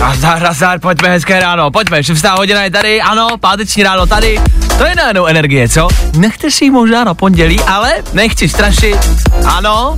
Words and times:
Nazdar, 0.00 0.42
nazdar, 0.42 0.78
pojďme, 0.78 1.08
hezké 1.08 1.40
ráno, 1.40 1.70
pojďme, 1.70 2.04
6. 2.04 2.24
hodina 2.24 2.62
je 2.62 2.70
tady, 2.70 3.00
ano, 3.00 3.28
páteční 3.40 3.82
ráno 3.82 4.06
tady, 4.06 4.40
to 4.78 4.84
je 4.84 4.94
najednou 4.94 5.26
energie, 5.26 5.68
co? 5.68 5.88
Nechte 6.16 6.50
si 6.50 6.64
ji 6.64 6.70
možná 6.70 7.04
na 7.04 7.14
pondělí, 7.14 7.60
ale 7.60 7.94
nechci 8.12 8.48
strašit, 8.48 8.98
ano, 9.44 9.96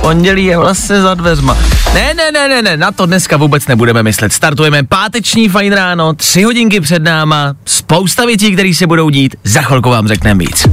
pondělí 0.00 0.44
je 0.44 0.58
vlastně 0.58 1.00
za 1.00 1.14
dveřma. 1.14 1.56
Ne, 1.94 2.14
ne, 2.14 2.32
ne, 2.32 2.48
ne, 2.48 2.62
ne, 2.62 2.76
na 2.76 2.92
to 2.92 3.06
dneska 3.06 3.36
vůbec 3.36 3.66
nebudeme 3.66 4.02
myslet. 4.02 4.32
Startujeme 4.32 4.82
páteční 4.82 5.48
fajn 5.48 5.72
ráno, 5.72 6.12
tři 6.14 6.42
hodinky 6.42 6.80
před 6.80 7.02
náma, 7.02 7.54
spousta 7.64 8.26
věcí, 8.26 8.52
které 8.52 8.74
se 8.74 8.86
budou 8.86 9.10
dít, 9.10 9.36
za 9.44 9.62
chvilku 9.62 9.90
vám 9.90 10.08
řekneme 10.08 10.38
víc. 10.38 10.66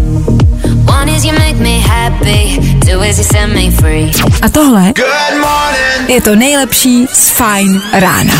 A 4.41 4.49
tohle 4.49 4.93
je 6.07 6.21
to 6.21 6.35
nejlepší 6.35 7.07
z 7.13 7.29
Fajn 7.29 7.81
rána. 7.93 8.34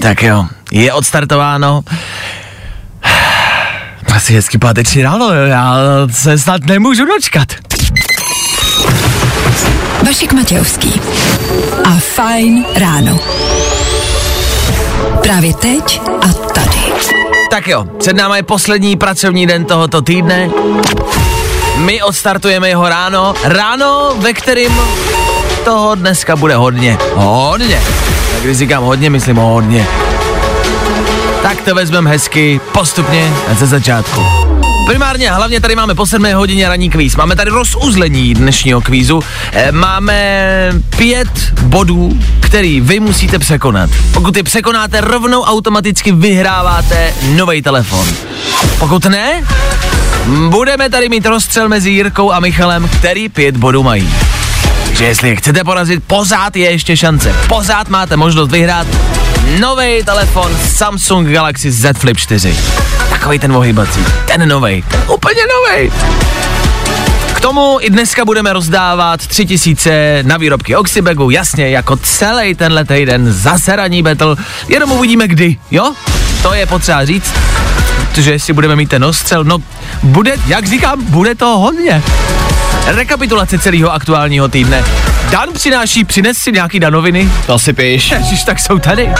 Tak 0.00 0.22
jo, 0.22 0.46
je 0.72 0.92
odstartováno. 0.92 1.80
Asi 4.14 4.34
hezký 4.34 4.58
páteční 4.58 5.02
ráno, 5.02 5.32
já 5.32 5.76
se 6.10 6.38
snad 6.38 6.66
nemůžu 6.66 7.04
dočkat. 7.04 7.67
Vašek 10.06 10.32
Matějovský 10.32 11.00
a 11.84 11.90
Fajn 11.98 12.64
ráno. 12.76 13.18
Právě 15.22 15.54
teď 15.54 16.00
a 16.22 16.32
tady. 16.32 16.92
Tak 17.50 17.68
jo, 17.68 17.84
před 17.98 18.16
náma 18.16 18.36
je 18.36 18.42
poslední 18.42 18.96
pracovní 18.96 19.46
den 19.46 19.64
tohoto 19.64 20.02
týdne. 20.02 20.50
My 21.76 22.02
odstartujeme 22.02 22.68
jeho 22.68 22.88
ráno. 22.88 23.34
Ráno, 23.44 24.14
ve 24.18 24.32
kterým 24.32 24.80
toho 25.64 25.94
dneska 25.94 26.36
bude 26.36 26.56
hodně. 26.56 26.98
Hodně. 27.14 27.82
Tak 28.32 28.42
když 28.42 28.58
říkám 28.58 28.84
hodně, 28.84 29.10
myslím 29.10 29.36
hodně. 29.36 29.86
Tak 31.42 31.60
to 31.60 31.74
vezmeme 31.74 32.10
hezky, 32.10 32.60
postupně 32.72 33.32
a 33.50 33.54
ze 33.54 33.66
začátku. 33.66 34.20
Primárně, 34.88 35.30
hlavně 35.30 35.60
tady 35.60 35.76
máme 35.76 35.94
po 35.94 36.06
7 36.06 36.32
hodině 36.34 36.68
ranní 36.68 36.90
kvíz. 36.90 37.16
Máme 37.16 37.36
tady 37.36 37.50
rozuzlení 37.50 38.34
dnešního 38.34 38.80
kvízu. 38.80 39.22
E, 39.52 39.72
máme 39.72 40.72
pět 40.96 41.52
bodů, 41.62 42.18
který 42.40 42.80
vy 42.80 43.00
musíte 43.00 43.38
překonat. 43.38 43.90
Pokud 44.12 44.36
je 44.36 44.42
překonáte, 44.42 45.00
rovnou 45.00 45.42
automaticky 45.42 46.12
vyhráváte 46.12 47.14
nový 47.34 47.62
telefon. 47.62 48.08
Pokud 48.78 49.04
ne, 49.04 49.44
budeme 50.48 50.90
tady 50.90 51.08
mít 51.08 51.26
rozstřel 51.26 51.68
mezi 51.68 51.90
Jirkou 51.90 52.32
a 52.32 52.40
Michalem, 52.40 52.88
který 52.88 53.28
pět 53.28 53.56
bodů 53.56 53.82
mají. 53.82 54.14
Takže 54.86 55.04
jestli 55.04 55.28
je 55.28 55.36
chcete 55.36 55.64
porazit, 55.64 56.04
pořád 56.06 56.56
je 56.56 56.70
ještě 56.70 56.96
šance. 56.96 57.34
Pořád 57.48 57.88
máte 57.88 58.16
možnost 58.16 58.50
vyhrát 58.50 58.86
nový 59.56 60.02
telefon 60.04 60.56
Samsung 60.68 61.28
Galaxy 61.28 61.70
Z 61.70 61.98
Flip 61.98 62.16
4. 62.16 62.56
Takový 63.10 63.38
ten 63.38 63.56
ohybací, 63.56 64.04
ten 64.26 64.48
novej, 64.48 64.82
ten 64.82 65.00
úplně 65.08 65.40
novej. 65.54 65.92
K 67.34 67.40
tomu 67.40 67.78
i 67.80 67.90
dneska 67.90 68.24
budeme 68.24 68.52
rozdávat 68.52 69.26
tři 69.26 69.46
tisíce 69.46 70.22
na 70.22 70.36
výrobky 70.36 70.76
Oxybagu, 70.76 71.30
jasně, 71.30 71.70
jako 71.70 71.96
celý 71.96 72.54
tenhle 72.54 72.84
týden 72.84 73.32
zase 73.32 73.76
ranní 73.76 74.02
battle, 74.02 74.36
jenom 74.68 74.92
uvidíme 74.92 75.28
kdy, 75.28 75.56
jo? 75.70 75.92
To 76.42 76.54
je 76.54 76.66
potřeba 76.66 77.04
říct, 77.04 77.32
protože 78.08 78.32
jestli 78.32 78.52
budeme 78.52 78.76
mít 78.76 78.90
ten 78.90 79.04
ostřel, 79.04 79.44
no 79.44 79.58
bude, 80.02 80.34
jak 80.46 80.66
říkám, 80.66 81.04
bude 81.04 81.34
to 81.34 81.46
hodně. 81.46 82.02
Rekapitulace 82.88 83.58
celého 83.58 83.92
aktuálního 83.92 84.48
týdne. 84.48 84.84
Dan 85.30 85.48
přináší, 85.52 86.04
přines 86.04 86.38
si 86.38 86.52
nějaký 86.52 86.80
danoviny? 86.80 87.32
To 87.46 87.58
si 87.58 87.72
píš. 87.72 88.10
Ježiš, 88.10 88.44
tak 88.44 88.58
jsou 88.58 88.78
tady. 88.78 89.10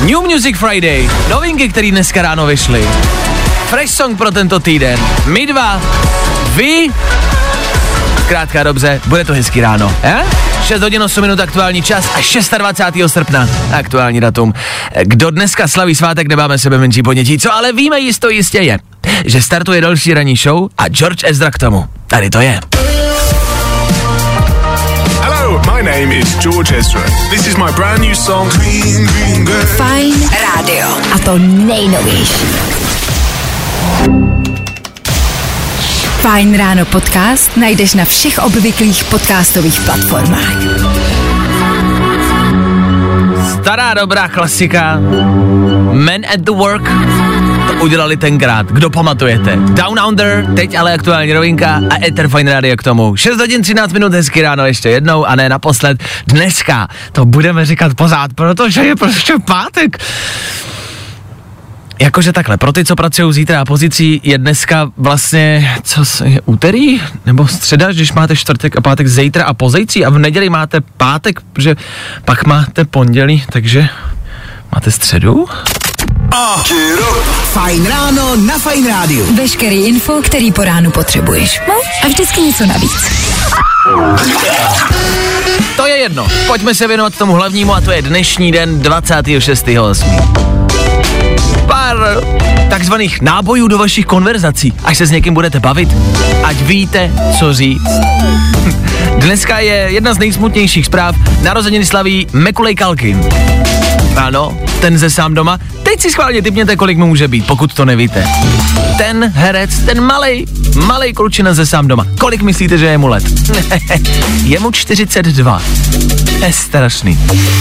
New 0.00 0.20
Music 0.20 0.56
Friday, 0.56 1.10
novinky, 1.28 1.68
které 1.68 1.90
dneska 1.90 2.22
ráno 2.22 2.46
vyšly. 2.46 2.88
Fresh 3.66 3.92
song 3.92 4.18
pro 4.18 4.30
tento 4.30 4.60
týden. 4.60 5.00
My 5.26 5.46
dva, 5.46 5.80
vy, 6.54 6.88
zkrátka 8.30 8.62
dobře, 8.62 9.00
bude 9.06 9.24
to 9.24 9.32
hezký 9.32 9.60
ráno. 9.60 9.96
Eh? 10.02 10.22
6 10.64 10.82
hodin 10.82 11.02
8 11.02 11.20
minut 11.20 11.40
aktuální 11.40 11.82
čas 11.82 12.08
a 12.14 12.58
26. 12.58 13.12
srpna 13.12 13.48
aktuální 13.72 14.20
datum. 14.20 14.54
Kdo 15.02 15.30
dneska 15.30 15.68
slaví 15.68 15.94
svátek, 15.94 16.28
nemáme 16.28 16.58
sebe 16.58 16.78
menší 16.78 17.02
ponětí, 17.02 17.38
co 17.38 17.54
ale 17.54 17.72
víme 17.72 18.00
jisto 18.00 18.28
jistě 18.28 18.58
je, 18.58 18.78
že 19.24 19.42
startuje 19.42 19.80
další 19.80 20.14
ranní 20.14 20.36
show 20.36 20.68
a 20.78 20.88
George 20.88 21.24
Ezra 21.24 21.50
k 21.50 21.58
tomu. 21.58 21.84
Tady 22.06 22.30
to 22.30 22.40
je. 22.40 22.60
Hello, 25.20 25.62
my 25.74 25.82
name 25.82 26.14
is 26.14 26.38
George 26.38 26.72
Ezra. 26.72 27.02
This 27.30 27.46
is 27.46 27.56
my 27.56 27.72
brand 27.72 28.00
new 28.00 28.14
song, 28.14 28.52
Green 28.52 29.06
Green 29.06 29.44
Girl. 29.44 29.66
Fajn 29.66 30.30
rádio. 30.42 30.86
A 31.14 31.18
to 31.18 31.38
nejnovější. 31.38 32.46
Fajn 36.30 36.54
ráno 36.54 36.86
podcast 36.86 37.58
najdeš 37.58 37.98
na 37.98 38.06
všech 38.06 38.38
obvyklých 38.38 39.02
podcastových 39.10 39.82
platformách. 39.82 40.58
Stará 43.58 43.98
dobrá 43.98 44.30
klasika. 44.30 45.02
Men 45.90 46.22
at 46.22 46.46
the 46.46 46.54
Work. 46.54 46.86
To 47.66 47.72
udělali 47.82 48.14
tenkrát. 48.16 48.70
Kdo 48.70 48.90
pamatujete? 48.90 49.58
Down 49.74 49.98
Under, 50.08 50.46
teď 50.54 50.74
ale 50.78 50.94
aktuální 50.94 51.32
rovinka 51.32 51.82
a 51.90 52.06
Ether 52.06 52.28
Fine 52.28 52.54
Radio 52.54 52.76
k 52.76 52.82
tomu. 52.82 53.16
6 53.16 53.38
hodin 53.38 53.62
13 53.62 53.92
minut, 53.92 54.14
hezky 54.14 54.42
ráno 54.42 54.66
ještě 54.66 54.88
jednou 54.90 55.24
a 55.26 55.34
ne 55.34 55.48
naposled. 55.48 55.98
Dneska 56.26 56.88
to 57.12 57.26
budeme 57.26 57.66
říkat 57.66 57.94
pořád, 57.94 58.34
protože 58.34 58.80
je 58.80 58.96
prostě 58.96 59.34
pátek. 59.46 59.98
Jakože 62.00 62.32
takhle, 62.32 62.56
pro 62.56 62.72
ty, 62.72 62.84
co 62.84 62.96
pracují 62.96 63.32
zítra 63.32 63.60
a 63.60 63.64
pozicí, 63.64 64.20
je 64.24 64.38
dneska 64.38 64.90
vlastně, 64.96 65.76
co 65.82 66.24
je 66.24 66.40
úterý 66.44 67.00
nebo 67.26 67.48
středa, 67.48 67.92
když 67.92 68.12
máte 68.12 68.36
čtvrtek 68.36 68.76
a 68.76 68.80
pátek 68.80 69.06
zítra 69.06 69.44
a 69.44 69.54
pozejcí 69.54 70.04
a 70.04 70.10
v 70.10 70.18
neděli 70.18 70.50
máte 70.50 70.80
pátek, 70.80 71.40
že 71.58 71.76
pak 72.24 72.44
máte 72.44 72.84
pondělí, 72.84 73.44
takže 73.52 73.88
máte 74.72 74.90
středu? 74.90 75.48
Fajn 77.52 77.86
ráno 77.86 78.36
na 78.36 78.58
Fajn 78.58 78.86
rádiu. 78.86 79.36
Veškerý 79.36 79.84
info, 79.84 80.22
který 80.22 80.52
po 80.52 80.64
ránu 80.64 80.90
potřebuješ. 80.90 81.60
No 81.68 81.74
a 82.04 82.08
vždycky 82.08 82.40
něco 82.40 82.66
navíc. 82.66 83.04
To 85.76 85.86
je 85.86 85.96
jedno, 85.96 86.28
pojďme 86.46 86.74
se 86.74 86.88
věnovat 86.88 87.18
tomu 87.18 87.32
hlavnímu 87.32 87.74
a 87.74 87.80
to 87.80 87.92
je 87.92 88.02
dnešní 88.02 88.52
den 88.52 88.80
26.8. 88.80 90.49
Pár 91.90 92.24
takzvaných 92.68 93.20
nábojů 93.22 93.68
do 93.68 93.78
vašich 93.78 94.06
konverzací, 94.06 94.72
až 94.84 94.98
se 94.98 95.06
s 95.06 95.10
někým 95.10 95.34
budete 95.34 95.60
bavit, 95.60 95.88
ať 96.44 96.56
víte, 96.56 97.12
co 97.38 97.54
říct. 97.54 97.90
Dneska 99.18 99.58
je 99.58 99.74
jedna 99.74 100.14
z 100.14 100.18
nejsmutnějších 100.18 100.86
zpráv. 100.86 101.16
Narozeniny 101.42 101.86
slaví 101.86 102.26
Mekulej 102.32 102.74
Kalkin. 102.74 103.20
Ano, 104.16 104.58
ten 104.80 104.98
ze 104.98 105.10
sám 105.10 105.34
doma. 105.34 105.58
Teď 105.82 106.00
si 106.00 106.10
schválně 106.10 106.42
typněte, 106.42 106.76
kolik 106.76 106.98
mu 106.98 107.06
může 107.06 107.28
být, 107.28 107.46
pokud 107.46 107.74
to 107.74 107.84
nevíte. 107.84 108.26
Ten 108.98 109.32
herec, 109.34 109.78
ten 109.78 110.00
malej, 110.00 110.46
malej 110.86 111.12
klučina 111.12 111.54
ze 111.54 111.66
sám 111.66 111.88
doma. 111.88 112.06
Kolik 112.20 112.42
myslíte, 112.42 112.78
že 112.78 112.86
je 112.86 112.98
mu 112.98 113.06
let? 113.06 113.24
je 114.44 114.60
mu 114.60 114.72
42. 114.72 115.62
Je 116.46 116.52
strašný. 116.52 117.18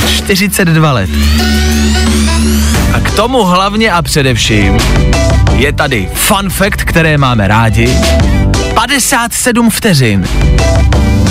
42 0.07 0.91
let. 0.91 1.09
A 2.94 3.00
k 3.00 3.12
tomu 3.12 3.44
hlavně 3.44 3.91
a 3.91 4.01
především 4.01 4.77
je 5.56 5.74
tady 5.74 6.09
fun 6.13 6.50
fact, 6.50 6.83
které 6.83 7.18
máme 7.18 7.47
rádi. 7.47 7.97
57 8.74 9.69
vteřin 9.69 10.27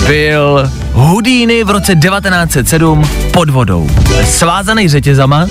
byl 0.07 0.71
Houdini 0.93 1.63
v 1.63 1.69
roce 1.69 1.95
1907 1.95 3.09
pod 3.33 3.49
vodou. 3.49 3.89
Svázaný 4.25 4.89
řetězama, 4.89 5.47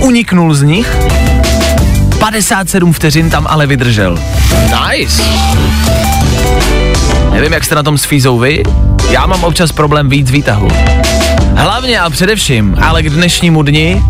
uniknul 0.00 0.54
z 0.54 0.62
nich, 0.62 0.96
57 2.18 2.92
vteřin 2.92 3.30
tam 3.30 3.46
ale 3.50 3.66
vydržel. 3.66 4.18
Nice. 4.90 5.22
Nevím, 7.32 7.52
jak 7.52 7.64
jste 7.64 7.74
na 7.74 7.82
tom 7.82 7.98
s 7.98 8.04
fízou 8.04 8.38
vy, 8.38 8.62
já 9.10 9.26
mám 9.26 9.44
občas 9.44 9.72
problém 9.72 10.08
víc 10.08 10.30
výtahu. 10.30 10.68
Hlavně 11.54 12.00
a 12.00 12.10
především, 12.10 12.76
ale 12.82 13.02
k 13.02 13.10
dnešnímu 13.10 13.62
dni 13.62 14.02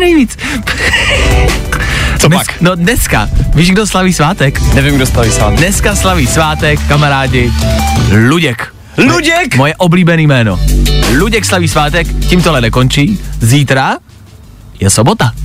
nejvíc. 0.00 0.36
Co 2.18 2.28
Dnes, 2.28 2.42
pak? 2.46 2.60
no 2.60 2.74
dneska, 2.74 3.28
víš, 3.54 3.70
kdo 3.70 3.86
slaví 3.86 4.12
svátek? 4.12 4.60
Nevím, 4.74 4.96
kdo 4.96 5.06
staví 5.06 5.30
sám. 5.30 5.56
Dneska 5.56 5.96
slaví 5.96 6.26
svátek, 6.26 6.80
kamarádi, 6.88 7.52
Luděk. 8.28 8.74
Luděk! 9.12 9.56
Moje 9.56 9.74
oblíbený 9.76 10.26
jméno. 10.26 10.60
Luděk 11.18 11.44
slaví 11.44 11.68
svátek, 11.68 12.06
tím 12.28 12.42
tohle 12.42 12.60
nekončí. 12.60 13.18
Zítra 13.40 13.96
je 14.80 14.90
sobota. 14.90 15.32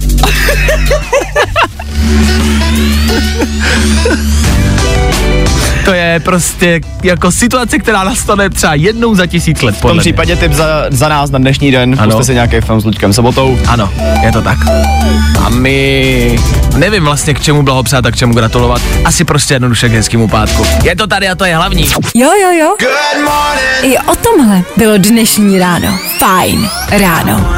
to 5.86 5.94
je 5.94 6.20
prostě 6.20 6.82
jako 7.04 7.32
situace, 7.32 7.80
která 7.80 8.04
nastane 8.04 8.50
třeba 8.50 8.74
jednou 8.74 9.16
za 9.16 9.26
tisíc 9.26 9.62
let. 9.62 9.76
V 9.76 9.82
tom 9.82 10.00
případě 10.00 10.36
tip 10.36 10.52
za, 10.52 10.66
za 10.90 11.10
nás 11.10 11.32
na 11.32 11.40
dnešní 11.40 11.72
den. 11.72 11.96
Ano. 12.00 12.12
Puste 12.12 12.24
si 12.24 12.34
nějaký 12.34 12.62
film 12.62 12.82
s 12.82 12.86
Luďkem 12.86 13.14
Sobotou. 13.14 13.60
Ano, 13.68 13.94
je 14.24 14.32
to 14.32 14.42
tak. 14.42 14.58
A 15.46 15.50
my 15.50 16.40
nevím 16.78 17.04
vlastně 17.04 17.34
k 17.34 17.42
čemu 17.42 17.64
blahopřát 17.64 18.06
a 18.06 18.12
k 18.12 18.16
čemu 18.16 18.34
gratulovat. 18.34 18.82
Asi 19.06 19.24
prostě 19.24 19.54
jednoduše 19.54 19.90
k 19.90 19.92
hezkému 19.92 20.28
pátku. 20.28 20.66
Je 20.84 20.96
to 20.96 21.08
tady 21.08 21.30
a 21.30 21.36
to 21.36 21.46
je 21.46 21.56
hlavní. 21.56 21.90
Jo, 22.16 22.30
jo, 22.42 22.52
jo. 22.60 22.76
I 23.82 23.98
o 23.98 24.16
tomhle 24.16 24.62
bylo 24.78 24.98
dnešní 24.98 25.60
ráno. 25.60 26.00
Fajn 26.18 26.70
ráno. 26.90 27.50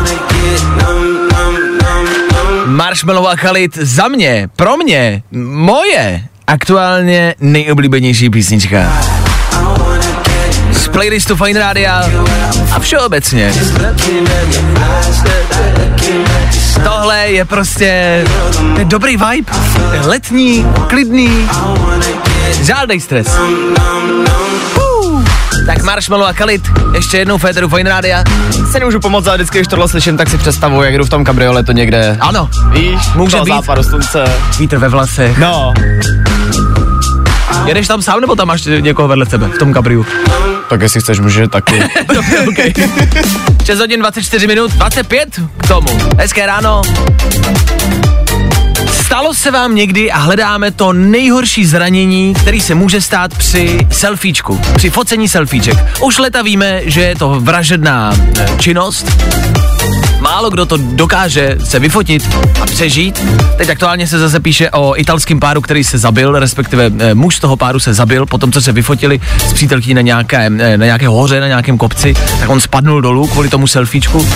Marshmallow 2.65 3.27
a 3.27 3.35
Khalid 3.35 3.77
za 3.77 4.07
mě, 4.07 4.49
pro 4.55 4.77
mě, 4.77 5.23
moje 5.51 6.23
aktuálně 6.47 7.35
nejoblíbenější 7.39 8.29
písnička. 8.29 8.77
Z 10.71 10.87
playlistu 10.87 11.35
Fine 11.35 11.59
Rádia 11.59 12.03
a 12.71 12.79
všeobecně. 12.79 13.53
Tohle 16.83 17.17
je 17.31 17.45
prostě 17.45 18.23
je 18.77 18.85
dobrý 18.85 19.17
vibe, 19.17 19.51
je 19.93 19.99
letní, 20.01 20.65
klidný, 20.87 21.49
žádnej 22.63 22.99
stres. 22.99 23.27
Tak 25.65 25.83
Marshmallow 25.83 26.27
a 26.27 26.33
Khalid, 26.33 26.61
ještě 26.93 27.17
jednou 27.17 27.37
Féteru 27.37 27.69
Fine 27.69 27.89
Rádia. 27.89 28.23
Se 28.71 28.79
nemůžu 28.79 28.99
pomoct, 28.99 29.27
ale 29.27 29.37
vždycky, 29.37 29.57
když 29.57 29.67
tohle 29.67 29.87
slyším, 29.89 30.17
tak 30.17 30.29
si 30.29 30.37
představuji, 30.37 30.81
jak 30.83 30.97
jdu 30.97 31.05
v 31.05 31.09
tom 31.09 31.23
kabrioletu 31.23 31.71
někde. 31.71 32.17
Ano, 32.19 32.49
Víš, 32.71 32.99
Může 33.15 33.37
být. 33.37 33.47
západu 33.47 33.83
slunce. 33.83 34.23
vítr 34.59 34.77
ve 34.77 34.89
vlasech. 34.89 35.37
No, 35.37 35.73
Jedeš 37.67 37.87
tam 37.87 38.01
sám 38.01 38.21
nebo 38.21 38.35
tam 38.35 38.47
máš 38.47 38.65
někoho 38.79 39.07
vedle 39.07 39.25
sebe 39.25 39.47
v 39.47 39.57
tom 39.57 39.73
kabriu? 39.73 40.05
tak 40.69 40.81
jestli 40.81 41.01
chceš, 41.01 41.19
může 41.19 41.47
taky. 41.47 41.83
Dobře, 42.13 42.39
okay. 42.39 42.73
6 43.65 43.79
hodin 43.79 43.99
24 43.99 44.47
minut, 44.47 44.71
25 44.71 45.39
k 45.57 45.67
tomu. 45.67 45.87
Hezké 46.17 46.45
ráno. 46.45 46.81
Stalo 49.05 49.33
se 49.33 49.51
vám 49.51 49.75
někdy 49.75 50.11
a 50.11 50.17
hledáme 50.17 50.71
to 50.71 50.93
nejhorší 50.93 51.65
zranění, 51.65 52.33
který 52.33 52.61
se 52.61 52.75
může 52.75 53.01
stát 53.01 53.37
při 53.37 53.87
selfiečku, 53.91 54.61
při 54.75 54.89
focení 54.89 55.29
selfieček. 55.29 55.77
Už 56.01 56.17
leta 56.17 56.41
víme, 56.41 56.81
že 56.85 57.01
je 57.01 57.15
to 57.15 57.39
vražedná 57.39 58.13
činnost, 58.59 59.07
Málo 60.27 60.49
kdo 60.49 60.65
to 60.65 60.77
dokáže 60.77 61.57
se 61.63 61.79
vyfotit 61.79 62.37
a 62.61 62.65
přežít. 62.65 63.25
Teď 63.57 63.69
aktuálně 63.69 64.07
se 64.07 64.19
zase 64.19 64.39
píše 64.39 64.69
o 64.71 64.97
italském 64.97 65.39
páru, 65.39 65.61
který 65.61 65.83
se 65.83 65.97
zabil, 65.97 66.39
respektive 66.39 66.91
eh, 66.99 67.13
muž 67.13 67.35
z 67.35 67.39
toho 67.39 67.57
páru 67.57 67.79
se 67.79 67.93
zabil, 67.93 68.25
potom 68.25 68.51
co 68.51 68.61
se 68.61 68.71
vyfotili 68.71 69.19
s 69.49 69.53
přítelkyní 69.53 69.93
na 69.93 70.01
nějaké, 70.01 70.45
eh, 70.45 70.77
na 70.77 70.85
nějaké 70.85 71.07
hoře, 71.07 71.39
na 71.39 71.47
nějakém 71.47 71.77
kopci, 71.77 72.13
tak 72.39 72.49
on 72.49 72.61
spadnul 72.61 73.01
dolů 73.01 73.27
kvůli 73.27 73.49
tomu 73.49 73.67
selfiečku. 73.67 74.27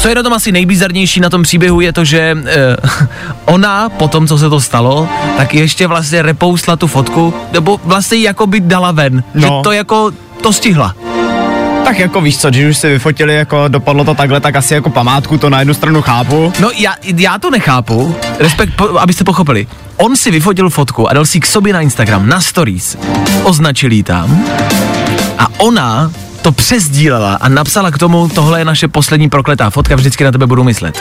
Co 0.00 0.08
je 0.08 0.14
na 0.14 0.22
tom 0.22 0.32
asi 0.32 0.52
nejbizarnější 0.52 1.20
na 1.20 1.30
tom 1.30 1.42
příběhu 1.42 1.80
je 1.80 1.92
to, 1.92 2.04
že 2.04 2.36
eh, 2.46 2.76
ona 3.44 3.88
po 3.88 4.08
tom, 4.08 4.28
co 4.28 4.38
se 4.38 4.50
to 4.50 4.60
stalo, 4.60 5.08
tak 5.36 5.54
ještě 5.54 5.86
vlastně 5.86 6.22
repoustla 6.22 6.76
tu 6.76 6.86
fotku, 6.86 7.34
nebo 7.52 7.80
vlastně 7.84 8.18
jako 8.18 8.46
by 8.46 8.60
dala 8.60 8.92
ven. 8.92 9.22
No. 9.34 9.40
Že 9.40 9.48
to 9.62 9.72
jako, 9.72 10.10
to 10.42 10.52
stihla. 10.52 10.94
Tak 11.84 11.98
jako 11.98 12.20
víš 12.20 12.38
co, 12.38 12.50
když 12.50 12.64
už 12.64 12.76
si 12.78 12.88
vyfotili, 12.88 13.34
jako 13.34 13.68
dopadlo 13.68 14.04
to 14.04 14.14
takhle, 14.14 14.40
tak 14.40 14.56
asi 14.56 14.74
jako 14.74 14.90
památku 14.90 15.38
to 15.38 15.50
na 15.50 15.58
jednu 15.58 15.74
stranu 15.74 16.02
chápu. 16.02 16.52
No 16.60 16.70
já, 16.74 16.94
já 17.16 17.38
to 17.38 17.50
nechápu, 17.50 18.16
respekt, 18.38 18.76
po, 18.76 18.98
abyste 18.98 19.24
pochopili. 19.24 19.66
On 19.96 20.16
si 20.16 20.30
vyfotil 20.30 20.70
fotku 20.70 21.08
a 21.08 21.12
dal 21.12 21.26
si 21.26 21.40
k 21.40 21.46
sobě 21.46 21.72
na 21.72 21.80
Instagram, 21.80 22.28
na 22.28 22.40
stories. 22.40 22.96
Označil 23.42 23.90
tam 24.04 24.44
a 25.38 25.46
ona 25.58 26.10
to 26.42 26.52
přezdílela 26.52 27.34
a 27.34 27.48
napsala 27.48 27.90
k 27.90 27.98
tomu, 27.98 28.28
tohle 28.28 28.60
je 28.60 28.64
naše 28.64 28.88
poslední 28.88 29.28
prokletá 29.28 29.70
fotka, 29.70 29.96
vždycky 29.96 30.24
na 30.24 30.32
tebe 30.32 30.46
budu 30.46 30.64
myslet. 30.64 30.98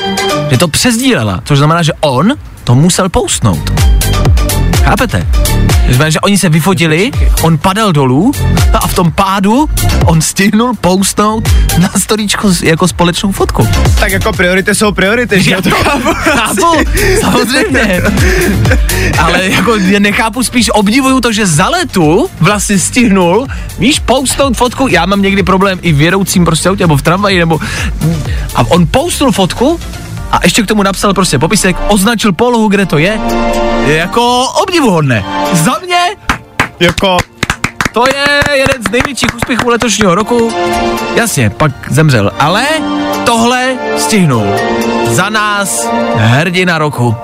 Že 0.50 0.58
to 0.58 0.68
přezdílela, 0.68 1.42
což 1.46 1.58
znamená, 1.58 1.84
že 1.84 1.94
on 2.00 2.34
to 2.64 2.76
musel 2.76 3.10
postnout. 3.10 3.72
Chápete? 4.84 5.28
Znamená, 5.90 6.10
že 6.10 6.20
oni 6.20 6.38
se 6.38 6.50
vyfotili, 6.50 7.12
on 7.42 7.58
padal 7.58 7.92
dolů 7.92 8.32
a 8.74 8.88
v 8.88 8.94
tom 8.96 9.12
pádu 9.12 9.70
on 10.06 10.22
stihnul 10.22 10.74
postnout 10.82 11.50
na 11.78 11.90
storíčko 11.98 12.50
s- 12.54 12.62
jako 12.62 12.88
společnou 12.88 13.32
fotku. 13.32 13.68
Tak 14.00 14.12
jako 14.12 14.34
priority 14.34 14.76
jsou 14.76 14.92
priority, 14.92 15.42
že 15.44 15.52
Já 15.52 15.62
to 15.62 15.70
chápu, 15.70 16.10
chápu, 16.14 16.78
samozřejmě. 17.22 18.02
Ale 19.20 19.44
jako 19.50 19.76
nechápu, 20.00 20.44
spíš 20.44 20.70
obdivuju 20.74 21.22
to, 21.22 21.32
že 21.32 21.46
za 21.46 21.70
letu 21.70 22.30
vlastně 22.40 22.80
stihnul, 22.80 23.48
víš, 23.80 24.00
postnout 24.00 24.58
fotku, 24.58 24.88
já 24.88 25.06
mám 25.06 25.22
někdy 25.22 25.44
problém 25.44 25.80
i 25.82 25.92
v 25.94 26.02
jedoucím 26.02 26.46
prostě 26.46 26.70
autě, 26.70 26.84
nebo 26.84 26.98
v 26.98 27.02
tramvaji, 27.02 27.40
nebo 27.40 27.60
a 28.56 28.64
on 28.70 28.88
postnul 28.92 29.32
fotku 29.32 29.80
a 30.32 30.40
ještě 30.44 30.64
k 30.64 30.68
tomu 30.68 30.84
napsal 30.84 31.14
prostě 31.14 31.40
popisek, 31.40 31.76
označil 31.88 32.34
polohu, 32.34 32.68
kde 32.68 32.86
to 32.86 32.98
je, 32.98 33.20
je 33.86 33.96
jako 33.96 34.50
obdivuhodné. 34.50 35.26
Za 35.54 35.80
mě 35.86 36.00
Jako, 36.80 37.18
to 37.94 38.04
je 38.08 38.42
jeden 38.54 38.84
z 38.84 38.92
největších 38.92 39.36
úspěchů 39.36 39.70
letošního 39.70 40.16
roku. 40.16 40.52
Jasně, 41.16 41.50
pak 41.50 41.72
zemřel, 41.90 42.32
ale 42.40 42.66
tohle 43.26 43.76
stihnul. 43.98 44.46
Za 45.08 45.30
nás 45.30 45.88
hrdina 46.16 46.78
roku. 46.78 47.16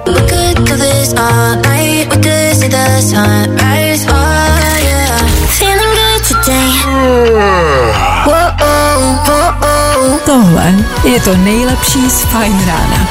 Oh 8.25 8.51
oh, 8.61 9.23
oh. 9.31 10.19
Tohle 10.25 10.73
je 11.03 11.19
to 11.19 11.37
nejlepší 11.37 12.09
z 12.09 12.21
Fajn 12.21 12.65
rána. 12.67 13.07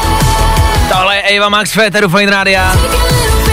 Eva 1.26 1.48
Max 1.48 1.72
Féteru 1.72 2.08
Fine 2.08 2.30
Rádia. 2.30 3.43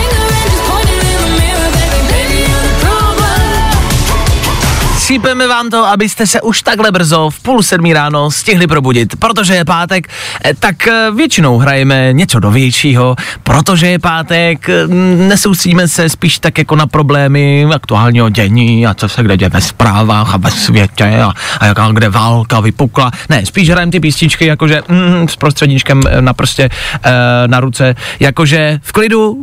Šípeme 5.12 5.48
vám 5.48 5.70
to, 5.70 5.86
abyste 5.86 6.28
se 6.28 6.42
už 6.42 6.62
takhle 6.62 6.92
brzo 6.92 7.30
v 7.30 7.40
půl 7.40 7.64
sedmí 7.64 7.94
ráno 7.94 8.32
stihli 8.32 8.68
probudit, 8.68 9.16
protože 9.16 9.56
je 9.56 9.66
pátek, 9.66 10.08
eh, 10.46 10.54
tak 10.54 10.88
eh, 10.88 11.12
většinou 11.16 11.58
hrajeme 11.58 12.14
něco 12.14 12.40
do 12.40 12.52
většího, 12.52 13.16
protože 13.44 13.88
je 13.88 14.00
pátek, 14.00 14.70
eh, 14.70 14.88
nesoustředíme 15.28 15.88
se 15.88 16.10
spíš 16.10 16.40
tak 16.40 16.58
jako 16.58 16.76
na 16.76 16.88
problémy 16.88 17.68
aktuálního 17.74 18.30
dění 18.30 18.88
a 18.88 18.94
co 18.94 19.10
se 19.10 19.24
kde 19.24 19.38
děje 19.38 19.50
ve 19.50 19.62
zprávách 19.62 20.34
a 20.34 20.38
ve 20.38 20.52
světě 20.52 21.22
a, 21.22 21.34
a 21.60 21.66
jaká 21.66 21.92
kde 21.92 22.10
válka 22.10 22.60
vypukla. 22.60 23.12
Ne, 23.30 23.46
spíš 23.46 23.70
hrajeme 23.70 23.92
ty 23.92 24.00
písničky 24.00 24.46
jakože 24.46 24.82
mm, 24.88 25.28
s 25.28 25.36
prostředníčkem 25.36 26.04
na 26.20 26.34
prostě 26.34 26.70
eh, 27.04 27.12
na 27.48 27.60
ruce, 27.60 27.96
jakože 28.20 28.80
v 28.84 28.92
klidu 28.92 29.38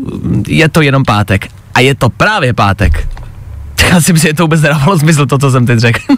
je 0.46 0.68
to 0.68 0.80
jenom 0.80 1.04
pátek. 1.04 1.48
A 1.74 1.80
je 1.80 1.94
to 1.94 2.08
právě 2.08 2.52
pátek. 2.52 3.08
Já 3.88 4.00
si 4.00 4.12
myslím, 4.12 4.30
že 4.30 4.34
to 4.34 4.42
vůbec 4.42 4.60
nedávalo 4.60 4.98
smysl, 4.98 5.26
to, 5.26 5.38
co 5.38 5.50
jsem 5.50 5.66
teď 5.66 5.78
řekl. 5.78 6.00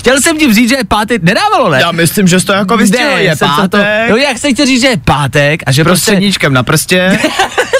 Chtěl 0.00 0.20
jsem 0.20 0.38
ti 0.38 0.54
říct, 0.54 0.68
že 0.68 0.76
je 0.76 0.84
pátek, 0.84 1.22
nedávalo, 1.22 1.70
ne? 1.70 1.80
já 1.80 1.92
myslím, 1.92 2.28
že 2.28 2.40
jsi 2.40 2.46
to 2.46 2.52
jako 2.52 2.76
vystřelil, 2.76 3.18
je 3.18 3.36
pátek, 3.36 3.70
To, 3.70 4.10
no 4.10 4.16
já 4.16 4.34
chci 4.34 4.54
ti 4.54 4.66
říct, 4.66 4.80
že 4.80 4.88
je 4.88 4.96
pátek 4.96 5.62
a 5.66 5.72
že 5.72 5.84
prostě... 5.84 6.04
prostředníčkem 6.04 6.52
na 6.52 6.62
prstě. 6.62 7.18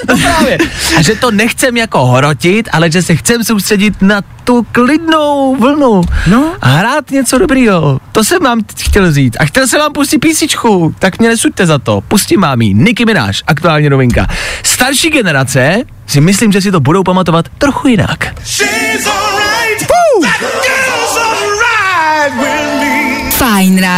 No 0.09 0.17
právě. 0.19 0.59
A 0.97 1.03
že 1.03 1.15
to 1.15 1.31
nechcem 1.31 1.77
jako 1.77 2.07
hrotit, 2.07 2.69
ale 2.73 2.91
že 2.91 3.03
se 3.03 3.17
chcem 3.17 3.45
soustředit 3.45 4.03
na 4.03 4.23
tu 4.45 4.67
klidnou 4.73 5.57
vlnu. 5.57 6.03
No. 6.27 6.53
A 6.61 6.69
hrát 6.69 7.11
něco 7.11 7.39
dobrýho. 7.39 8.01
To 8.13 8.25
jsem 8.25 8.43
vám 8.43 8.61
chtěl 8.79 9.13
říct. 9.13 9.37
A 9.41 9.45
chtěl 9.45 9.67
jsem 9.67 9.81
vám 9.81 9.93
pustit 9.93 10.19
písničku, 10.19 10.95
tak 10.99 11.19
mě 11.19 11.29
nesuďte 11.29 11.67
za 11.67 11.79
to. 11.79 12.01
Pustím 12.01 12.41
vám 12.41 12.63
jí. 12.63 12.75
Nicki 12.75 13.05
Minaj, 13.05 13.33
aktuálně 13.47 13.91
novinka. 13.91 14.27
Starší 14.63 15.11
generace 15.11 15.83
si 16.07 16.21
myslím, 16.21 16.53
že 16.53 16.61
si 16.61 16.73
to 16.73 16.81
budou 16.81 17.03
pamatovat 17.03 17.49
trochu 17.59 17.89
jinak. 17.89 18.35
Fajn 18.45 19.20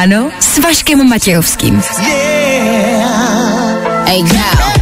ráno 0.03 0.31
s 0.41 0.59
Vaškem 0.59 1.09
Matějovským. 1.09 1.83
Hey, 4.07 4.23
girl, 4.23 4.82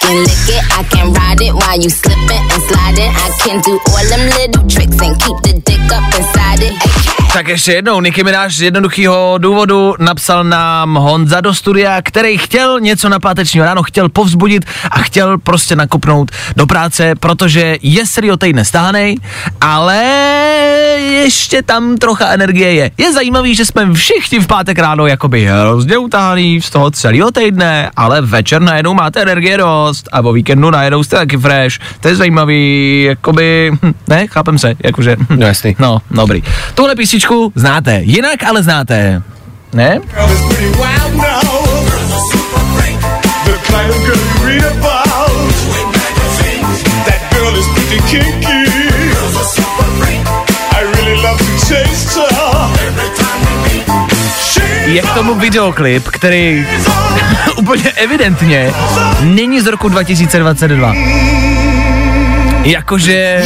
can 0.00 0.16
lick 0.16 0.48
it, 0.48 0.62
I 0.78 0.84
can 0.84 1.12
ride 1.12 1.40
it 1.40 1.54
while 1.54 1.80
you 1.82 1.90
slipping 1.90 2.44
and 2.52 2.62
sliding. 2.68 3.10
I 3.10 3.30
can 3.44 3.60
do 3.60 3.78
all 3.90 4.06
them 4.08 4.24
little 4.38 4.64
tricks 4.68 4.98
and 5.06 5.18
keep 5.22 5.38
the 5.42 5.52
dick 5.64 5.92
up 5.92 6.14
inside 6.18 6.62
it. 6.66 7.12
Tak 7.32 7.48
ještě 7.48 7.72
jednou, 7.72 8.00
Nicki 8.00 8.24
Minaj 8.24 8.50
z 8.50 8.62
jednoduchého 8.62 9.34
důvodu 9.38 9.94
napsal 9.98 10.44
nám 10.44 10.94
Honza 10.94 11.40
do 11.40 11.54
studia, 11.54 12.02
který 12.02 12.38
chtěl 12.38 12.80
něco 12.80 13.08
na 13.08 13.20
pátečního 13.20 13.66
ráno, 13.66 13.82
chtěl 13.82 14.08
povzbudit 14.08 14.64
a 14.90 14.98
chtěl 14.98 15.38
prostě 15.38 15.76
nakopnout 15.76 16.30
do 16.56 16.66
práce, 16.66 17.14
protože 17.20 17.76
je 17.82 18.06
Serio 18.06 18.36
týdne 18.36 18.64
stáhnej, 18.64 19.16
ale 19.60 19.96
ještě 21.00 21.62
tam 21.62 21.96
trocha 21.96 22.28
energie 22.28 22.74
je. 22.74 22.90
Je 22.98 23.12
zajímavý, 23.12 23.54
že 23.54 23.64
jsme 23.64 23.94
všichni 23.94 24.40
v 24.40 24.46
pátek 24.46 24.78
ráno 24.78 25.06
jakoby 25.06 25.46
hrozně 25.46 25.98
utáhaný 25.98 26.62
z 26.62 26.70
toho 26.70 26.90
celého 26.90 27.30
týdne, 27.30 27.90
ale 27.96 28.20
večer 28.20 28.62
najednou 28.62 28.94
máte 28.94 29.22
energie 29.22 29.56
dost 29.86 30.08
a 30.12 30.20
o 30.20 30.32
víkendu 30.32 30.70
najednou 30.70 31.04
jste 31.04 31.16
taky 31.16 31.36
fresh. 31.36 31.78
To 32.00 32.08
je 32.08 32.16
zajímavý, 32.16 33.02
jakoby, 33.02 33.70
hm, 33.82 33.92
ne, 34.08 34.26
chápem 34.26 34.58
se, 34.58 34.74
jakože. 34.84 35.16
hm. 35.18 35.26
No 35.38 35.46
jasný. 35.46 35.76
No, 35.78 35.98
dobrý. 36.10 36.42
Tuhle 36.74 36.94
písničku 36.96 37.52
znáte, 37.54 38.00
jinak 38.02 38.42
ale 38.44 38.62
znáte. 38.62 39.22
Ne? 39.74 40.00
That 47.06 47.20
girl 47.32 47.54
is 47.56 47.66
pretty 47.74 47.98
kinky. 48.10 48.58
I 50.72 50.80
really 50.96 51.16
love 51.22 51.38
to 51.38 51.52
taste 51.68 52.14
her. 52.18 52.31
Je 54.92 55.02
k 55.02 55.14
tomu 55.14 55.34
videoklip, 55.34 56.08
který 56.08 56.66
úplně 57.56 57.90
evidentně 57.90 58.72
není 59.20 59.60
z 59.60 59.66
roku 59.66 59.88
2022. 59.88 60.94
Jakože 62.62 63.44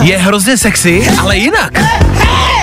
je 0.00 0.18
hrozně 0.18 0.56
sexy, 0.56 1.08
ale 1.18 1.36
jinak. 1.36 1.72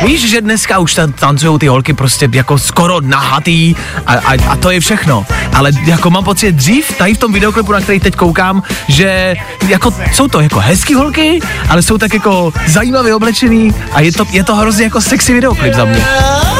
Víš, 0.05 0.29
že 0.29 0.41
dneska 0.41 0.79
už 0.79 0.93
tam 0.93 1.11
tancují 1.11 1.59
ty 1.59 1.67
holky 1.67 1.93
prostě 1.93 2.29
jako 2.31 2.59
skoro 2.59 3.01
nahatý 3.01 3.75
a, 4.07 4.13
a, 4.13 4.33
a 4.49 4.55
to 4.55 4.71
je 4.71 4.79
všechno. 4.79 5.25
Ale 5.53 5.71
jako 5.85 6.09
mám 6.09 6.23
pocit 6.23 6.51
dřív, 6.51 6.97
tady 6.97 7.13
v 7.13 7.17
tom 7.17 7.33
videoklipu, 7.33 7.71
na 7.71 7.81
který 7.81 7.99
teď 7.99 8.15
koukám, 8.15 8.63
že 8.87 9.35
jako 9.67 9.93
jsou 10.13 10.27
to 10.27 10.39
jako 10.39 10.59
hezký 10.59 10.93
holky, 10.93 11.39
ale 11.69 11.81
jsou 11.81 11.97
tak 11.97 12.13
jako 12.13 12.53
zajímavě 12.67 13.15
oblečený 13.15 13.75
a 13.91 14.01
je 14.01 14.11
to, 14.11 14.25
je 14.31 14.43
to 14.43 14.55
hrozně 14.55 14.83
jako 14.83 15.01
sexy 15.01 15.33
videoklip 15.33 15.73
za 15.73 15.85
mě. 15.85 16.05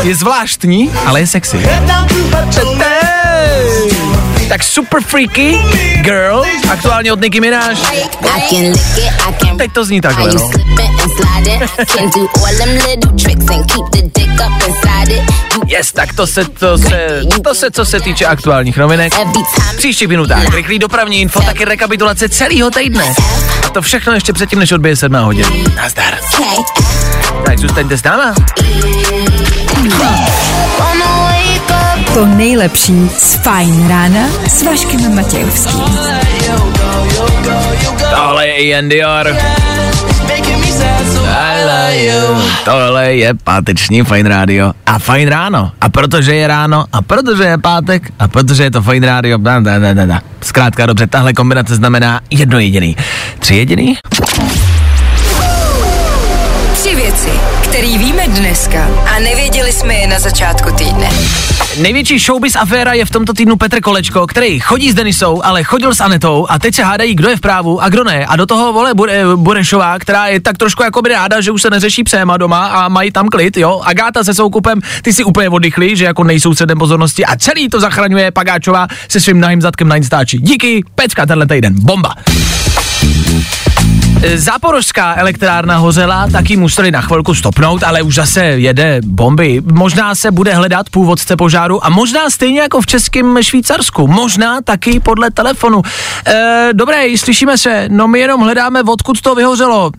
Je 0.03 0.15
zvláštní, 0.15 0.91
ale 1.05 1.19
je 1.19 1.27
sexy. 1.27 1.57
Tak 4.49 4.63
super 4.63 5.01
freaky 5.03 5.59
girl, 6.01 6.43
aktuálně 6.71 7.13
od 7.13 7.21
Nicki 7.21 7.41
Minaj. 7.41 7.75
Teď 9.57 9.71
to 9.73 9.85
zní 9.85 10.01
takhle, 10.01 10.33
no. 10.33 10.49
Slipping 11.41 11.61
and 11.61 11.69
sliding, 11.69 11.79
I 11.79 11.85
can 11.85 12.09
do 12.09 12.27
all 12.39 12.53
them 12.57 12.73
little 12.87 13.17
tricks 13.17 13.47
and 13.49 13.67
keep 13.67 13.85
the 13.91 14.01
dick 14.13 14.41
up 14.41 14.53
inside 14.67 15.09
it. 15.09 15.23
You 15.53 15.77
Yes, 15.77 15.91
tak 15.91 16.13
to 16.13 16.27
se, 16.27 16.45
to 16.45 16.77
se, 16.77 17.21
to 17.43 17.55
se, 17.55 17.71
co 17.71 17.85
se 17.85 17.99
týče 17.99 18.25
aktuálních 18.25 18.77
novinek. 18.77 19.13
V 19.73 19.77
příštích 19.77 20.07
minutách 20.07 20.55
rychlý 20.55 20.79
dopravní 20.79 21.21
info, 21.21 21.41
taky 21.41 21.65
rekapitulace 21.65 22.29
celého 22.29 22.71
týdne. 22.71 23.13
A 23.65 23.69
to 23.69 23.81
všechno 23.81 24.13
ještě 24.13 24.33
předtím, 24.33 24.59
než 24.59 24.71
odbije 24.71 24.95
7 24.95 25.15
hodin. 25.15 25.45
Nazdar. 25.75 26.17
Tak 27.45 27.59
zůstaňte 27.59 27.97
s 27.97 28.03
náma. 28.03 28.33
To 32.13 32.25
nejlepší 32.25 33.09
z 33.17 33.35
Fajn 33.35 33.89
rána 33.89 34.27
s 34.47 34.63
Vaškem 34.63 35.15
Matějovským. 35.15 35.97
Tohle 38.15 38.47
je 38.47 38.55
Ian 38.55 38.89
Dior. 38.89 39.37
Tohle 42.65 43.15
je 43.15 43.33
páteční 43.43 44.03
Fajn 44.03 44.25
rádio 44.25 44.73
a 44.85 44.99
Fajn 44.99 45.27
ráno. 45.27 45.71
A 45.81 45.89
protože 45.89 46.35
je 46.35 46.47
ráno, 46.47 46.85
a 46.93 47.01
protože 47.01 47.43
je 47.43 47.57
pátek, 47.57 48.13
a 48.19 48.27
protože 48.27 48.63
je 48.63 48.71
to 48.71 48.83
rádio, 49.01 49.37
da, 49.37 49.59
da, 49.59 49.79
da, 49.79 49.93
da, 49.93 50.05
da. 50.05 50.21
Zkrátka 50.41 50.85
dobře, 50.85 51.07
tahle 51.07 51.33
kombinace 51.33 51.75
znamená 51.75 52.21
jedno 52.29 52.59
jediný. 52.59 52.95
Tři 53.39 53.55
jediný? 53.55 53.97
Které 57.73 57.97
víme 57.97 58.27
dneska 58.27 58.87
a 59.15 59.19
nevěděli 59.19 59.71
jsme 59.71 59.93
je 59.93 60.07
na 60.07 60.19
začátku 60.19 60.71
týdne. 60.75 61.09
Největší 61.81 62.19
showbiz 62.19 62.55
aféra 62.55 62.93
je 62.93 63.05
v 63.05 63.09
tomto 63.09 63.33
týdnu 63.33 63.55
Petr 63.55 63.81
Kolečko, 63.81 64.27
který 64.27 64.59
chodí 64.59 64.91
s 64.91 64.93
Denisou, 64.93 65.41
ale 65.43 65.63
chodil 65.63 65.95
s 65.95 66.01
Anetou 66.01 66.47
a 66.49 66.59
teď 66.59 66.75
se 66.75 66.83
hádají, 66.83 67.15
kdo 67.15 67.29
je 67.29 67.37
v 67.37 67.39
právu 67.41 67.81
a 67.81 67.89
kdo 67.89 68.03
ne. 68.03 68.25
A 68.25 68.35
do 68.35 68.45
toho 68.45 68.73
vole 68.73 68.93
Bure, 68.93 69.23
Burešová, 69.35 69.99
která 69.99 70.27
je 70.27 70.39
tak 70.39 70.57
trošku 70.57 70.83
jako 70.83 71.01
by 71.01 71.09
ráda, 71.09 71.41
že 71.41 71.51
už 71.51 71.61
se 71.61 71.69
neřeší 71.69 72.03
psema 72.03 72.37
doma 72.37 72.67
a 72.67 72.89
mají 72.89 73.11
tam 73.11 73.27
klid, 73.27 73.57
jo. 73.57 73.81
Agáta 73.83 74.23
se 74.23 74.33
soukupem, 74.33 74.79
ty 75.01 75.13
si 75.13 75.23
úplně 75.23 75.49
oddychli, 75.49 75.95
že 75.95 76.05
jako 76.05 76.23
nejsou 76.23 76.53
středem 76.53 76.77
pozornosti 76.77 77.25
a 77.25 77.35
celý 77.35 77.69
to 77.69 77.79
zachraňuje 77.79 78.31
Pagáčová 78.31 78.87
se 79.07 79.19
svým 79.19 79.39
nahým 79.39 79.61
zadkem 79.61 79.87
na 79.87 79.95
Instači. 79.95 80.37
Díky, 80.39 80.83
Pecka 80.95 81.25
tenhle 81.25 81.47
týden, 81.47 81.73
bomba. 81.77 82.13
Záporožská 84.35 85.15
elektrárna 85.15 85.77
hořela, 85.77 86.27
taky 86.27 86.57
museli 86.57 86.91
na 86.91 87.01
chvilku 87.01 87.35
stopnout, 87.35 87.83
ale 87.83 88.01
už 88.01 88.15
zase 88.15 88.43
jede 88.45 89.01
bomby. 89.05 89.61
Možná 89.73 90.15
se 90.15 90.31
bude 90.31 90.53
hledat 90.53 90.89
původce 90.89 91.35
požáru 91.35 91.85
a 91.85 91.89
možná 91.89 92.29
stejně 92.29 92.61
jako 92.61 92.81
v 92.81 92.85
českém 92.85 93.37
Švýcarsku. 93.41 94.07
Možná 94.07 94.61
taky 94.61 94.99
podle 94.99 95.31
telefonu. 95.31 95.81
E, 96.27 96.69
dobré, 96.73 97.17
slyšíme 97.17 97.57
se, 97.57 97.85
no 97.89 98.07
my 98.07 98.19
jenom 98.19 98.41
hledáme, 98.41 98.83
odkud 98.83 99.21
to 99.21 99.35
vyhořelo. 99.35 99.91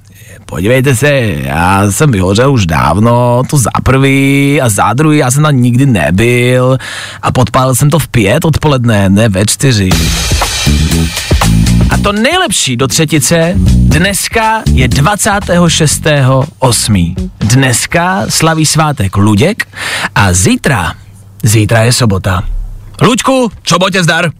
Podívejte 0.47 0.97
se, 0.97 1.11
já 1.37 1.90
jsem 1.90 2.12
vyhořel 2.12 2.52
už 2.52 2.66
dávno, 2.66 3.42
to 3.50 3.59
za 3.59 3.71
prvý 3.83 4.61
a 4.61 4.68
za 4.68 4.92
druhý, 4.92 5.18
já 5.18 5.30
jsem 5.30 5.42
tam 5.42 5.56
nikdy 5.56 5.87
nebyl 5.87 6.78
a 7.23 7.33
podpálil 7.33 7.75
jsem 7.75 7.90
to 7.90 7.99
v 7.99 8.09
pět 8.09 8.44
odpoledne, 8.44 9.09
ne 9.09 9.28
ve 9.28 9.47
čtyři. 9.47 9.90
A 11.90 11.96
to 12.02 12.12
nejlepší 12.12 12.76
do 12.76 12.88
třetice, 12.88 13.52
dneska 13.56 14.62
je 14.72 14.88
26.8. 14.88 17.14
Dneska 17.40 18.22
slaví 18.28 18.66
svátek 18.66 19.16
Luděk 19.16 19.68
a 20.14 20.32
zítra, 20.32 20.92
zítra 21.42 21.82
je 21.82 21.92
sobota. 21.92 22.42
Luďku, 23.02 23.50
sobotě 23.68 24.02
zdar. 24.02 24.30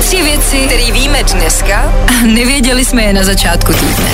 Tři 0.00 0.22
věci, 0.22 0.56
které 0.66 0.92
víme 0.92 1.22
dneska 1.24 1.92
a 2.08 2.12
nevěděli 2.26 2.84
jsme 2.84 3.02
je 3.02 3.12
na 3.12 3.24
začátku 3.24 3.72
týdne. 3.72 4.10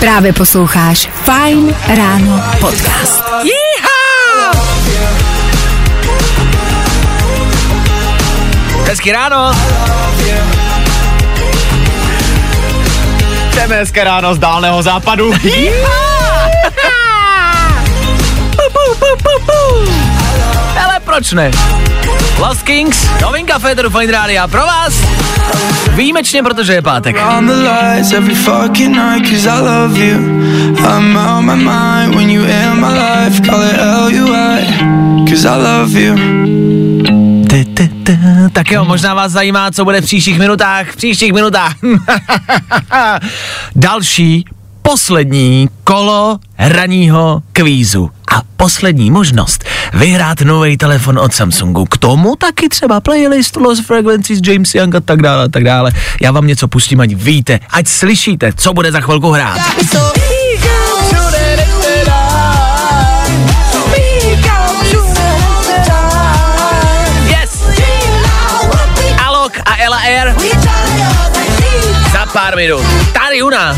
Právě 0.00 0.32
posloucháš 0.32 1.08
Fajn 1.24 1.74
ráno 1.88 2.42
podcast. 2.60 3.22
Jíha! 3.42 3.97
Hezky 8.88 9.12
ráno. 9.12 9.52
Jdeme 13.54 13.76
dneska 13.76 14.04
ráno 14.04 14.34
z 14.34 14.38
dálného 14.38 14.82
západu. 14.82 15.32
Ale 20.84 21.00
proč 21.04 21.32
ne? 21.32 21.50
Lost 22.38 22.62
Kings, 22.62 23.08
novinka 23.20 23.58
Federu 23.58 23.90
Fine 23.90 24.12
Rádia 24.12 24.48
pro 24.48 24.64
vás. 24.64 24.94
Výjimečně, 25.92 26.42
protože 26.42 26.72
je 26.72 26.82
pátek. 26.82 27.16
cause 35.28 35.48
I 35.48 35.56
love 35.56 35.92
you 35.92 36.87
Tak 38.52 38.70
jo, 38.70 38.84
možná 38.84 39.14
vás 39.14 39.32
zajímá, 39.32 39.70
co 39.70 39.84
bude 39.84 40.00
v 40.00 40.04
příštích 40.04 40.38
minutách. 40.38 40.90
V 40.90 40.96
příštích 40.96 41.32
minutách. 41.32 41.74
Další, 43.76 44.44
poslední 44.82 45.68
kolo 45.84 46.38
ranního 46.58 47.42
kvízu. 47.52 48.10
A 48.36 48.42
poslední 48.56 49.10
možnost 49.10 49.64
vyhrát 49.94 50.40
nový 50.40 50.76
telefon 50.76 51.18
od 51.18 51.34
Samsungu. 51.34 51.84
K 51.84 51.98
tomu 51.98 52.36
taky 52.36 52.68
třeba 52.68 53.00
playlist 53.00 53.56
Lost 53.56 53.86
Frequencies, 53.86 54.40
James 54.46 54.74
Young 54.74 54.94
a 54.94 55.00
tak 55.00 55.22
dále, 55.22 55.44
a 55.44 55.48
tak 55.48 55.64
dále. 55.64 55.92
Já 56.22 56.32
vám 56.32 56.46
něco 56.46 56.68
pustím, 56.68 57.00
ať 57.00 57.14
víte, 57.14 57.60
ať 57.70 57.88
slyšíte, 57.88 58.52
co 58.56 58.72
bude 58.72 58.92
za 58.92 59.00
chvilku 59.00 59.30
hrát. 59.30 59.60
Ella 69.88 70.00
Air 70.04 70.34
za 72.12 72.26
pár 72.32 72.56
minut. 72.56 72.84
Tady 73.12 73.42
u 73.42 73.50
nás. 73.50 73.76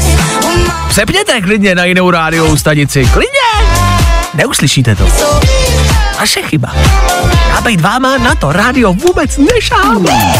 Přepněte 0.89 1.41
klidně 1.41 1.75
na 1.75 1.85
jinou 1.85 2.11
rádiovou 2.11 2.57
stanici. 2.57 3.05
Klidně! 3.05 3.71
Neuslyšíte 4.35 4.97
to. 4.97 5.09
vaše 6.19 6.43
chyba. 6.43 6.73
A 7.57 7.61
být 7.61 7.81
váma 7.81 8.19
na 8.19 8.35
to 8.35 8.53
rádio 8.53 8.93
vůbec 8.93 9.39
nešáhne. 9.55 10.35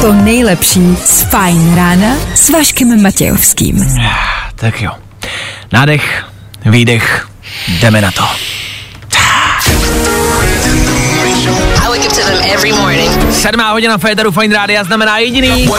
To 0.00 0.12
nejlepší 0.12 0.96
z 1.04 1.22
Fajn 1.22 1.76
rána 1.76 2.16
s 2.34 2.50
Vaškem 2.50 3.02
Matějovským. 3.02 3.98
Tak 4.54 4.82
jo. 4.82 4.90
Nádech, 5.72 6.24
výdech, 6.64 7.28
jdeme 7.68 8.00
na 8.00 8.10
to. 8.10 8.24
Sedmá 13.32 13.72
hodina 13.72 13.98
Féteru 13.98 14.30
Fine 14.30 14.56
Rádia 14.56 14.84
znamená 14.84 15.18
jediný. 15.18 15.70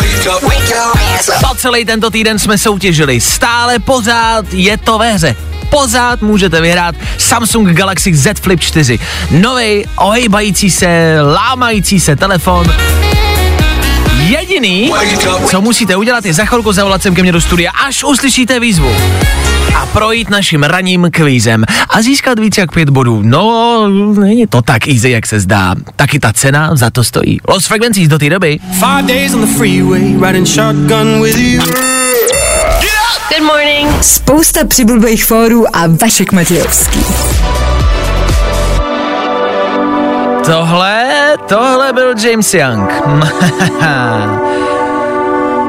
Po 1.49 1.55
celý 1.55 1.85
tento 1.85 2.09
týden 2.09 2.39
jsme 2.39 2.57
soutěžili. 2.57 3.21
Stále 3.21 3.79
pořád 3.79 4.53
je 4.53 4.77
to 4.77 4.97
ve 4.97 5.13
hře. 5.13 5.35
Pořád 5.69 6.21
můžete 6.21 6.61
vyhrát 6.61 6.95
Samsung 7.17 7.69
Galaxy 7.69 8.15
Z 8.15 8.39
Flip 8.39 8.59
4. 8.59 8.99
Nový, 9.31 9.85
ohejbající 9.95 10.71
se, 10.71 11.17
lámající 11.21 11.99
se 11.99 12.15
telefon. 12.15 12.65
Jediný, 14.27 14.93
co 15.49 15.61
musíte 15.61 15.95
udělat, 15.95 16.25
je 16.25 16.33
za 16.33 16.45
chvilku 16.45 16.71
zavolat 16.71 17.01
sem 17.01 17.15
ke 17.15 17.21
mně 17.21 17.31
do 17.31 17.41
studia, 17.41 17.71
až 17.87 18.03
uslyšíte 18.03 18.59
výzvu. 18.59 18.95
A 19.75 19.85
projít 19.85 20.29
naším 20.29 20.63
raním 20.63 21.07
kvízem 21.11 21.65
a 21.89 22.01
získat 22.01 22.39
víc 22.39 22.57
jak 22.57 22.71
pět 22.71 22.89
bodů. 22.89 23.21
No, 23.23 23.87
není 24.19 24.47
to 24.47 24.61
tak 24.61 24.87
easy, 24.87 25.09
jak 25.09 25.27
se 25.27 25.39
zdá. 25.39 25.75
Taky 25.95 26.19
ta 26.19 26.33
cena 26.33 26.75
za 26.75 26.89
to 26.89 27.03
stojí. 27.03 27.39
Los 27.47 27.65
Frequencies 27.65 28.07
do 28.07 28.19
té 28.19 28.29
doby. 28.29 28.59
Five 28.73 29.03
days 29.03 29.33
on 29.33 29.41
the 29.41 29.53
freeway, 29.57 30.17
riding 30.27 30.47
shotgun 30.47 31.21
with 31.21 31.37
you. 31.37 31.61
Good 33.29 33.43
morning. 33.47 34.03
Spousta 34.03 34.65
přibulbých 34.67 35.25
fórů 35.25 35.75
a 35.75 35.87
Vašek 36.01 36.31
Matějovský. 36.31 36.99
Tohle, 40.45 41.20
tohle 41.37 41.93
byl 41.93 42.13
James 42.17 42.53
Young. 42.53 42.91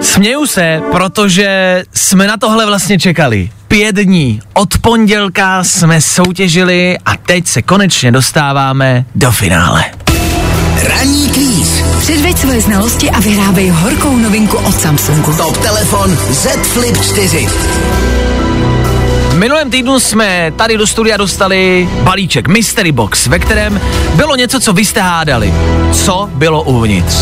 Směju 0.00 0.47
se, 0.47 0.83
protože 0.90 1.83
jsme 1.95 2.26
na 2.26 2.37
tohle 2.37 2.66
vlastně 2.66 2.99
čekali. 2.99 3.50
Pět 3.69 3.97
dní. 3.97 4.40
Od 4.54 4.78
pondělka 4.78 5.64
jsme 5.64 6.00
soutěžili 6.00 6.99
a 7.07 7.16
teď 7.16 7.47
se 7.47 7.62
konečně 7.62 8.12
dostáváme 8.12 9.04
do 9.14 9.31
finále. 9.31 9.85
Ranní 10.88 11.31
kvíz. 11.31 11.83
Předveď 12.00 12.38
svoje 12.38 12.61
znalosti 12.61 13.11
a 13.11 13.21
vyhrávej 13.21 13.69
horkou 13.69 14.16
novinku 14.16 14.57
od 14.57 14.81
Samsungu. 14.81 15.35
Top 15.37 15.59
telefon 15.59 16.16
Z 16.31 16.47
Flip 16.47 17.02
4. 17.02 17.49
Minulém 19.43 19.71
týdnu 19.71 20.01
jsme 20.01 20.53
tady 20.57 20.77
do 20.77 20.87
studia 20.87 21.17
dostali 21.17 21.89
balíček 22.03 22.49
Mystery 22.49 22.93
Box, 22.93 23.27
ve 23.27 23.39
kterém 23.39 23.81
bylo 24.15 24.37
něco, 24.37 24.61
co 24.61 24.73
vy 24.73 24.85
jste 24.85 25.01
hádali. 25.01 25.55
Co 25.93 26.31
bylo 26.33 26.63
uvnitř? 26.63 27.15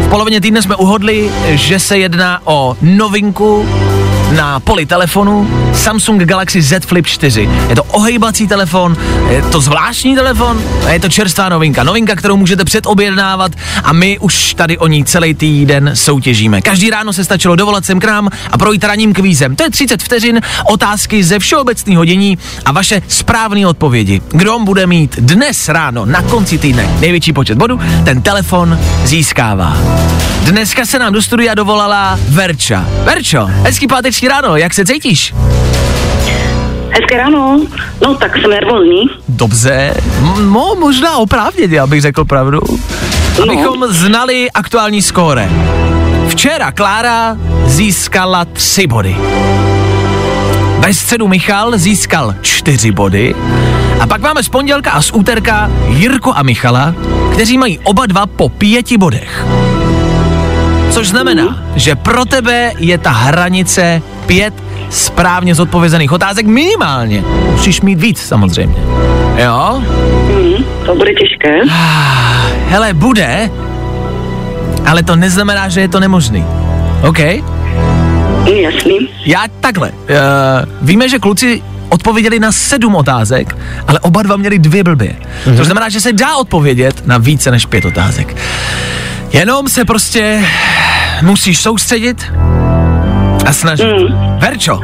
V 0.00 0.08
polovině 0.08 0.40
týdne 0.40 0.62
jsme 0.62 0.76
uhodli, 0.76 1.30
že 1.46 1.78
se 1.78 1.98
jedná 1.98 2.40
o 2.44 2.76
novinku 2.82 3.68
na 4.34 4.60
poli 4.60 4.86
telefonu 4.86 5.50
Samsung 5.74 6.22
Galaxy 6.22 6.62
Z 6.62 6.84
Flip 6.84 7.06
4. 7.06 7.48
Je 7.68 7.76
to 7.76 7.82
ohejbací 7.82 8.48
telefon, 8.48 8.96
je 9.30 9.42
to 9.42 9.60
zvláštní 9.60 10.14
telefon 10.14 10.62
a 10.86 10.90
je 10.90 11.00
to 11.00 11.08
čerstvá 11.08 11.48
novinka. 11.48 11.82
Novinka, 11.82 12.16
kterou 12.16 12.36
můžete 12.36 12.64
předobjednávat 12.64 13.52
a 13.84 13.92
my 13.92 14.18
už 14.18 14.54
tady 14.54 14.78
o 14.78 14.86
ní 14.86 15.04
celý 15.04 15.34
týden 15.34 15.90
soutěžíme. 15.94 16.62
Každý 16.62 16.90
ráno 16.90 17.12
se 17.12 17.24
stačilo 17.24 17.56
dovolat 17.56 17.84
sem 17.84 18.00
k 18.00 18.04
nám 18.04 18.28
a 18.50 18.58
projít 18.58 18.84
ranním 18.84 19.12
kvízem. 19.12 19.56
To 19.56 19.62
je 19.62 19.70
30 19.70 20.02
vteřin, 20.02 20.40
otázky 20.64 21.24
ze 21.24 21.38
všeobecného 21.38 22.04
dění 22.04 22.38
a 22.64 22.72
vaše 22.72 23.02
správné 23.08 23.66
odpovědi. 23.66 24.20
Kdo 24.28 24.58
bude 24.58 24.86
mít 24.86 25.16
dnes 25.16 25.68
ráno 25.68 26.06
na 26.06 26.22
konci 26.22 26.58
týdne 26.58 26.88
největší 27.00 27.32
počet 27.32 27.58
bodů, 27.58 27.80
ten 28.04 28.22
telefon 28.22 28.78
získává. 29.04 29.76
Dneska 30.44 30.86
se 30.86 30.98
nám 30.98 31.12
do 31.12 31.22
studia 31.22 31.54
dovolala 31.54 32.18
Verča. 32.28 32.84
Verčo, 33.04 33.46
hezký 33.46 33.86
páteční 33.86 34.23
ráno, 34.28 34.56
jak 34.56 34.74
se 34.74 34.84
cítíš? 34.84 35.34
Hezké 36.90 37.16
ráno. 37.16 37.60
No 38.02 38.14
tak 38.14 38.36
jsem 38.36 38.50
nervózní. 38.50 39.00
Dobře, 39.28 39.94
no, 40.52 40.74
možná 40.78 41.16
oprávněně, 41.16 41.80
abych 41.80 42.00
řekl 42.02 42.24
pravdu. 42.24 42.60
Abychom 43.42 43.80
No. 43.80 43.92
znali 43.92 44.50
aktuální 44.50 45.02
skóre. 45.02 45.48
Včera 46.28 46.72
Klára 46.72 47.36
získala 47.66 48.44
tři 48.44 48.86
body. 48.86 49.16
Ve 50.78 50.94
středu 50.94 51.28
Michal 51.28 51.72
získal 51.78 52.34
čtyři 52.40 52.90
body. 52.92 53.34
A 54.00 54.06
pak 54.06 54.20
máme 54.20 54.42
z 54.42 54.48
pondělka 54.48 54.90
a 54.90 55.02
z 55.02 55.10
úterka 55.12 55.70
Jirko 55.88 56.32
a 56.36 56.42
Michala, 56.42 56.94
kteří 57.32 57.58
mají 57.58 57.78
oba 57.78 58.06
dva 58.06 58.26
po 58.26 58.48
pěti 58.48 58.98
bodech. 58.98 59.46
Což 60.90 61.08
znamená, 61.08 61.58
že 61.76 61.94
pro 61.96 62.24
tebe 62.24 62.72
je 62.78 62.98
ta 62.98 63.10
hranice 63.10 64.02
pět 64.26 64.54
správně 64.90 65.54
zodpovězených 65.54 66.12
otázek 66.12 66.46
minimálně. 66.46 67.24
Musíš 67.50 67.80
mít 67.80 68.00
víc 68.00 68.20
samozřejmě. 68.20 68.76
Jo? 69.36 69.82
Hmm, 70.26 70.64
to 70.86 70.94
bude 70.94 71.10
těžké. 71.14 71.60
Hele, 72.68 72.92
bude, 72.92 73.50
ale 74.86 75.02
to 75.02 75.16
neznamená, 75.16 75.68
že 75.68 75.80
je 75.80 75.88
to 75.88 76.00
nemožný. 76.00 76.44
OK? 77.02 77.18
Jasný. 78.52 79.08
Já 79.26 79.44
takhle. 79.60 79.90
Uh, 79.90 79.96
víme, 80.82 81.08
že 81.08 81.18
kluci 81.18 81.62
odpověděli 81.88 82.40
na 82.40 82.52
sedm 82.52 82.94
otázek, 82.94 83.56
ale 83.88 84.00
oba 84.00 84.22
dva 84.22 84.36
měli 84.36 84.58
dvě 84.58 84.84
blbě. 84.84 85.16
Mm-hmm. 85.46 85.56
To 85.56 85.64
znamená, 85.64 85.88
že 85.88 86.00
se 86.00 86.12
dá 86.12 86.36
odpovědět 86.36 87.06
na 87.06 87.18
více 87.18 87.50
než 87.50 87.66
pět 87.66 87.84
otázek. 87.84 88.36
Jenom 89.32 89.68
se 89.68 89.84
prostě 89.84 90.44
musíš 91.22 91.60
soustředit 91.60 92.32
a 93.46 93.52
snažit. 93.52 93.84
Mm. 93.84 94.38
Verčo, 94.38 94.80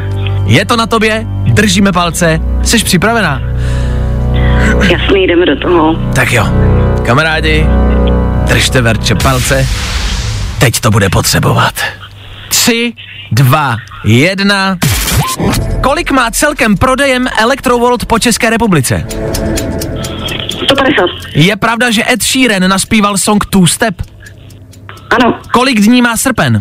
je 0.46 0.64
to 0.64 0.76
na 0.76 0.86
tobě, 0.86 1.26
držíme 1.44 1.92
palce, 1.92 2.40
jsi 2.62 2.84
připravená? 2.84 3.42
Jasný, 4.90 5.26
jdeme 5.26 5.46
do 5.46 5.56
toho. 5.56 5.94
Tak 6.14 6.32
jo, 6.32 6.46
kamarádi, 7.06 7.66
držte 8.46 8.80
Verče 8.82 9.14
palce, 9.14 9.66
teď 10.60 10.80
to 10.80 10.90
bude 10.90 11.08
potřebovat. 11.08 11.74
Tři, 12.48 12.92
dva, 13.32 13.76
jedna. 14.04 14.78
Kolik 15.82 16.10
má 16.10 16.30
celkem 16.30 16.76
prodejem 16.76 17.26
Electrovolt 17.38 18.04
po 18.04 18.18
České 18.18 18.50
republice? 18.50 19.06
150. 20.64 21.04
Je 21.34 21.56
pravda, 21.56 21.90
že 21.90 22.04
Ed 22.12 22.22
Sheeran 22.22 22.68
naspíval 22.70 23.18
song 23.18 23.44
Two 23.50 23.66
Step? 23.66 24.02
Ano, 25.10 25.38
Kolik 25.52 25.80
dní 25.80 26.02
má 26.02 26.16
srpen? 26.16 26.58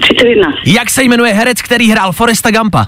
31. 0.00 0.48
Jak 0.66 0.90
se 0.90 1.02
jmenuje 1.02 1.32
herec, 1.32 1.62
který 1.62 1.90
hrál 1.90 2.12
Foresta 2.12 2.50
Gampa? 2.50 2.86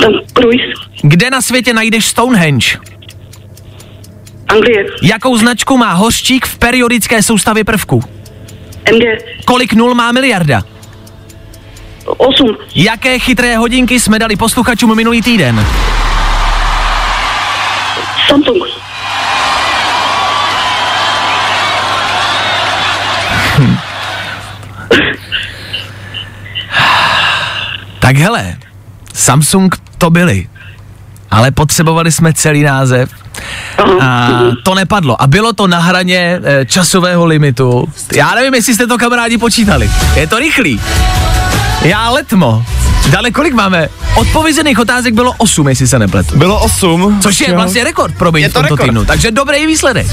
Tom 0.00 0.12
Cruise. 0.36 0.64
Kde 1.02 1.30
na 1.30 1.42
světě 1.42 1.74
najdeš 1.74 2.06
Stonehenge? 2.06 2.78
Anglie. 4.48 4.86
Jakou 5.02 5.36
značku 5.36 5.76
má 5.76 5.92
hořčík 5.92 6.46
v 6.46 6.58
periodické 6.58 7.22
soustavě 7.22 7.64
prvků? 7.64 8.02
MG. 8.92 9.04
Kolik 9.44 9.72
nul 9.72 9.94
má 9.94 10.12
miliarda? 10.12 10.62
8. 12.06 12.56
Jaké 12.74 13.18
chytré 13.18 13.56
hodinky 13.56 14.00
jsme 14.00 14.18
dali 14.18 14.36
posluchačům 14.36 14.96
minulý 14.96 15.22
týden? 15.22 15.66
Samsung. 18.28 18.62
Tak 28.02 28.16
hele, 28.16 28.56
Samsung 29.14 29.76
to 29.98 30.10
byli, 30.10 30.48
ale 31.30 31.50
potřebovali 31.50 32.12
jsme 32.12 32.32
celý 32.32 32.62
název 32.62 33.10
a 34.00 34.28
to 34.64 34.74
nepadlo. 34.74 35.22
A 35.22 35.26
bylo 35.26 35.52
to 35.52 35.66
na 35.66 35.78
hraně 35.78 36.40
e, 36.44 36.66
časového 36.66 37.26
limitu. 37.26 37.88
Já 38.14 38.34
nevím, 38.34 38.54
jestli 38.54 38.74
jste 38.74 38.86
to 38.86 38.98
kamarádi 38.98 39.38
počítali. 39.38 39.90
Je 40.14 40.26
to 40.26 40.38
rychlý. 40.38 40.80
Já 41.82 42.10
letmo. 42.10 42.64
Dále 43.10 43.30
kolik 43.30 43.54
máme? 43.54 43.88
Odpovězených 44.14 44.78
otázek 44.78 45.14
bylo 45.14 45.34
8, 45.38 45.68
jestli 45.68 45.86
se 45.88 45.98
nepletu. 45.98 46.38
Bylo 46.38 46.60
8. 46.60 47.20
Což 47.22 47.40
je 47.40 47.54
vlastně 47.54 47.84
rekord 47.84 48.14
pro 48.14 48.32
Je 48.36 48.48
v 48.48 48.52
to 48.52 48.58
tomto 48.60 48.74
rekord. 48.74 48.88
týdnu. 48.88 49.04
Takže 49.04 49.30
dobrý 49.30 49.66
výsledek. 49.66 50.06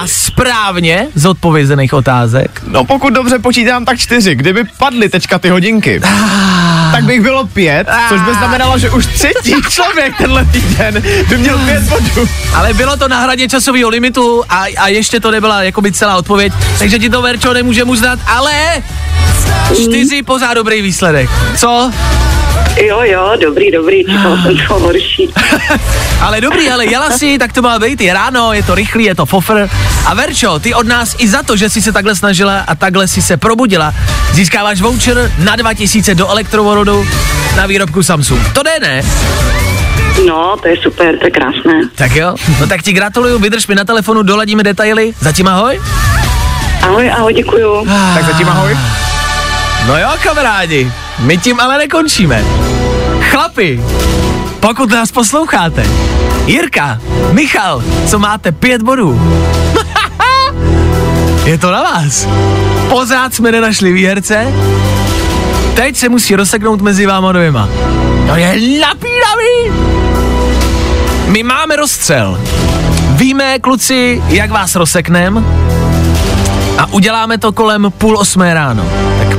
A 0.00 0.06
správně 0.06 1.06
z 1.14 1.26
odpovězených 1.26 1.92
otázek 1.94 2.62
No 2.66 2.84
pokud 2.84 3.12
dobře 3.14 3.38
počítám, 3.38 3.84
tak 3.84 3.98
čtyři. 3.98 4.34
Kdyby 4.34 4.64
padly 4.78 5.08
teďka 5.08 5.38
ty 5.38 5.48
hodinky, 5.48 6.00
tak 6.92 7.04
bych 7.04 7.20
bylo 7.20 7.46
pět, 7.46 7.88
což 8.08 8.20
by 8.20 8.34
znamenalo, 8.34 8.78
že 8.78 8.90
už 8.90 9.06
třetí 9.06 9.54
člověk 9.70 10.16
tenhle 10.16 10.44
týden 10.44 11.02
by 11.28 11.38
měl 11.38 11.58
pět 11.58 11.82
bodů. 11.82 12.28
Ale 12.54 12.74
bylo 12.74 12.96
to 12.96 13.08
na 13.08 13.20
hraně 13.20 13.48
časového 13.48 13.88
limitu 13.88 14.42
a, 14.48 14.64
a 14.78 14.88
ještě 14.88 15.20
to 15.20 15.30
nebyla 15.30 15.62
jakoby 15.62 15.92
celá 15.92 16.16
odpověď, 16.16 16.52
takže 16.78 16.98
ti 16.98 17.10
to 17.10 17.22
Verčo 17.22 17.52
nemůžeme 17.54 17.90
uznat, 17.90 18.18
ale 18.26 18.82
čtyři 19.74 20.22
pořád 20.22 20.54
dobrý 20.54 20.82
výsledek. 20.82 21.30
Co? 21.56 21.90
Jo, 22.76 23.00
jo, 23.02 23.32
dobrý, 23.40 23.70
dobrý, 23.70 24.04
čekal 24.04 24.38
jsem 24.42 24.56
to 24.68 24.74
horší. 24.74 25.28
Ale 26.20 26.40
dobrý, 26.40 26.70
ale 26.70 26.86
jela 26.86 27.10
si, 27.10 27.38
tak 27.38 27.52
to 27.52 27.62
má 27.62 27.78
být, 27.78 28.00
je 28.00 28.14
ráno, 28.14 28.52
je 28.52 28.62
to 28.62 28.74
rychlý, 28.74 29.04
je 29.04 29.14
to 29.14 29.26
fofr. 29.26 29.68
A 30.06 30.14
Verčo, 30.14 30.58
ty 30.58 30.74
od 30.74 30.86
nás 30.86 31.16
i 31.18 31.28
za 31.28 31.42
to, 31.42 31.56
že 31.56 31.70
jsi 31.70 31.82
se 31.82 31.92
takhle 31.92 32.14
snažila 32.14 32.60
a 32.66 32.74
takhle 32.74 33.08
si 33.08 33.22
se 33.22 33.36
probudila, 33.36 33.94
získáváš 34.32 34.80
voucher 34.80 35.32
na 35.38 35.56
2000 35.56 36.14
do 36.14 36.28
elektrovorodu 36.28 37.06
na 37.56 37.66
výrobku 37.66 38.02
Samsung. 38.02 38.52
To 38.52 38.62
jde, 38.62 38.72
ne? 38.80 39.02
No, 40.26 40.56
to 40.62 40.68
je 40.68 40.76
super, 40.82 41.18
to 41.18 41.26
je 41.26 41.30
krásné. 41.30 41.80
Tak 41.94 42.16
jo, 42.16 42.34
no 42.60 42.66
tak 42.66 42.82
ti 42.82 42.92
gratuluju, 42.92 43.38
vydrž 43.38 43.66
mi 43.66 43.74
na 43.74 43.84
telefonu, 43.84 44.22
doladíme 44.22 44.62
detaily. 44.62 45.14
Zatím 45.20 45.48
ahoj. 45.48 45.80
Ahoj, 46.82 47.10
ahoj, 47.10 47.34
děkuju. 47.34 47.86
Tak 48.14 48.24
zatím 48.24 48.48
ahoj. 48.48 48.78
No 49.86 49.98
jo, 49.98 50.08
kamarádi, 50.22 50.92
my 51.18 51.38
tím 51.38 51.60
ale 51.60 51.78
nekončíme. 51.78 52.44
Chlapi, 53.20 53.80
pokud 54.60 54.90
nás 54.90 55.12
posloucháte, 55.12 55.86
Jirka, 56.46 56.98
Michal, 57.32 57.82
co 58.06 58.18
máte 58.18 58.52
pět 58.52 58.82
bodů? 58.82 59.20
Je 61.44 61.58
to 61.58 61.72
na 61.72 61.82
vás. 61.82 62.28
Pořád 62.88 63.34
jsme 63.34 63.52
nenašli 63.52 63.92
výherce. 63.92 64.46
Teď 65.74 65.96
se 65.96 66.08
musí 66.08 66.36
rozseknout 66.36 66.80
mezi 66.80 67.06
váma 67.06 67.32
dvěma. 67.32 67.68
To 68.28 68.36
je 68.36 68.46
napínavý. 68.80 69.72
My 71.26 71.42
máme 71.42 71.76
rozstřel. 71.76 72.40
Víme, 73.16 73.58
kluci, 73.58 74.22
jak 74.28 74.50
vás 74.50 74.74
rozseknem 74.74 75.46
a 76.78 76.86
uděláme 76.86 77.38
to 77.38 77.52
kolem 77.52 77.92
půl 77.98 78.18
osmé 78.18 78.54
ráno. 78.54 78.84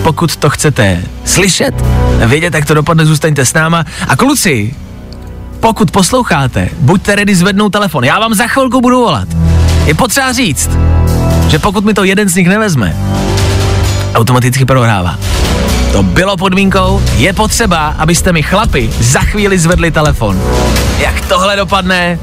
Pokud 0.03 0.35
to 0.35 0.49
chcete 0.49 1.03
slyšet, 1.25 1.75
vědět, 2.25 2.53
jak 2.53 2.65
to 2.65 2.73
dopadne, 2.73 3.05
zůstaňte 3.05 3.45
s 3.45 3.53
náma. 3.53 3.85
A 4.07 4.15
kluci, 4.15 4.75
pokud 5.59 5.91
posloucháte, 5.91 6.69
buďte 6.79 7.15
ready 7.15 7.35
zvednout 7.35 7.69
telefon. 7.69 8.03
Já 8.03 8.19
vám 8.19 8.33
za 8.33 8.47
chvilku 8.47 8.81
budu 8.81 8.99
volat. 8.99 9.27
Je 9.85 9.93
potřeba 9.93 10.31
říct, 10.31 10.69
že 11.47 11.59
pokud 11.59 11.85
mi 11.85 11.93
to 11.93 12.03
jeden 12.03 12.29
z 12.29 12.35
nich 12.35 12.47
nevezme, 12.47 12.95
automaticky 14.15 14.65
prohrává. 14.65 15.17
To 15.91 16.03
bylo 16.03 16.37
podmínkou, 16.37 17.01
je 17.17 17.33
potřeba, 17.33 17.95
abyste 17.97 18.31
mi 18.31 18.43
chlapi 18.43 18.89
za 18.99 19.19
chvíli 19.19 19.59
zvedli 19.59 19.91
telefon. 19.91 20.41
Jak 20.99 21.21
tohle 21.25 21.55
dopadne? 21.55 22.19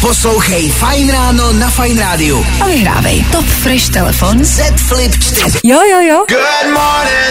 Poslouchej 0.00 0.70
Fajn 0.70 1.12
ráno 1.12 1.52
na 1.52 1.70
Fajn 1.70 1.98
rádiu. 1.98 2.46
A 2.60 2.66
vyhrávej 2.66 3.24
Top 3.32 3.44
Fresh 3.44 3.88
telefon. 3.88 4.44
Z 4.44 4.60
Flip 4.76 5.12
4. 5.12 5.60
Jo, 5.64 5.80
jo, 5.90 6.00
jo. 6.00 6.24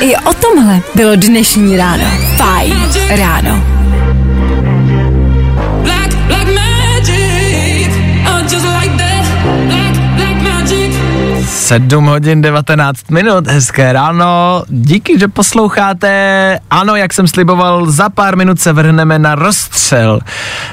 I 0.02 0.16
o 0.16 0.34
tomhle 0.34 0.82
bylo 0.96 1.16
dnešní 1.16 1.78
ráno. 1.78 2.06
Fajn 2.38 2.92
ráno. 3.10 3.79
7 11.70 12.06
hodin 12.06 12.42
19 12.42 13.12
minut, 13.12 13.48
hezké 13.48 13.94
ráno, 13.94 14.64
díky, 14.68 15.20
že 15.20 15.28
posloucháte. 15.28 16.60
Ano, 16.70 16.96
jak 16.96 17.14
jsem 17.14 17.28
sliboval, 17.28 17.92
za 17.92 18.10
pár 18.10 18.38
minut 18.38 18.60
se 18.60 18.74
vrhneme 18.74 19.20
na 19.20 19.36
rozstřel 19.36 20.20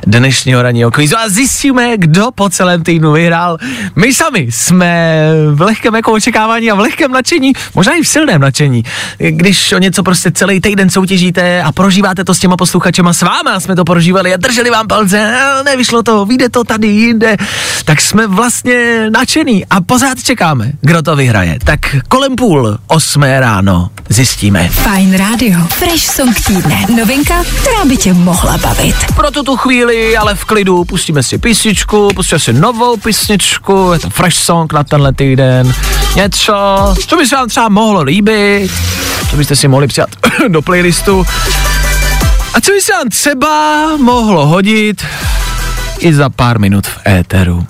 dnešního 0.07 0.63
ranního 0.63 0.91
kvízu 0.91 1.17
a 1.19 1.29
zjistíme, 1.29 1.97
kdo 1.97 2.29
po 2.35 2.51
celém 2.51 2.83
týdnu 2.83 3.13
vyhrál. 3.13 3.59
My 3.97 4.15
sami 4.15 4.47
jsme 4.51 5.29
v 5.51 5.61
lehkém 5.61 5.95
jako 5.95 6.13
očekávání 6.13 6.71
a 6.71 6.75
v 6.75 6.79
lehkém 6.79 7.13
nadšení, 7.13 7.53
možná 7.75 7.93
i 7.95 8.03
v 8.03 8.09
silném 8.09 8.41
nadšení. 8.41 8.83
Když 9.19 9.73
o 9.73 9.79
něco 9.79 10.03
prostě 10.03 10.31
celý 10.31 10.61
týden 10.61 10.91
soutěžíte 10.91 11.63
a 11.63 11.73
prožíváte 11.73 12.25
to 12.25 12.35
s 12.35 12.39
těma 12.39 12.57
posluchačema 12.57 13.13
s 13.13 13.23
váma, 13.23 13.61
jsme 13.61 13.77
to 13.77 13.85
prožívali 13.85 14.35
a 14.35 14.37
drželi 14.37 14.71
vám 14.71 14.87
palce, 14.87 15.39
nevyšlo 15.65 16.03
to, 16.03 16.27
vyjde 16.27 16.49
to 16.49 16.65
tady 16.65 16.87
jinde, 16.87 17.37
tak 17.85 18.01
jsme 18.01 18.27
vlastně 18.27 19.11
nadšení 19.11 19.67
a 19.67 19.81
pořád 19.81 20.23
čekáme, 20.23 20.73
kdo 20.87 21.03
to 21.03 21.17
vyhraje. 21.17 21.59
Tak 21.65 21.81
kolem 22.09 22.37
půl 22.37 22.79
osmé 22.87 23.41
ráno 23.41 23.91
zjistíme. 24.09 24.69
Fajn 24.69 25.17
rádio. 25.17 25.61
Fresh 25.69 26.05
song 26.05 26.41
týdne. 26.47 26.85
Novinka, 26.99 27.45
která 27.45 27.85
by 27.85 27.97
tě 27.97 28.15
mohla 28.15 28.59
bavit. 28.59 28.97
Pro 29.17 29.31
tuto 29.31 29.57
chvíli, 29.57 30.17
ale 30.17 30.35
v 30.35 30.45
klidu, 30.45 30.85
pustíme 30.85 31.23
si 31.23 31.39
písničku, 31.39 32.11
pustíme 32.15 32.39
si 32.39 32.53
novou 32.53 32.97
písničku, 32.97 33.91
je 33.93 33.99
to 33.99 34.11
fresh 34.11 34.37
song 34.37 34.73
na 34.73 34.85
tenhle 34.85 35.13
týden, 35.13 35.75
něco, 36.17 36.55
co 37.09 37.17
by 37.17 37.27
se 37.27 37.37
vám 37.37 37.49
třeba 37.49 37.69
mohlo 37.69 38.03
líbit, 38.03 38.73
co 39.31 39.37
byste 39.37 39.57
si 39.57 39.69
mohli 39.69 39.87
přijat 39.87 40.11
do 40.49 40.63
playlistu 40.63 41.27
a 42.55 42.61
co 42.61 42.73
by 42.73 42.81
se 42.81 42.93
vám 42.93 43.09
třeba 43.09 43.87
mohlo 43.97 44.47
hodit 44.47 45.05
i 45.99 46.15
za 46.15 46.29
pár 46.29 46.59
minut 46.59 46.87
v 46.87 46.99
éteru. 47.07 47.67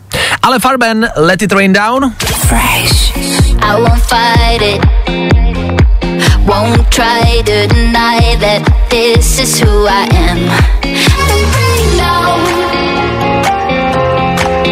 Ale 0.46 0.59
Farben, 0.59 1.09
Let 1.16 1.42
It 1.42 1.52
Rain 1.52 1.72
Down, 1.72 2.14
Fresh. 2.46 3.11
I 3.59 3.74
won't 3.82 4.02
fight 4.02 4.62
it. 4.62 4.78
Won't 6.46 6.87
try 6.90 7.42
to 7.42 7.66
deny 7.74 8.37
that 8.38 8.62
this 8.88 9.40
is 9.42 9.61
who 9.61 9.87
I 9.88 10.06
am. 10.30 10.38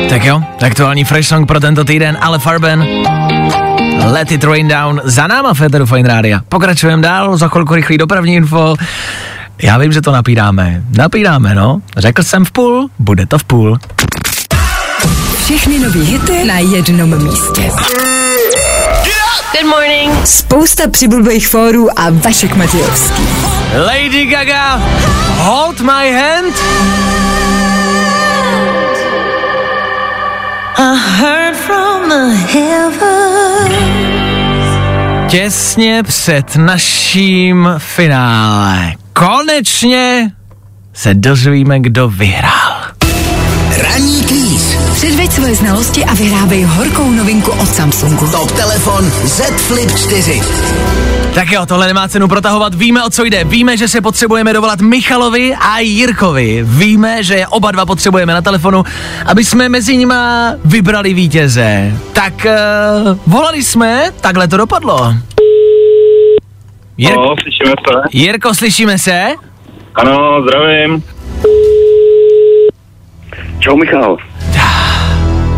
tak 0.09 0.25
jo, 0.25 0.43
aktuální 0.67 1.05
fresh 1.05 1.29
song 1.29 1.47
pro 1.47 1.61
tento 1.61 1.85
týden, 1.85 2.19
ale 2.21 2.39
Farben, 2.39 2.87
Let 4.05 4.33
It 4.33 4.45
Rain 4.45 4.69
Down, 4.69 5.01
za 5.05 5.27
náma 5.27 5.55
Federu 5.55 5.87
Fine 5.87 6.09
Rádia. 6.09 6.41
Pokračujeme 6.49 7.03
dál, 7.03 7.37
za 7.37 7.49
chvilku 7.49 7.75
rychlý 7.75 7.99
dopravní 7.99 8.35
info. 8.35 8.75
Já 9.63 9.79
vím, 9.79 9.93
že 9.93 10.01
to 10.01 10.13
napíráme. 10.13 10.83
Napíráme, 10.97 11.55
no. 11.55 11.81
Řekl 11.97 12.23
jsem 12.23 12.45
v 12.45 12.51
půl, 12.51 12.91
bude 12.99 13.27
to 13.27 13.39
v 13.39 13.45
půl. 13.45 13.79
Všechny 15.45 15.79
nový 15.79 16.03
hity 16.03 16.45
na 16.45 16.59
jednom 16.59 17.25
místě. 17.25 17.71
Good 19.53 19.71
morning. 19.71 20.27
Spousta 20.27 20.89
přibulbých 20.91 21.49
fórů 21.49 21.99
a 21.99 22.11
Vašek 22.11 22.57
Matějovský. 22.57 23.23
Lady 23.87 24.27
Gaga, 24.27 24.83
hold 25.37 25.81
my 25.81 26.13
hand. 26.13 26.55
I 30.79 30.97
heard 31.19 31.57
from 31.57 32.09
the 32.09 32.37
heavens. 32.53 33.75
Těsně 35.31 36.03
před 36.03 36.57
naším 36.57 37.69
finále. 37.79 38.93
Konečně 39.13 40.31
se 40.93 41.15
dozvíme, 41.15 41.81
kdo 41.81 42.09
vyhrál. 42.09 42.94
Ranní 43.83 44.23
kvíz. 44.25 44.77
Předveď 44.93 45.31
svoje 45.33 45.55
znalosti 45.55 46.05
a 46.05 46.15
vyhrávej 46.15 46.63
horkou 46.63 47.11
novinku 47.11 47.51
od 47.51 47.69
Samsungu. 47.69 48.27
Top 48.31 48.53
telefon 48.53 49.05
Z 49.11 49.41
Flip 49.41 49.91
4. 49.97 50.41
Tak 51.35 51.51
jo, 51.53 51.67
tohle 51.67 51.87
nemá 51.87 52.09
cenu 52.09 52.29
protahovat, 52.29 52.75
víme 52.75 53.05
o 53.05 53.11
co 53.11 53.25
jde, 53.25 53.45
víme, 53.45 53.77
že 53.77 53.89
se 53.89 54.01
potřebujeme 54.01 54.53
dovolat 54.53 54.81
Michalovi 54.81 55.55
a 55.55 55.79
Jirkovi, 55.79 56.61
víme, 56.69 57.23
že 57.23 57.35
je 57.35 57.47
oba 57.47 57.71
dva 57.71 57.87
potřebujeme 57.87 58.33
na 58.35 58.43
telefonu, 58.43 58.85
aby 59.27 59.45
jsme 59.45 59.69
mezi 59.69 59.97
nima 59.97 60.53
vybrali 60.65 61.15
vítěze. 61.15 61.93
Tak 62.13 62.47
uh, 63.05 63.19
volali 63.27 63.63
jsme, 63.65 64.11
takhle 64.21 64.49
to 64.49 64.57
dopadlo. 64.57 65.15
Jir- 66.99 67.15
No, 67.17 67.35
slyšíme 67.43 67.75
se. 67.89 68.01
Jirko, 68.19 68.55
slyšíme 68.55 68.99
se? 68.99 69.25
Ano, 69.95 70.43
zdravím. 70.43 71.03
Čau, 73.65 73.77
Michal. 73.77 74.17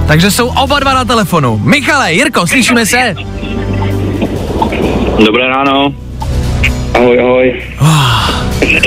Takže 0.06 0.30
jsou 0.30 0.48
oba 0.48 0.80
dva 0.80 0.94
na 0.94 1.04
telefonu. 1.04 1.60
Michale, 1.64 2.12
Jirko, 2.12 2.46
slyšíme 2.46 2.86
se? 2.86 3.14
Dobré 5.24 5.48
ráno. 5.48 5.94
Ahoj, 6.94 7.20
ahoj. 7.20 7.62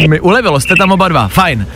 Mi 0.07 0.19
ulevilo, 0.19 0.59
jste 0.59 0.75
tam 0.75 0.91
oba 0.91 1.07
dva, 1.07 1.27
fajn. 1.27 1.67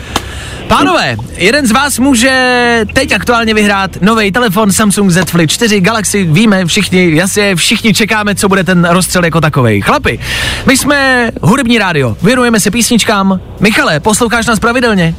Pánové, 0.67 1.15
jeden 1.35 1.67
z 1.67 1.71
vás 1.71 1.99
může 1.99 2.85
teď 2.93 3.11
aktuálně 3.11 3.53
vyhrát 3.53 4.01
nový 4.01 4.31
telefon 4.31 4.71
Samsung 4.71 5.11
Z 5.11 5.29
Flip 5.29 5.49
4 5.49 5.81
Galaxy, 5.81 6.23
víme 6.23 6.65
všichni, 6.65 7.15
jasně, 7.15 7.55
všichni 7.55 7.93
čekáme, 7.93 8.35
co 8.35 8.49
bude 8.49 8.63
ten 8.63 8.85
rozstřel 8.85 9.25
jako 9.25 9.41
takovej. 9.41 9.81
Chlapi, 9.81 10.19
my 10.65 10.77
jsme 10.77 11.29
hudební 11.41 11.77
rádio, 11.77 12.17
věnujeme 12.21 12.59
se 12.59 12.71
písničkám. 12.71 13.39
Michale, 13.59 13.99
posloucháš 13.99 14.45
nás 14.45 14.59
pravidelně? 14.59 15.15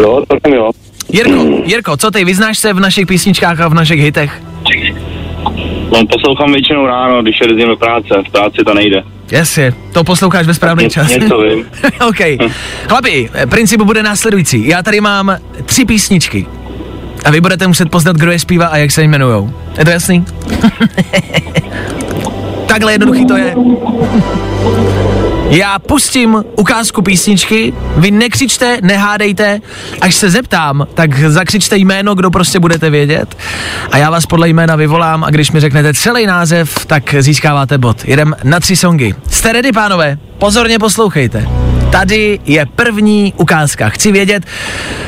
Jo, 0.00 0.22
celkem 0.28 0.52
jo. 0.52 0.70
Jirko, 1.12 1.46
Jirko, 1.64 1.96
co 1.96 2.10
ty, 2.10 2.24
vyznáš 2.24 2.58
se 2.58 2.72
v 2.72 2.80
našich 2.80 3.06
písničkách 3.06 3.60
a 3.60 3.68
v 3.68 3.74
našich 3.74 4.00
hitech? 4.00 4.42
No, 5.92 6.06
poslouchám 6.06 6.52
většinou 6.52 6.86
ráno, 6.86 7.22
když 7.22 7.40
jezdím 7.40 7.68
do 7.68 7.76
práce. 7.76 8.08
V 8.28 8.32
práci 8.32 8.56
to 8.66 8.74
nejde. 8.74 9.02
Jasně, 9.30 9.72
to 9.92 10.04
posloucháš 10.04 10.46
ve 10.46 10.54
správný 10.54 10.84
Ně- 10.84 10.90
čas. 10.90 11.08
něco 11.08 11.38
vím. 11.38 11.66
OK. 12.08 12.50
Chlapi, 12.88 13.30
princip 13.50 13.80
bude 13.80 14.02
následující. 14.02 14.68
Já 14.68 14.82
tady 14.82 15.00
mám 15.00 15.36
tři 15.64 15.84
písničky. 15.84 16.46
A 17.24 17.30
vy 17.30 17.40
budete 17.40 17.66
muset 17.66 17.90
poznat, 17.90 18.16
kdo 18.16 18.32
je 18.32 18.38
zpívá 18.38 18.66
a 18.66 18.76
jak 18.76 18.90
se 18.90 19.02
jmenujou. 19.02 19.50
Je 19.78 19.84
to 19.84 19.90
jasný? 19.90 20.24
Takhle 22.66 22.92
jednoduchý 22.92 23.26
to 23.26 23.36
je. 23.36 23.54
Já 25.48 25.78
pustím 25.78 26.44
ukázku 26.56 27.02
písničky, 27.02 27.72
vy 27.96 28.10
nekřičte, 28.10 28.78
nehádejte, 28.82 29.60
až 30.00 30.14
se 30.14 30.30
zeptám, 30.30 30.86
tak 30.94 31.18
zakřičte 31.18 31.76
jméno, 31.76 32.14
kdo 32.14 32.30
prostě 32.30 32.60
budete 32.60 32.90
vědět 32.90 33.36
a 33.92 33.98
já 33.98 34.10
vás 34.10 34.26
podle 34.26 34.48
jména 34.48 34.76
vyvolám 34.76 35.24
a 35.24 35.30
když 35.30 35.50
mi 35.50 35.60
řeknete 35.60 35.94
celý 35.94 36.26
název, 36.26 36.86
tak 36.86 37.14
získáváte 37.18 37.78
bod. 37.78 38.04
Jedem 38.04 38.36
na 38.44 38.60
tři 38.60 38.76
songy. 38.76 39.14
Jste 39.30 39.52
ready, 39.52 39.72
pánové? 39.72 40.18
Pozorně 40.38 40.78
poslouchejte. 40.78 41.48
Tady 41.92 42.40
je 42.46 42.66
první 42.66 43.34
ukázka. 43.36 43.88
Chci 43.88 44.12
vědět, 44.12 44.46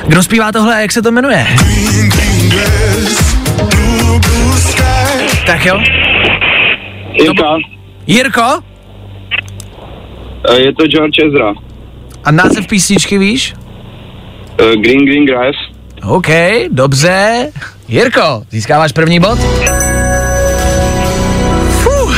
kdo 0.06 0.22
zpívá 0.22 0.52
tohle 0.52 0.76
a 0.76 0.80
jak 0.80 0.92
se 0.92 1.02
to 1.02 1.12
jmenuje. 1.12 1.46
Tak 5.46 5.66
jo. 5.66 5.80
Jirka, 7.12 7.44
Jirko? 8.06 8.71
Eh, 10.48 10.60
je 10.60 10.74
to 10.74 10.86
George 10.86 11.18
Ezra. 11.26 11.54
A 12.24 12.30
název 12.32 12.66
písničky 12.66 13.18
víš? 13.18 13.54
Eh, 14.58 14.76
Green 14.76 15.04
Green 15.06 15.26
Grass. 15.26 15.56
OK, 16.08 16.28
dobře. 16.70 17.48
Jirko, 17.88 18.42
získáváš 18.50 18.92
první 18.92 19.20
bod? 19.20 19.38
Fuh. 21.82 22.16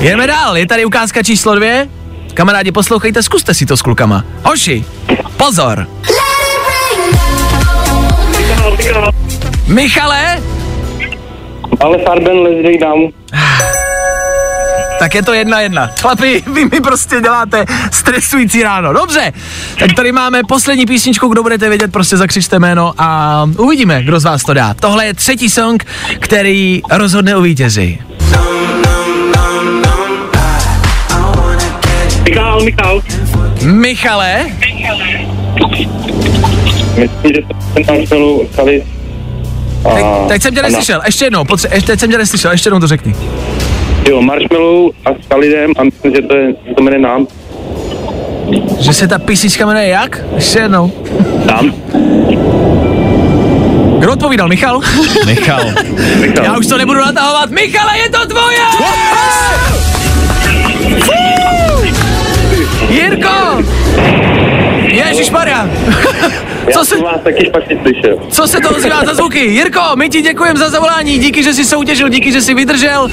Jdeme 0.00 0.26
dál, 0.26 0.56
je 0.56 0.66
tady 0.66 0.84
ukázka 0.84 1.22
číslo 1.22 1.54
dvě. 1.54 1.88
Kamarádi, 2.34 2.72
poslouchejte, 2.72 3.22
zkuste 3.22 3.54
si 3.54 3.66
to 3.66 3.76
s 3.76 3.82
klukama. 3.82 4.24
Hoši, 4.42 4.84
pozor. 5.36 5.86
Michale, 9.66 10.42
Ale 11.80 11.98
Farben 11.98 12.38
Leslie 12.38 12.78
Down. 12.78 13.12
Tak 14.98 15.14
je 15.14 15.22
to 15.22 15.32
jedna 15.34 15.60
jedna. 15.60 15.90
Chlapi, 16.00 16.42
vy 16.54 16.64
mi 16.64 16.80
prostě 16.80 17.20
děláte 17.20 17.64
stresující 17.92 18.62
ráno. 18.62 18.92
Dobře, 18.92 19.32
tak 19.78 19.92
tady 19.96 20.12
máme 20.12 20.40
poslední 20.48 20.86
písničku, 20.86 21.28
kdo 21.28 21.42
budete 21.42 21.68
vědět, 21.68 21.92
prostě 21.92 22.16
zakřičte 22.16 22.58
jméno 22.58 22.92
a 22.98 23.42
uvidíme, 23.58 24.02
kdo 24.02 24.20
z 24.20 24.24
vás 24.24 24.42
to 24.42 24.54
dá. 24.54 24.74
Tohle 24.74 25.06
je 25.06 25.14
třetí 25.14 25.50
song, 25.50 25.84
který 26.20 26.82
rozhodne 26.90 27.36
o 27.36 27.40
vítězi. 27.40 27.98
Michal, 32.24 32.60
Michal. 32.64 33.02
Michale, 33.62 34.46
Myslím, 36.98 37.32
že 37.34 37.42
to 37.48 37.54
ten 37.74 37.84
Marshmallow 37.96 38.46
Salis. 38.54 38.82
teď, 39.94 40.04
teď 40.28 40.42
jsem 40.42 40.54
tě 40.54 40.62
neslyšel, 40.62 41.00
ještě 41.06 41.24
jednou, 41.24 41.44
potře- 41.44 41.68
ještě, 41.72 41.86
teď 41.86 42.00
jsem 42.00 42.10
tě 42.10 42.18
neslyšel, 42.18 42.50
ještě 42.50 42.66
jednou 42.68 42.80
to 42.80 42.86
řekni. 42.86 43.14
Jo, 44.08 44.22
Marshmallow 44.22 44.90
a 45.04 45.10
Salidem 45.28 45.72
a 45.78 45.84
myslím, 45.84 46.14
že 46.14 46.22
to 46.22 46.36
je, 46.36 46.54
že 46.68 46.74
to 46.74 46.82
jmenuje 46.82 47.00
nám. 47.02 47.26
Že 48.80 48.92
se 48.92 49.08
ta 49.08 49.18
písnička 49.18 49.66
jmenuje 49.66 49.88
jak? 49.88 50.24
Ještě 50.34 50.58
jednou. 50.58 50.92
Tam. 51.46 51.74
Kdo 53.98 54.12
odpovídal, 54.12 54.48
Michal? 54.48 54.80
Michal. 55.26 55.64
Michal. 56.20 56.44
Já 56.44 56.58
už 56.58 56.66
to 56.66 56.78
nebudu 56.78 57.00
natahovat. 57.00 57.50
Michale, 57.50 57.98
je 57.98 58.08
to 58.10 58.26
tvoje! 58.26 58.58
Jirko! 62.88 63.64
Ježíš 64.82 65.30
Maria! 65.30 65.68
Co 66.72 66.78
Já 66.78 66.84
se, 66.84 66.96
vás 67.02 67.20
taky 67.24 67.46
špatně 67.46 67.78
slyšel. 67.82 68.16
co 68.30 68.46
se 68.48 68.60
to 68.60 68.70
ozývá 68.70 69.04
za 69.04 69.14
zvuky? 69.14 69.38
Jirko, 69.38 69.80
my 69.94 70.08
ti 70.08 70.22
děkujeme 70.22 70.58
za 70.58 70.70
zavolání, 70.70 71.18
díky, 71.18 71.42
že 71.42 71.54
jsi 71.54 71.64
soutěžil, 71.64 72.08
díky, 72.08 72.32
že 72.32 72.40
jsi 72.40 72.54
vydržel, 72.54 73.08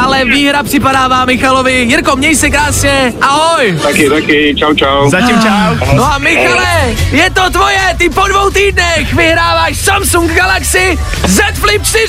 ale 0.00 0.24
výhra 0.24 0.62
připadává 0.62 1.24
Michalovi. 1.24 1.72
Jirko, 1.72 2.16
měj 2.16 2.36
se 2.36 2.50
krásně, 2.50 3.12
ahoj! 3.20 3.78
Taky, 3.82 4.10
taky, 4.10 4.54
čau, 4.58 4.74
čau. 4.74 5.10
Zatím 5.10 5.40
čau. 5.40 5.86
No 5.96 6.04
a 6.14 6.18
Michale, 6.18 6.94
je 7.12 7.30
to 7.30 7.50
tvoje, 7.50 7.80
ty 7.98 8.08
po 8.10 8.26
dvou 8.28 8.50
týdnech 8.50 9.14
vyhráváš 9.14 9.76
Samsung 9.76 10.32
Galaxy 10.32 10.98
Z 11.26 11.40
Flip 11.54 11.82
4! 11.84 12.06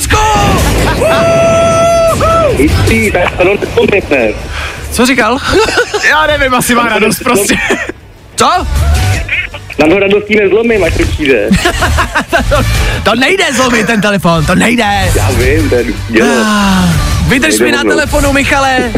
Jistý, 2.58 3.12
tak 3.12 3.38
to 3.38 3.44
nepomněte. 3.44 4.34
Co 4.92 5.06
říkal? 5.06 5.38
Já 6.10 6.28
nevím, 6.28 6.54
asi 6.54 6.76
má 6.76 6.88
radost 6.90 7.20
prostě. 7.24 7.56
Co? 8.36 8.68
Na 9.82 9.88
to 9.88 10.00
radostí 10.00 10.36
nezlomím, 10.36 10.84
až 10.84 10.94
to 10.98 11.04
přijde. 11.06 11.50
To 13.04 13.16
nejde 13.16 13.44
zlomit 13.54 13.88
ten 13.88 14.02
telefon, 14.02 14.46
to 14.46 14.56
nejde. 14.56 14.84
Já 15.16 15.30
vím, 15.32 15.70
to 15.70 15.76
dělo. 16.10 16.30
Ah, 16.46 16.90
Vydrž 17.28 17.60
mi 17.60 17.72
na 17.72 17.84
telefonu, 17.84 18.34
Michale. 18.34 18.92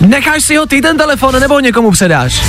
Necháš 0.00 0.42
si 0.44 0.56
ho 0.56 0.66
ty 0.66 0.80
ten 0.82 0.96
telefon, 0.96 1.40
nebo 1.40 1.60
někomu 1.60 1.90
předáš? 1.90 2.42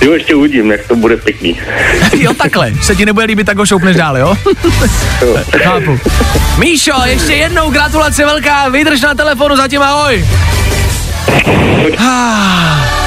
Jo, 0.00 0.12
ještě 0.12 0.34
uvidím, 0.34 0.70
jak 0.70 0.86
to 0.88 0.96
bude 0.96 1.16
pěkný. 1.16 1.60
Jo, 2.16 2.34
takhle. 2.34 2.72
Se 2.82 2.96
ti 2.96 3.06
nebude 3.06 3.26
líbit, 3.26 3.46
tak 3.46 3.56
ho 3.58 3.66
šoupneš 3.66 3.96
dál, 3.96 4.18
jo? 4.18 4.36
Jo. 5.22 5.36
Chápu. 5.58 5.98
Míšo, 6.58 6.92
ještě 7.06 7.32
jednou 7.32 7.70
gratulace 7.70 8.24
velká, 8.24 8.68
vydrž 8.68 9.00
na 9.00 9.14
telefonu, 9.14 9.56
zatím 9.56 9.82
ahoj. 9.82 10.28
Ah. 11.98 13.01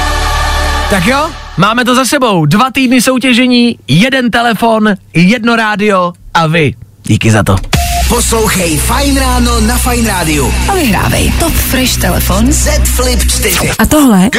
Tak 0.90 1.06
jo, 1.06 1.30
máme 1.56 1.84
to 1.84 1.94
za 1.94 2.04
sebou. 2.04 2.46
Dva 2.46 2.70
týdny 2.70 3.00
soutěžení, 3.00 3.78
jeden 3.88 4.30
telefon, 4.30 4.94
jedno 5.14 5.56
rádio 5.56 6.12
a 6.34 6.46
vy. 6.46 6.74
Díky 7.02 7.30
za 7.30 7.42
to. 7.42 7.56
Poslouchej 8.08 8.78
Fajn 8.78 9.18
ráno 9.18 9.60
na 9.60 9.78
Fajn 9.78 10.06
rádiu. 10.06 10.54
A 10.68 10.74
vyhrávej 10.74 11.32
Top 11.40 11.52
Fresh 11.52 11.96
telefon. 11.96 12.52
Z 12.52 12.68
Flip 12.84 13.20
4. 13.30 13.70
A 13.78 13.86
tohle 13.86 14.30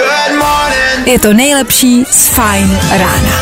je 1.06 1.20
to 1.20 1.34
nejlepší 1.34 2.04
z 2.12 2.28
Fine 2.28 2.80
rána. 2.92 3.42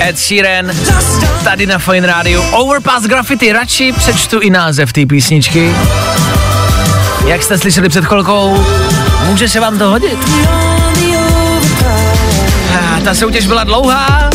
Ed 0.00 0.18
Sheeran, 0.18 0.72
tady 1.44 1.66
na 1.66 1.78
Fine 1.78 2.06
Radio. 2.06 2.44
Overpass 2.52 3.04
Graffiti, 3.04 3.52
radši 3.52 3.92
přečtu 3.92 4.40
i 4.40 4.50
název 4.50 4.92
té 4.92 5.06
písničky. 5.06 5.74
Jak 7.26 7.42
jste 7.42 7.58
slyšeli 7.58 7.88
před 7.88 8.04
chvilkou, 8.04 8.66
může 9.26 9.48
se 9.48 9.60
vám 9.60 9.78
to 9.78 9.88
hodit. 9.90 10.18
Ta 13.04 13.14
soutěž 13.14 13.46
byla 13.46 13.64
dlouhá, 13.64 14.30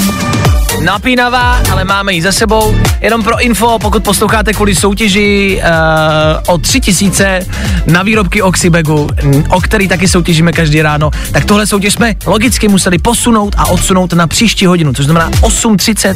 napínavá, 0.84 1.62
ale 1.72 1.84
máme 1.84 2.14
ji 2.14 2.22
za 2.22 2.32
sebou. 2.32 2.76
Jenom 3.02 3.24
pro 3.24 3.40
info, 3.40 3.80
pokud 3.80 4.04
posloucháte 4.04 4.54
kvůli 4.54 4.76
soutěži 4.76 5.62
uh, 5.64 6.54
o 6.54 6.58
3000 6.58 7.46
na 7.86 8.04
výrobky 8.04 8.42
Oxybegu, 8.42 9.10
o 9.50 9.62
který 9.62 9.88
taky 9.88 10.08
soutěžíme 10.08 10.52
každý 10.52 10.82
ráno, 10.82 11.12
tak 11.32 11.46
tohle 11.46 11.68
soutěž 11.68 11.94
jsme 11.94 12.16
logicky 12.26 12.68
museli 12.68 12.98
posunout 12.98 13.56
a 13.58 13.66
odsunout 13.66 14.14
na 14.14 14.28
příští 14.28 14.66
hodinu, 14.66 14.94
což 14.94 15.06
znamená 15.06 15.30
8.30. 15.30 16.16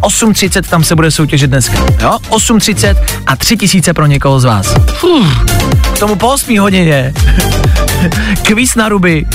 8.30 0.00 0.62
tam 0.62 0.84
se 0.84 0.96
bude 0.96 1.10
soutěžit 1.10 1.50
dneska. 1.50 1.78
Jo? 2.00 2.18
8.30 2.28 2.96
a 3.26 3.36
3000 3.36 3.94
pro 3.94 4.06
někoho 4.06 4.40
z 4.40 4.44
vás. 4.44 4.74
Fuh, 4.92 5.44
k 5.94 5.98
tomu 5.98 6.16
po 6.16 6.28
8 6.28 6.58
hodině. 6.58 7.14
Kvíz 8.42 8.74
na 8.74 8.88
ruby, 8.88 9.26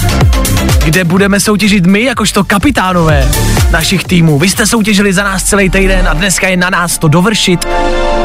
kde 0.86 1.04
budeme 1.04 1.40
soutěžit 1.40 1.86
my, 1.86 2.04
jakožto 2.04 2.44
kapitánové 2.44 3.32
našich 3.72 4.04
týmů. 4.04 4.40
Vy 4.40 4.50
jste 4.50 4.68
soutěžili 4.68 5.14
za 5.14 5.24
nás 5.24 5.44
celý 5.44 5.70
týden 5.70 6.08
a 6.08 6.14
dneska 6.14 6.48
je 6.48 6.58
na 6.58 6.70
nás 6.70 6.98
to 6.98 7.08
dovršit 7.08 7.66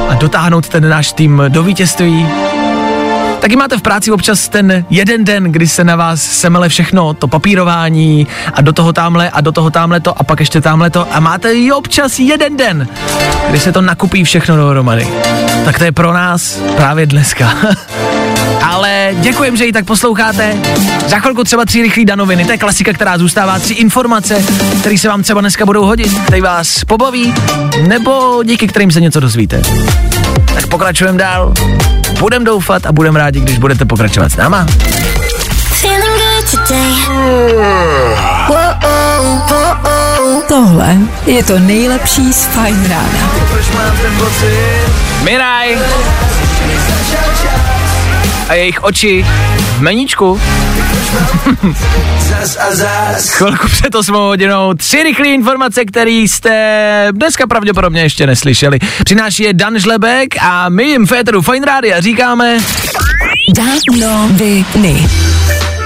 a 0.09 0.15
dotáhnout 0.15 0.69
ten 0.69 0.89
náš 0.89 1.13
tým 1.13 1.43
do 1.49 1.63
vítězství. 1.63 2.27
Taky 3.41 3.57
máte 3.57 3.79
v 3.79 3.83
práci 3.83 4.13
občas 4.13 4.49
ten 4.49 4.85
jeden 4.91 5.25
den, 5.25 5.45
kdy 5.45 5.69
se 5.69 5.85
na 5.85 5.97
vás 5.97 6.23
semele 6.23 6.69
všechno, 6.69 7.15
to 7.15 7.29
papírování 7.29 8.27
a 8.55 8.61
do 8.61 8.73
toho 8.73 8.93
tamhle 8.93 9.31
a 9.31 9.41
do 9.41 9.53
toho 9.53 9.71
tamhle 9.71 10.01
to 10.01 10.21
a 10.21 10.25
pak 10.25 10.41
ještě 10.41 10.61
tamhle 10.61 10.91
to 10.91 11.15
a 11.15 11.21
máte 11.21 11.53
i 11.53 11.73
občas 11.73 12.19
jeden 12.19 12.57
den, 12.57 12.89
kdy 13.49 13.61
se 13.61 13.73
to 13.73 13.81
nakupí 13.81 14.25
všechno 14.25 14.57
dohromady. 14.57 15.09
Tak 15.65 15.79
to 15.79 15.85
je 15.85 15.93
pro 15.93 16.13
nás 16.13 16.59
právě 16.77 17.07
dneska. 17.07 17.53
Ale 18.63 19.11
děkujem, 19.21 19.57
že 19.57 19.67
ji 19.67 19.73
tak 19.73 19.85
posloucháte. 19.85 20.57
Za 21.07 21.19
chvilku 21.19 21.45
třeba 21.45 21.65
tři 21.65 21.83
rychlý 21.83 22.05
danoviny, 22.05 22.45
to 22.45 22.53
je 22.53 22.59
klasika, 22.59 22.93
která 22.93 23.19
zůstává, 23.19 23.59
tři 23.59 23.75
informace, 23.75 24.45
které 24.81 24.99
se 24.99 25.09
vám 25.09 25.23
třeba 25.23 25.41
dneska 25.41 25.67
budou 25.67 25.85
hodit, 25.85 26.19
které 26.23 26.43
vás 26.43 26.85
pobaví, 26.85 27.35
nebo 27.87 28.43
díky 28.45 28.67
kterým 28.67 28.91
se 28.91 29.01
něco 29.01 29.21
dozvíte. 29.21 29.63
Tak 30.55 30.67
pokračujeme 30.67 31.19
dál. 31.19 31.55
Budem 32.19 32.45
doufat 32.45 32.87
a 32.87 32.93
budem 32.93 33.17
rádi, 33.17 33.41
když 33.41 33.59
budete 33.59 33.85
pokračovat 33.85 34.33
s 34.33 34.37
náma. 34.37 34.67
Tohle 40.49 40.97
je 41.27 41.45
to 41.45 41.59
nejlepší 41.59 42.33
z 42.33 42.45
Fine 42.45 42.89
rána. 42.89 43.31
Miraj! 45.23 45.79
A 48.51 48.55
jejich 48.55 48.83
oči 48.83 49.27
v 49.77 49.81
meníčku. 49.81 50.41
Chvilku 53.37 53.69
před 53.69 53.95
8 53.95 54.15
hodinou. 54.15 54.75
Tři 54.75 55.03
rychlé 55.03 55.29
informace, 55.29 55.85
které 55.85 56.11
jste 56.11 57.09
dneska 57.13 57.47
pravděpodobně 57.47 58.03
ještě 58.03 58.27
neslyšeli. 58.27 58.79
Přináší 59.05 59.43
je 59.43 59.53
Dan 59.53 59.79
Žlebek 59.79 60.43
a 60.43 60.69
my 60.69 60.85
jim 60.85 61.07
Féteru 61.07 61.43
Fine 61.43 61.67
Rádia 61.67 62.01
říkáme... 62.01 62.59
Danoviny. 63.55 65.09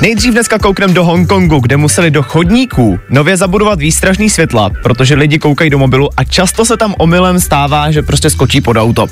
Nejdřív 0.02 0.32
dneska 0.32 0.58
kouknem 0.58 0.94
do 0.94 1.04
Hongkongu, 1.04 1.60
kde 1.60 1.76
museli 1.76 2.10
do 2.10 2.22
chodníků 2.22 3.00
nově 3.10 3.36
zabudovat 3.36 3.78
výstražný 3.78 4.30
světla, 4.30 4.70
protože 4.82 5.14
lidi 5.14 5.38
koukají 5.38 5.70
do 5.70 5.78
mobilu 5.78 6.08
a 6.16 6.24
často 6.24 6.64
se 6.64 6.76
tam 6.76 6.94
omylem 6.98 7.40
stává, 7.40 7.90
že 7.90 8.02
prostě 8.02 8.30
skočí 8.30 8.60
pod 8.60 8.76
auto. 8.76 9.06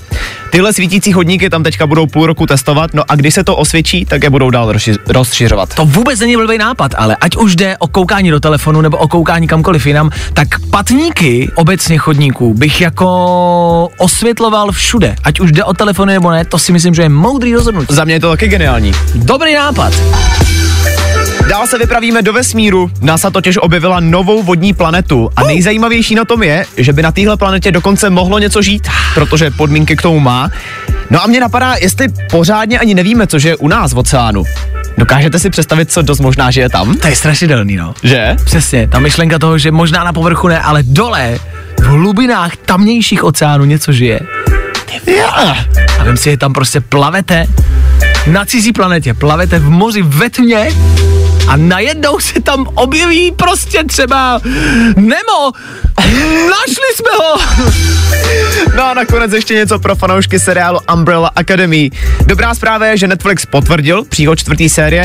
Tyhle 0.51 0.73
svítící 0.73 1.12
chodníky 1.12 1.51
tam 1.51 1.62
teďka 1.62 1.87
budou 1.87 2.07
půl 2.07 2.27
roku 2.27 2.47
testovat, 2.47 2.95
no 2.95 3.03
a 3.09 3.14
když 3.16 3.35
se 3.35 3.45
to 3.45 3.57
osvědčí, 3.57 4.05
tak 4.05 4.23
je 4.23 4.31
budou 4.31 4.51
dál 4.51 4.73
rozši- 4.73 4.99
rozšiřovat. 5.09 5.75
To 5.75 5.85
vůbec 5.85 6.21
není 6.21 6.37
blbý 6.37 6.59
nápad, 6.59 6.92
ale 6.99 7.16
ať 7.21 7.37
už 7.37 7.57
jde 7.57 7.77
o 7.79 7.87
koukání 7.87 8.31
do 8.31 8.40
telefonu 8.40 8.81
nebo 8.81 8.97
o 8.97 9.09
koukání 9.09 9.47
kamkoliv 9.47 9.87
jinam, 9.87 10.11
tak 10.35 10.49
patníky 10.71 11.51
obecně 11.55 11.99
chodníků 11.99 12.55
bych 12.55 12.81
jako 12.81 13.88
osvětloval 13.99 14.73
všude. 14.73 15.16
Ať 15.25 15.40
už 15.40 15.53
jde 15.53 15.64
o 15.64 15.75
telefony 15.75 16.12
nebo 16.12 16.31
ne, 16.31 16.45
to 16.45 16.59
si 16.59 16.73
myslím, 16.73 16.95
že 16.95 17.03
je 17.03 17.09
moudrý 17.09 17.55
rozhodnutí. 17.55 17.95
Za 17.95 18.05
mě 18.05 18.14
je 18.14 18.21
to 18.21 18.31
taky 18.31 18.49
geniální. 18.49 18.92
Dobrý 19.14 19.55
nápad. 19.55 19.92
Dál 21.53 21.67
se 21.67 21.79
vypravíme 21.79 22.23
do 22.23 22.33
vesmíru. 22.33 22.91
NASA 23.01 23.31
totiž 23.31 23.59
objevila 23.59 24.01
novou 24.01 24.43
vodní 24.43 24.73
planetu 24.73 25.31
a 25.37 25.43
nejzajímavější 25.43 26.15
na 26.15 26.25
tom 26.25 26.43
je, 26.43 26.67
že 26.77 26.93
by 26.93 27.03
na 27.03 27.12
téhle 27.12 27.37
planetě 27.37 27.73
dokonce 27.73 28.11
mohlo 28.11 28.38
něco 28.38 28.62
žít, 28.62 28.88
protože 29.15 29.51
podmínky 29.51 29.97
k 29.97 30.03
tomu 30.03 30.21
má. 30.21 30.51
No 31.11 31.23
a 31.23 31.27
mě 31.27 31.41
napadá, 31.41 31.75
jestli 31.81 32.09
pořádně 32.31 32.79
ani 32.79 32.95
nevíme, 32.95 33.27
co 33.27 33.38
je 33.49 33.57
u 33.57 33.69
nás 33.69 33.93
v 33.93 33.99
oceánu. 33.99 34.45
Dokážete 34.99 35.38
si 35.38 35.51
představit, 35.51 35.93
co 35.93 36.03
dost 36.03 36.21
možná 36.21 36.51
žije 36.51 36.69
tam? 36.69 36.97
To 36.97 37.09
je 37.09 37.17
strašidelný, 37.17 37.77
no. 37.77 37.95
Že? 38.03 38.37
Přesně, 38.45 38.88
ta 38.88 38.99
myšlenka 38.99 39.38
toho, 39.38 39.59
že 39.59 39.71
možná 39.71 40.05
na 40.05 40.12
povrchu 40.12 40.49
ne, 40.49 40.61
ale 40.61 40.83
dole, 40.83 41.38
v 41.79 41.85
hlubinách 41.85 42.57
tamnějších 42.57 43.25
oceánů 43.25 43.65
něco 43.65 43.93
žije. 43.93 44.21
Ja. 45.07 45.57
A 45.99 46.05
vím 46.05 46.17
si, 46.17 46.31
že 46.31 46.37
tam 46.37 46.53
prostě 46.53 46.81
plavete 46.81 47.47
na 48.27 48.45
cizí 48.45 48.73
planetě, 48.73 49.15
plavete 49.15 49.59
v 49.59 49.71
moři 49.71 50.03
ve 50.03 50.31
tmě 50.31 50.69
a 51.48 51.57
najednou 51.57 52.20
se 52.20 52.40
tam 52.40 52.66
objeví 52.74 53.33
prostě 53.37 53.85
třeba 53.85 54.40
Nemo. 54.96 55.52
Našli 56.50 56.88
jsme 56.96 57.11
ho. 57.18 57.38
No 58.76 58.85
a 58.85 58.94
nakonec 58.94 59.33
ještě 59.33 59.55
něco 59.55 59.78
pro 59.78 59.96
fanoušky 59.96 60.40
seriálu 60.40 60.78
Umbrella 60.94 61.31
Academy. 61.37 61.90
Dobrá 62.26 62.55
zpráva 62.55 62.87
je, 62.87 62.96
že 62.96 63.09
Netflix 63.09 63.46
potvrdil 63.46 64.05
příchod 64.09 64.38
čtvrtý 64.38 64.68
série, 64.68 65.05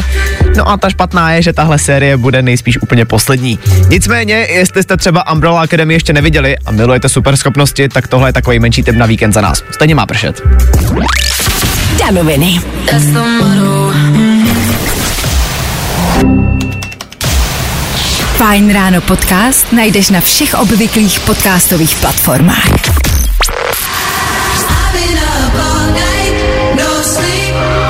no 0.58 0.70
a 0.70 0.78
ta 0.78 0.90
špatná 0.90 1.32
je, 1.32 1.42
že 1.42 1.54
tahle 1.54 1.80
série 1.80 2.18
bude 2.18 2.42
nejspíš 2.42 2.82
úplně 2.82 3.06
poslední. 3.06 3.60
Nicméně, 3.90 4.36
jestli 4.36 4.84
jste 4.84 4.98
třeba 4.98 5.32
Umbrella 5.32 5.62
Academy 5.62 5.94
ještě 5.94 6.14
neviděli 6.14 6.58
a 6.66 6.72
milujete 6.72 7.10
superschopnosti, 7.10 7.90
tak 7.90 8.08
tohle 8.08 8.30
je 8.30 8.34
takový 8.34 8.60
menší 8.60 8.84
tip 8.84 8.96
na 8.96 9.06
víkend 9.06 9.34
za 9.34 9.42
nás. 9.42 9.64
Stejně 9.72 9.96
má 9.96 10.06
pršet. 10.06 10.42
Danoviny. 12.00 12.62
Fajn 18.38 18.74
ráno 18.74 19.02
podcast 19.02 19.66
najdeš 19.74 20.10
na 20.10 20.22
všech 20.22 20.54
obvyklých 20.54 21.20
podcastových 21.26 21.96
platformách. 21.96 22.70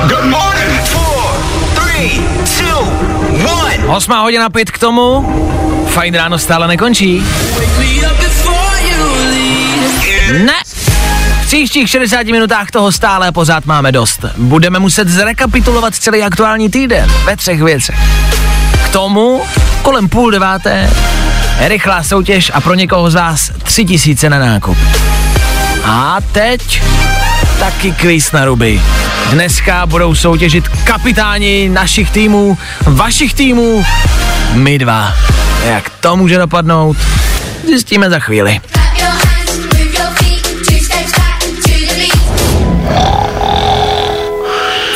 Good 0.08 0.24
morning. 0.24 0.72
Four, 0.88 1.24
three, 1.76 2.16
two, 2.58 2.80
one. 3.44 3.96
Osmá 3.96 4.20
hodina 4.20 4.50
pět 4.50 4.70
k 4.70 4.78
tomu. 4.78 5.24
Fajn 5.88 6.14
ráno 6.14 6.38
stále 6.38 6.68
nekončí. 6.68 7.24
Ne. 10.32 10.77
Příštích 11.48 11.90
60 11.90 12.26
minutách 12.26 12.70
toho 12.70 12.92
stále 12.92 13.32
pořád 13.32 13.66
máme 13.66 13.92
dost. 13.92 14.24
Budeme 14.36 14.78
muset 14.78 15.08
zrekapitulovat 15.08 15.94
celý 15.94 16.22
aktuální 16.22 16.68
týden 16.68 17.10
ve 17.24 17.36
třech 17.36 17.62
věcech. 17.62 17.98
K 18.84 18.88
tomu 18.88 19.42
kolem 19.82 20.08
půl 20.08 20.30
deváté 20.30 20.90
rychlá 21.58 22.02
soutěž 22.02 22.50
a 22.54 22.60
pro 22.60 22.74
někoho 22.74 23.10
z 23.10 23.14
vás 23.14 23.50
tři 23.62 23.84
tisíce 23.84 24.30
na 24.30 24.38
nákup. 24.38 24.78
A 25.84 26.16
teď 26.32 26.82
taky 27.58 27.92
kvíz 27.92 28.32
na 28.32 28.44
ruby. 28.44 28.82
Dneska 29.30 29.86
budou 29.86 30.14
soutěžit 30.14 30.68
kapitáni 30.68 31.68
našich 31.68 32.10
týmů, 32.10 32.58
vašich 32.86 33.34
týmů, 33.34 33.84
my 34.52 34.78
dva. 34.78 35.14
Jak 35.64 35.90
to 35.90 36.16
může 36.16 36.38
dopadnout, 36.38 36.96
zjistíme 37.66 38.10
za 38.10 38.18
chvíli. 38.18 38.60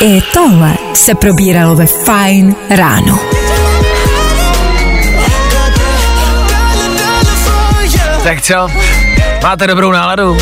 I 0.01 0.21
tohle 0.33 0.73
se 0.93 1.15
probíralo 1.15 1.75
ve 1.75 1.85
Fajn 1.85 2.55
ráno. 2.69 3.19
Tak 8.23 8.41
co? 8.41 8.67
Máte 9.43 9.67
dobrou 9.67 9.91
náladu? 9.91 10.37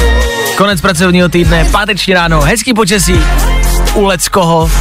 Konec 0.58 0.82
pracovního 0.82 1.30
týdne, 1.30 1.68
páteční 1.72 2.14
ráno, 2.14 2.42
hezký 2.42 2.74
počasí, 2.74 3.20
u 3.94 4.04
Leckoho. 4.06 4.72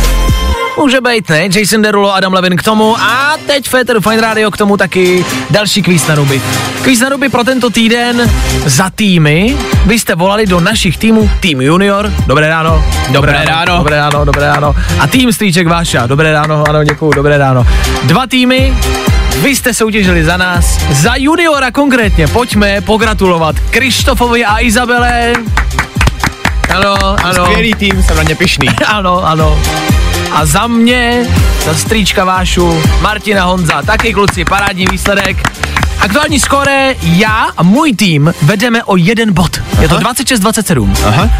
Může 0.78 1.00
být, 1.00 1.28
ne? 1.28 1.48
Jason 1.54 1.82
Derulo, 1.82 2.14
Adam 2.14 2.32
Levin 2.32 2.56
k 2.56 2.62
tomu 2.62 2.96
a 3.00 3.36
teď 3.46 3.68
Féteru 3.68 4.00
Fine 4.00 4.20
Radio 4.20 4.50
k 4.50 4.56
tomu 4.56 4.76
taky 4.76 5.24
další 5.50 5.82
kvíz 5.82 6.06
na 6.06 6.14
ruby. 6.14 6.42
Kvíz 6.82 7.00
na 7.00 7.08
ruby 7.08 7.28
pro 7.28 7.44
tento 7.44 7.70
týden 7.70 8.30
za 8.64 8.90
týmy. 8.94 9.56
Vy 9.86 9.98
jste 9.98 10.14
volali 10.14 10.46
do 10.46 10.60
našich 10.60 10.98
týmů 10.98 11.30
Tým 11.40 11.60
Junior, 11.60 12.12
dobré 12.26 12.48
ráno. 12.48 12.84
Dobré 13.08 13.44
ráno. 13.44 13.78
Dobré 13.78 13.96
ráno, 13.96 14.24
dobré 14.24 14.46
ráno. 14.46 14.74
A 14.98 15.06
tým 15.06 15.32
Strýček 15.32 15.68
Váša, 15.68 16.06
dobré 16.06 16.32
ráno, 16.32 16.64
ano, 16.68 16.84
děkuju, 16.84 17.12
dobré 17.12 17.38
ráno. 17.38 17.66
Dva 18.02 18.26
týmy, 18.26 18.74
vy 19.42 19.56
jste 19.56 19.74
soutěžili 19.74 20.24
za 20.24 20.36
nás, 20.36 20.78
za 20.90 21.16
juniora 21.16 21.70
konkrétně. 21.70 22.26
Pojďme 22.28 22.80
pogratulovat 22.80 23.60
Krištofovi 23.70 24.44
a 24.44 24.60
Izabele. 24.60 25.32
Ano, 26.74 26.96
ano. 27.24 27.44
Skvělý 27.44 27.74
tým, 27.74 28.02
jsem 28.02 28.16
na 28.16 28.22
ně 28.22 28.34
pišný. 28.34 28.68
ano, 28.86 29.26
ano. 29.26 29.58
A 30.32 30.46
za 30.46 30.66
mě, 30.66 31.26
za 31.64 31.74
strýčka 31.74 32.24
Vášu, 32.24 32.82
Martina 33.00 33.44
Honza, 33.44 33.82
taky 33.82 34.12
kluci, 34.14 34.44
parádní 34.44 34.86
výsledek. 34.90 35.36
Aktuální 36.00 36.40
skóre, 36.40 36.94
já 37.02 37.48
a 37.56 37.62
můj 37.62 37.92
tým 37.92 38.34
vedeme 38.42 38.84
o 38.84 38.96
jeden 38.96 39.32
bod. 39.32 39.60
Je 39.80 39.88
to 39.88 39.98
26-27. 39.98 40.96
Aha. 41.06 41.30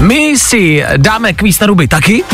My 0.00 0.38
si 0.38 0.84
dáme 0.96 1.32
kvíz 1.32 1.60
na 1.60 1.66
ruby 1.66 1.88
taky, 1.88 2.24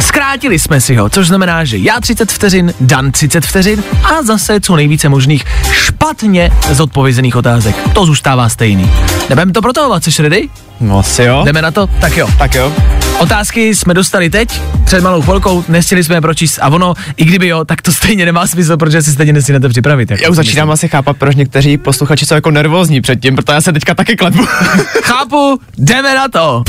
zkrátili 0.00 0.58
jsme 0.58 0.80
si 0.80 0.96
ho, 0.96 1.10
což 1.10 1.26
znamená, 1.28 1.64
že 1.64 1.78
já 1.78 2.00
30 2.00 2.32
vteřin, 2.32 2.74
Dan 2.80 3.12
30 3.12 3.46
vteřin 3.46 3.82
a 4.04 4.22
zase 4.22 4.60
co 4.60 4.76
nejvíce 4.76 5.08
možných 5.08 5.44
špatně 5.72 6.52
zodpovězených 6.70 7.36
otázek. 7.36 7.76
To 7.92 8.06
zůstává 8.06 8.48
stejný. 8.48 8.90
Jdeme 9.28 9.52
to 9.52 9.62
protahovat, 9.62 10.04
jsi 10.04 10.22
ready? 10.22 10.48
No 10.80 10.98
asi 10.98 11.22
jo. 11.22 11.42
Jdeme 11.44 11.62
na 11.62 11.70
to? 11.70 11.86
Tak 11.86 12.16
jo. 12.16 12.28
Tak 12.38 12.54
jo. 12.54 12.72
Otázky 13.18 13.74
jsme 13.74 13.94
dostali 13.94 14.30
teď, 14.30 14.60
před 14.84 15.02
malou 15.02 15.22
chvilkou, 15.22 15.64
nestihli 15.68 16.04
jsme 16.04 16.14
je 16.14 16.20
pročíst 16.20 16.58
a 16.62 16.68
ono, 16.68 16.94
i 17.16 17.24
kdyby 17.24 17.48
jo, 17.48 17.64
tak 17.64 17.82
to 17.82 17.92
stejně 17.92 18.24
nemá 18.24 18.46
smysl, 18.46 18.76
protože 18.76 19.02
si 19.02 19.12
stejně 19.12 19.32
nestihnete 19.32 19.68
připravit. 19.68 20.10
Jako 20.10 20.22
Já 20.22 20.28
už 20.28 20.34
si 20.34 20.36
začínám 20.36 20.70
asi 20.70 20.88
chápat, 20.88 21.16
proč 21.16 21.36
někteří 21.36 21.78
posluchači 21.78 22.26
jsou 22.26 22.34
jako 22.34 22.50
nervózní 22.50 23.00
předtím, 23.00 23.36
protože 23.36 23.54
já 23.54 23.60
se 23.60 23.72
teďka 23.72 23.94
taky 23.94 24.16
klepu. 24.16 24.44
Chápu, 25.02 25.60
jdeme 25.78 26.14
na 26.14 26.28
to. 26.28 26.62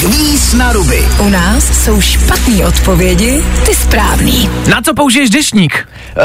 Kvíz 0.00 0.52
na 0.52 0.72
ruby. 0.72 1.04
U 1.18 1.28
nás 1.28 1.84
jsou 1.84 2.00
špatné 2.00 2.66
odpovědi, 2.66 3.42
ty 3.66 3.74
správný. 3.74 4.50
Na 4.70 4.82
co 4.82 4.94
použiješ 4.94 5.30
dešník? 5.30 5.88
uh, 6.16 6.22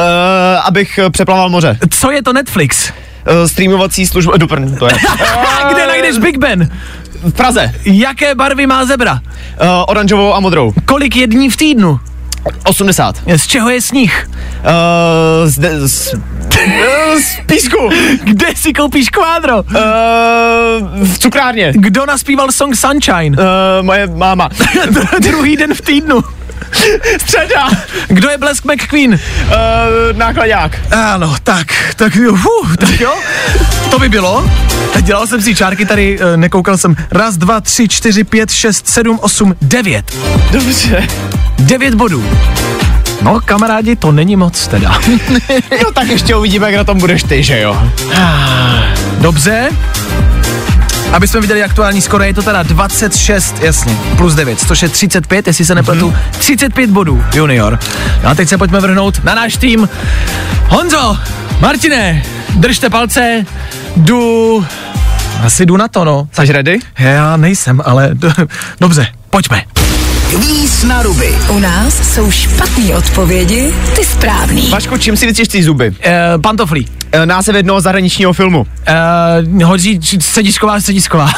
abych 0.67 0.97
eh, 0.97 1.09
přeplaval 1.09 1.49
moře. 1.49 1.77
Co 1.89 2.11
je 2.11 2.23
to 2.23 2.33
Netflix? 2.33 2.89
Uh, 2.89 3.47
streamovací 3.47 4.07
služba, 4.07 4.37
duprn, 4.37 4.75
to 4.75 4.85
je. 4.85 4.91
Kde 5.73 5.87
najdeš 5.87 6.17
Big 6.17 6.37
Ben? 6.37 6.69
V 7.23 7.31
Praze. 7.31 7.71
Jaké 7.85 8.35
barvy 8.35 8.67
má 8.67 8.85
zebra? 8.85 9.13
Uh, 9.13 9.67
oranžovou 9.87 10.33
a 10.35 10.39
modrou. 10.39 10.73
Kolik 10.85 11.15
je 11.15 11.27
dní 11.27 11.49
v 11.49 11.57
týdnu? 11.57 11.99
80. 12.65 13.15
Z 13.35 13.47
čeho 13.47 13.69
je 13.69 13.81
sníh? 13.81 14.29
Uh, 14.59 15.49
z, 15.49 15.59
de, 15.59 15.87
z, 15.87 16.15
z 17.23 17.39
písku. 17.45 17.89
Kde 18.23 18.47
si 18.55 18.73
koupíš 18.73 19.09
kvádro? 19.09 19.57
Uh, 19.57 19.65
v 21.03 21.19
cukrárně. 21.19 21.73
Kdo 21.75 22.05
naspíval 22.05 22.51
song 22.51 22.75
Sunshine? 22.75 23.37
Uh, 23.37 23.45
moje 23.81 24.07
máma. 24.07 24.49
Druhý 25.21 25.57
den 25.57 25.73
v 25.73 25.81
týdnu. 25.81 26.21
Středa. 27.21 27.69
Kdo 28.07 28.29
je 28.29 28.37
Blesk 28.37 28.65
McQueen? 28.65 29.13
Uh, 29.13 29.19
nákladák. 30.17 30.79
Ano, 30.91 31.35
tak, 31.43 31.67
tak 31.95 32.15
jo, 32.15 32.37
tak 32.79 32.99
jo, 32.99 33.13
to 33.91 33.99
by 33.99 34.09
bylo. 34.09 34.51
Dělal 35.01 35.27
jsem 35.27 35.41
si 35.41 35.55
čárky 35.55 35.85
tady, 35.85 36.19
eh, 36.21 36.37
nekoukal 36.37 36.77
jsem. 36.77 36.95
Raz, 37.11 37.37
dva, 37.37 37.61
tři, 37.61 37.87
čtyři, 37.87 38.23
pět, 38.23 38.51
šest, 38.51 38.87
sedm, 38.87 39.19
osm, 39.21 39.55
devět. 39.61 40.17
Dobře. 40.51 41.07
Devět 41.59 41.93
bodů. 41.93 42.25
No, 43.21 43.39
kamarádi, 43.45 43.95
to 43.95 44.11
není 44.11 44.35
moc 44.35 44.67
teda. 44.67 44.99
No 45.83 45.91
tak 45.91 46.07
ještě 46.07 46.35
uvidíme, 46.35 46.65
jak 46.65 46.75
na 46.75 46.83
tom 46.83 46.99
budeš 46.99 47.23
ty, 47.23 47.43
že 47.43 47.59
jo? 47.59 47.91
Dobře. 49.17 49.69
Aby 51.13 51.27
jsme 51.27 51.41
viděli 51.41 51.63
aktuální 51.63 52.01
skoro, 52.01 52.23
je 52.23 52.33
to 52.33 52.41
teda 52.41 52.63
26, 52.63 53.55
jasně, 53.61 53.97
plus 54.17 54.35
9, 54.35 54.59
což 54.59 54.81
je 54.81 54.89
35, 54.89 55.47
jestli 55.47 55.65
se 55.65 55.75
nepletu, 55.75 56.13
35 56.31 56.89
bodů, 56.89 57.23
junior. 57.33 57.79
No 58.23 58.29
a 58.29 58.35
teď 58.35 58.49
se 58.49 58.57
pojďme 58.57 58.79
vrhnout 58.79 59.23
na 59.23 59.35
náš 59.35 59.57
tým. 59.57 59.89
Honzo, 60.67 61.17
Martine, 61.59 62.23
držte 62.55 62.89
palce, 62.89 63.45
jdu, 63.97 64.65
asi 65.43 65.65
jdu 65.65 65.77
na 65.77 65.87
to, 65.87 66.05
no. 66.05 66.27
Jsi 66.31 66.51
ready? 66.51 66.79
Já 66.99 67.37
nejsem, 67.37 67.81
ale 67.85 68.09
do, 68.13 68.31
dobře, 68.79 69.07
pojďme. 69.29 69.78
Kvíz 70.29 70.83
na 70.83 71.01
ruby. 71.03 71.35
U 71.49 71.59
nás 71.59 72.13
jsou 72.13 72.31
špatné 72.31 72.95
odpovědi, 72.95 73.73
ty 73.95 74.03
správný. 74.05 74.69
Vašku, 74.69 74.97
čím 74.97 75.17
si 75.17 75.25
vyčistíš 75.25 75.65
zuby? 75.65 75.95
E, 76.01 76.21
pantoflí. 76.43 76.87
E, 77.11 77.25
název 77.25 77.55
jednoho 77.55 77.81
zahraničního 77.81 78.33
filmu. 78.33 78.67
E, 79.59 79.63
hodí 79.65 79.99
č- 79.99 80.21
středisková, 80.21 80.79
středisková. 80.79 81.29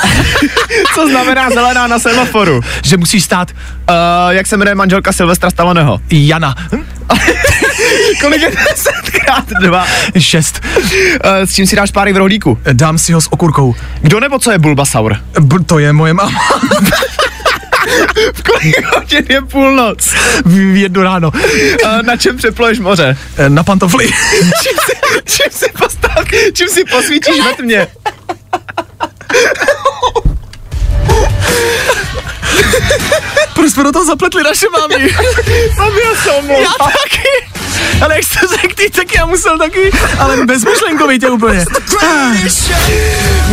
Co 0.96 1.08
znamená 1.10 1.50
zelená 1.50 1.88
na 1.88 2.00
semaforu? 2.00 2.62
že 2.84 2.98
musí 2.98 3.22
stát 3.22 3.52
Uh, 3.90 4.32
jak 4.34 4.48
se 4.48 4.58
jmenuje 4.58 4.76
manželka 4.76 5.12
Silvestra 5.14 5.50
Stalloneho? 5.50 6.00
Jana. 6.12 6.56
Kolik 8.22 8.42
je 8.42 8.52
10 8.72 8.92
krát 9.26 9.46
2? 9.62 9.86
Šest. 10.20 10.62
Uh, 10.78 10.84
s 11.46 11.54
čím 11.56 11.68
si 11.68 11.76
dáš 11.76 11.92
páry 11.92 12.14
v 12.14 12.18
rohlíku? 12.18 12.58
Dám 12.74 12.98
si 12.98 13.14
ho 13.14 13.22
s 13.22 13.34
okurkou. 13.34 13.76
Kdo 14.02 14.20
nebo 14.20 14.40
co 14.40 14.52
je 14.52 14.58
Bulbasaur? 14.60 15.18
B- 15.40 15.64
to 15.66 15.80
je 15.80 15.94
moje 15.94 16.14
máma. 16.14 16.40
V 18.34 18.44
kolik 18.44 18.86
hodin 18.96 19.26
je 19.30 19.42
půlnoc? 19.42 20.14
v 20.46 20.82
jednu 20.82 21.04
ráno. 21.04 21.32
Uh, 21.84 22.02
na 22.02 22.18
čem 22.18 22.38
přepluješ 22.38 22.80
moře? 22.80 23.18
E, 23.38 23.50
na 23.50 23.64
pantofli. 23.64 24.08
Čím 24.64 24.78
si, 24.86 24.94
čím 25.26 25.52
si, 25.52 25.66
postav, 25.78 26.26
čím 26.54 26.68
si 26.68 26.84
posvítíš 26.84 27.46
ve 27.46 27.54
tmě? 27.54 27.88
Proč 33.62 33.72
jsme 33.74 33.84
do 33.84 33.92
toho 33.92 34.06
zapletli 34.06 34.44
naše 34.44 34.66
mámy? 34.70 34.96
Mám 35.78 35.92
já 35.98 36.34
omlouvám. 36.34 36.62
Já 36.64 36.70
taky. 36.86 37.52
Ale 38.02 38.16
jak 38.16 38.24
jste 38.24 38.40
řekl 38.62 38.74
ty, 38.76 38.90
tak 38.90 39.16
já 39.16 39.26
musel 39.26 39.58
taky, 39.58 39.92
ale 40.20 40.46
bezmyšlenkovitě 40.46 41.30
úplně. 41.38 41.66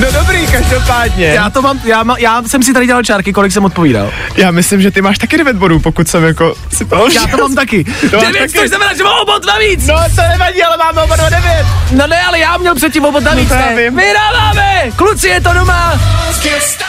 No 0.01 0.13
dobrý, 0.13 0.47
každopádně. 0.47 1.27
Já 1.27 1.51
to 1.51 1.63
mám, 1.63 1.81
já, 1.85 2.03
má, 2.03 2.19
já 2.19 2.43
jsem 2.47 2.63
si 2.63 2.73
tady 2.73 2.87
dělal 2.87 3.03
čárky, 3.03 3.33
kolik 3.33 3.53
jsem 3.53 3.65
odpovídal. 3.65 4.13
Já 4.37 4.51
myslím, 4.51 4.83
že 4.83 4.91
ty 4.91 5.03
máš 5.03 5.19
taky 5.19 5.37
9 5.37 5.57
bodů, 5.57 5.81
pokud 5.81 6.09
jsem 6.09 6.25
jako 6.25 6.55
si 6.77 6.85
to 6.85 7.09
Já 7.13 7.27
to 7.27 7.37
mám 7.37 7.55
taky. 7.55 7.85
To 8.11 8.17
máš 8.17 8.27
Devět, 8.27 8.53
taky? 8.53 8.59
což 8.59 8.69
znamená, 8.69 8.95
že 8.95 9.05
mám 9.05 9.19
obod 9.23 9.47
navíc. 9.47 9.87
No 9.87 9.95
to 10.17 10.23
nevadí, 10.33 10.63
ale 10.63 10.77
máme 10.77 11.03
oba 11.03 11.17
dva 11.17 11.29
9. 11.29 11.45
No 11.91 12.07
ne, 12.07 12.23
ale 12.23 12.39
já 12.39 12.57
měl 12.57 12.75
předtím 12.75 13.05
obod 13.05 13.25
navíc, 13.25 13.51
No. 13.51 13.57
Vyhráváme! 13.77 14.83
Kluci, 14.97 15.29
je 15.29 15.41
to 15.41 15.53
doma! 15.53 16.01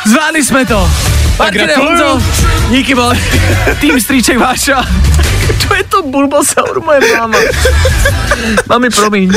Zvládli 0.05 0.45
jsme 0.45 0.65
to! 0.65 0.89
Martine. 1.39 1.75
Honzo, 1.75 2.21
díky 2.69 2.95
moc. 2.95 3.17
Tým 3.79 3.99
Stříček 4.01 4.37
Váša. 4.37 4.85
To 5.67 5.75
je 5.75 5.83
to 5.83 6.01
Bulbasaur, 6.03 6.81
moje 6.85 6.99
máma. 7.17 7.37
Mami, 8.69 8.89
promiň. 8.89 9.31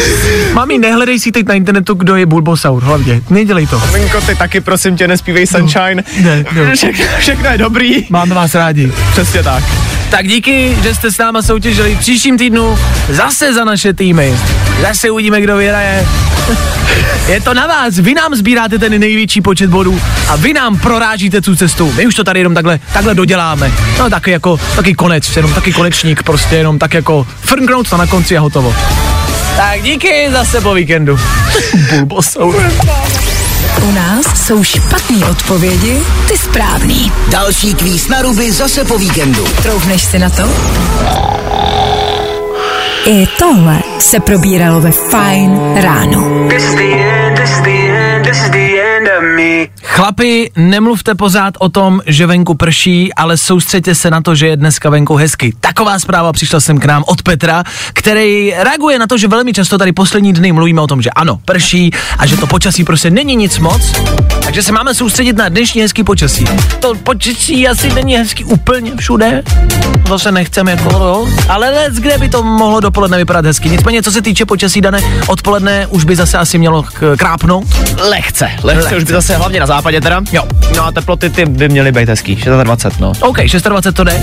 Mami, 0.52 0.78
nehledej 0.78 1.20
si 1.20 1.32
teď 1.32 1.46
na 1.46 1.54
internetu, 1.54 1.94
kdo 1.94 2.16
je 2.16 2.26
Bulbasaur, 2.26 2.82
hlavně. 2.82 3.22
Nedělej 3.30 3.66
to. 3.66 3.82
Minko, 3.92 4.20
ty 4.20 4.34
taky 4.36 4.60
prosím 4.60 4.96
tě 4.96 5.08
nespívej 5.08 5.46
Sunshine. 5.46 6.04
Ne, 6.22 6.44
ne. 6.52 6.76
Všechno, 6.76 7.04
všechno 7.18 7.48
je 7.50 7.58
dobrý. 7.58 8.06
Máme 8.10 8.34
vás 8.34 8.54
rádi. 8.54 8.92
Přesně 9.12 9.42
tak. 9.42 9.64
Tak 10.12 10.28
díky, 10.28 10.76
že 10.82 10.94
jste 10.94 11.12
s 11.12 11.18
náma 11.18 11.42
soutěžili 11.42 11.96
příštím 11.96 12.38
týdnu 12.38 12.78
zase 13.08 13.54
za 13.54 13.64
naše 13.64 13.92
týmy. 13.92 14.38
Zase 14.82 15.10
uvidíme, 15.10 15.40
kdo 15.40 15.56
vyhraje. 15.56 16.06
Je 17.28 17.40
to 17.40 17.54
na 17.54 17.66
vás, 17.66 17.94
vy 17.98 18.14
nám 18.14 18.34
sbíráte 18.34 18.78
ten 18.78 19.00
největší 19.00 19.40
počet 19.40 19.70
bodů 19.70 20.00
a 20.28 20.36
vy 20.36 20.52
nám 20.52 20.78
prorážíte 20.78 21.40
tu 21.40 21.56
cestu. 21.56 21.92
My 21.92 22.06
už 22.06 22.14
to 22.14 22.24
tady 22.24 22.40
jenom 22.40 22.54
takhle, 22.54 22.80
takhle 22.92 23.14
doděláme. 23.14 23.72
No 23.98 24.10
taky 24.10 24.30
jako, 24.30 24.60
taky 24.76 24.94
konec, 24.94 25.36
jenom 25.36 25.54
taky 25.54 25.72
konečník, 25.72 26.22
prostě 26.22 26.56
jenom 26.56 26.78
tak 26.78 26.94
jako 26.94 27.26
frnknout 27.40 27.90
to 27.90 27.96
na 27.96 28.06
konci 28.06 28.36
a 28.36 28.40
hotovo. 28.40 28.74
Tak 29.56 29.82
díky, 29.82 30.28
zase 30.32 30.60
po 30.60 30.74
víkendu. 30.74 31.18
Bulbosaur. 31.90 32.72
U 33.80 33.92
nás 33.92 34.26
jsou 34.46 34.64
špatné 34.64 35.26
odpovědi, 35.30 36.02
ty 36.28 36.36
správný. 36.36 37.12
Další 37.30 37.74
kvíz 37.74 38.08
na 38.08 38.22
ruby 38.22 38.52
zase 38.52 38.84
po 38.84 38.98
víkendu. 38.98 39.44
Troufneš 39.62 40.02
si 40.02 40.18
na 40.18 40.30
to? 40.30 40.42
I 43.06 43.26
tohle 43.38 43.78
se 43.98 44.20
probíralo 44.20 44.80
ve 44.80 44.90
Fine 44.92 45.82
ráno. 45.82 46.48
Chlapi, 49.82 50.50
nemluvte 50.56 51.14
pořád 51.14 51.54
o 51.58 51.68
tom, 51.68 52.00
že 52.06 52.26
venku 52.26 52.54
prší, 52.54 53.14
ale 53.14 53.36
soustřeďte 53.36 53.94
se 53.94 54.10
na 54.10 54.20
to, 54.20 54.34
že 54.34 54.46
je 54.46 54.56
dneska 54.56 54.90
venku 54.90 55.16
hezky. 55.16 55.54
Taková 55.60 55.98
zpráva 55.98 56.32
přišla 56.32 56.60
sem 56.60 56.78
k 56.78 56.84
nám 56.84 57.04
od 57.06 57.22
Petra, 57.22 57.64
který 57.92 58.52
reaguje 58.56 58.98
na 58.98 59.06
to, 59.06 59.18
že 59.18 59.28
velmi 59.28 59.52
často 59.52 59.78
tady 59.78 59.92
poslední 59.92 60.32
dny 60.32 60.52
mluvíme 60.52 60.80
o 60.80 60.86
tom, 60.86 61.02
že 61.02 61.10
ano, 61.10 61.40
prší 61.44 61.90
a 62.18 62.26
že 62.26 62.36
to 62.36 62.46
počasí 62.46 62.84
prostě 62.84 63.10
není 63.10 63.36
nic 63.36 63.58
moc, 63.58 63.92
takže 64.44 64.62
se 64.62 64.72
máme 64.72 64.94
soustředit 64.94 65.36
na 65.36 65.48
dnešní 65.48 65.82
hezký 65.82 66.04
počasí. 66.04 66.44
To 66.80 66.94
počasí 66.94 67.68
asi 67.68 67.92
není 67.92 68.16
hezký 68.16 68.44
úplně 68.44 68.92
všude, 68.96 69.42
zase 70.08 70.32
nechceme 70.32 70.70
jako, 70.70 71.28
ale 71.48 71.70
lec, 71.70 71.94
kde 71.94 72.18
by 72.18 72.28
to 72.28 72.42
mohlo 72.42 72.80
dopoledne 72.92 73.18
vypadat 73.18 73.44
hezky. 73.44 73.70
Nicméně, 73.70 74.02
co 74.02 74.12
se 74.12 74.22
týče 74.22 74.46
počasí 74.46 74.80
dané, 74.80 75.00
odpoledne 75.26 75.86
už 75.86 76.04
by 76.04 76.16
zase 76.16 76.38
asi 76.38 76.58
mělo 76.58 76.84
krápnout. 77.16 77.64
Lehce, 78.08 78.50
lehce, 78.62 78.96
už 78.96 79.04
by 79.04 79.12
zase 79.12 79.36
hlavně 79.36 79.60
na 79.60 79.66
západě 79.66 80.00
teda. 80.00 80.20
Jo. 80.32 80.44
No 80.76 80.84
a 80.86 80.92
teploty 80.92 81.30
ty 81.30 81.44
by 81.44 81.68
měly 81.68 81.92
být 81.92 82.08
hezký, 82.08 82.36
26, 82.62 83.00
no. 83.00 83.12
OK, 83.20 83.36
26 83.36 83.94
to 83.94 84.04
jde. 84.04 84.20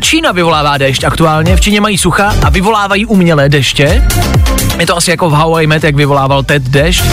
Čína 0.00 0.32
vyvolává 0.32 0.78
déšť 0.78 1.04
aktuálně, 1.04 1.56
v 1.56 1.60
Číně 1.60 1.80
mají 1.80 1.98
sucha 1.98 2.34
a 2.44 2.50
vyvolávají 2.50 3.06
umělé 3.06 3.48
deště. 3.48 4.04
Je 4.78 4.86
to 4.86 4.96
asi 4.96 5.10
jako 5.10 5.30
v 5.30 5.32
Hawaii 5.32 5.66
Met, 5.66 5.84
jak 5.84 5.94
vyvolával 5.94 6.42
Ted 6.42 6.62
déšť. 6.62 7.04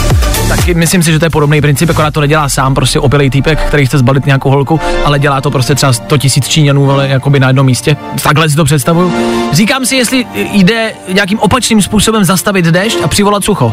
Taky 0.48 0.74
myslím 0.74 1.02
si, 1.02 1.12
že 1.12 1.18
to 1.18 1.26
je 1.26 1.30
podobný 1.30 1.60
princip, 1.60 1.90
akorát 1.90 2.14
to 2.14 2.20
nedělá 2.20 2.48
sám, 2.48 2.74
prostě 2.74 3.00
opilej 3.00 3.30
týpek, 3.30 3.60
který 3.60 3.86
chce 3.86 3.98
zbalit 3.98 4.26
nějakou 4.26 4.50
holku, 4.50 4.80
ale 5.04 5.18
dělá 5.18 5.40
to 5.40 5.50
prostě 5.50 5.74
třeba 5.74 5.92
100 5.92 6.18
tisíc 6.18 6.48
Číňanů, 6.48 6.90
ale 6.90 7.08
jakoby 7.08 7.40
na 7.40 7.46
jednom 7.46 7.66
místě. 7.66 7.96
Takhle 8.22 8.48
si 8.48 8.56
to 8.56 8.64
představuju. 8.64 9.12
Říkám 9.52 9.86
si, 9.86 9.96
jestli 9.96 10.26
jde 10.34 10.89
nějakým 11.08 11.38
opačným 11.38 11.82
způsobem 11.82 12.24
zastavit 12.24 12.64
déšť 12.64 12.98
a 13.02 13.08
přivolat 13.08 13.44
sucho. 13.44 13.72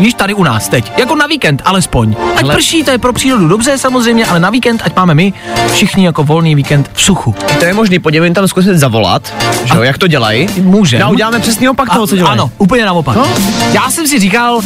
Víš, 0.00 0.14
tady 0.14 0.34
u 0.34 0.44
nás 0.44 0.68
teď. 0.68 0.92
Jako 0.98 1.16
na 1.16 1.26
víkend, 1.26 1.62
alespoň. 1.64 2.16
Ať 2.36 2.44
Ale- 2.44 2.54
prší, 2.54 2.84
to 2.84 2.90
je 2.90 2.98
pro 2.98 3.12
přírodu 3.12 3.48
dobře 3.48 3.78
samozřejmě, 3.78 4.26
ale 4.26 4.40
na 4.40 4.50
víkend, 4.50 4.82
ať 4.84 4.96
máme 4.96 5.14
my 5.14 5.32
všichni 5.72 6.04
jako 6.04 6.24
volný 6.24 6.54
víkend 6.54 6.90
v 6.94 7.02
suchu. 7.02 7.34
To 7.58 7.64
je 7.64 7.74
možný, 7.74 7.98
jim 8.12 8.34
tam 8.34 8.48
zkusit 8.48 8.76
zavolat, 8.78 9.34
že 9.64 9.74
jo, 9.76 9.82
jak 9.82 9.98
to 9.98 10.06
dělají. 10.06 10.48
Může. 10.62 10.98
No, 10.98 11.10
uděláme 11.10 11.40
přesný 11.40 11.68
opak 11.68 11.90
toho, 11.90 12.06
co 12.06 12.16
dělají. 12.16 12.32
Ano, 12.32 12.50
úplně 12.58 12.84
naopak. 12.86 13.16
No. 13.16 13.26
Já 13.72 13.90
jsem 13.90 14.06
si 14.06 14.18
říkal, 14.18 14.60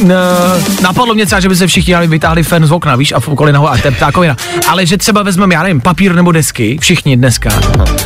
n- 0.00 0.14
napadlo 0.82 1.14
mě 1.14 1.26
třeba, 1.26 1.40
že 1.40 1.48
by 1.48 1.56
se 1.56 1.66
všichni 1.66 1.92
dali 1.92 2.06
vytáhli 2.06 2.42
fen 2.42 2.66
z 2.66 2.72
okna, 2.72 2.96
víš, 2.96 3.12
a 3.12 3.20
v 3.20 3.28
okolí 3.28 3.52
nahoru, 3.52 3.72
a 3.72 3.76
je 3.84 3.90
ptákovina. 3.90 4.36
Ale 4.68 4.86
že 4.86 4.98
třeba 4.98 5.22
vezmeme, 5.22 5.54
já 5.54 5.62
nevím, 5.62 5.80
papír 5.80 6.14
nebo 6.14 6.32
desky, 6.32 6.78
všichni 6.80 7.16
dneska, 7.16 7.50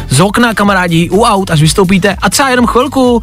z 0.09 0.21
okna 0.21 0.55
kamarádi, 0.55 1.11
u 1.11 1.23
aut, 1.23 1.51
až 1.51 1.61
vystoupíte, 1.61 2.17
a 2.23 2.31
třeba 2.31 2.49
jenom 2.49 2.67
chvilku, 2.67 3.23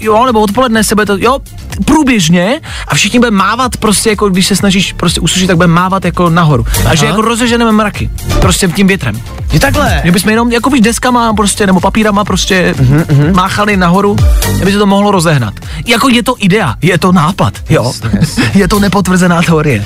jo, 0.00 0.26
nebo 0.26 0.40
odpoledne 0.40 0.84
se 0.84 0.94
bude 0.94 1.06
to, 1.06 1.16
jo, 1.16 1.38
průběžně, 1.84 2.60
a 2.88 2.94
všichni 2.94 3.18
bude 3.18 3.30
mávat 3.30 3.76
prostě, 3.76 4.10
jako 4.10 4.28
když 4.28 4.46
se 4.46 4.56
snažíš 4.56 4.92
prostě 4.92 5.20
usušit, 5.20 5.46
tak 5.46 5.56
bude 5.56 5.66
mávat 5.66 6.04
jako 6.04 6.30
nahoru. 6.30 6.66
A 6.88 6.94
že 6.94 7.06
jako 7.06 7.20
rozeženeme 7.20 7.72
mraky, 7.72 8.10
prostě 8.40 8.68
tím 8.68 8.86
větrem. 8.86 9.22
Je 9.52 9.60
takhle. 9.60 10.00
Že 10.04 10.12
bychom 10.12 10.30
jenom, 10.30 10.52
jako 10.52 10.70
víš, 10.70 10.80
deskama 10.80 11.34
prostě, 11.34 11.66
nebo 11.66 11.80
papírama 11.80 12.24
prostě 12.24 12.74
mm-hmm. 12.78 13.34
máchali 13.34 13.76
nahoru, 13.76 14.16
aby 14.62 14.72
se 14.72 14.78
to 14.78 14.86
mohlo 14.86 15.10
rozehnat. 15.10 15.54
Jako 15.86 16.08
je 16.08 16.22
to 16.22 16.34
idea, 16.38 16.74
je 16.82 16.98
to 16.98 17.12
nápad, 17.12 17.54
jo. 17.70 17.92
je 18.54 18.68
to 18.68 18.80
nepotvrzená 18.80 19.42
teorie. 19.42 19.84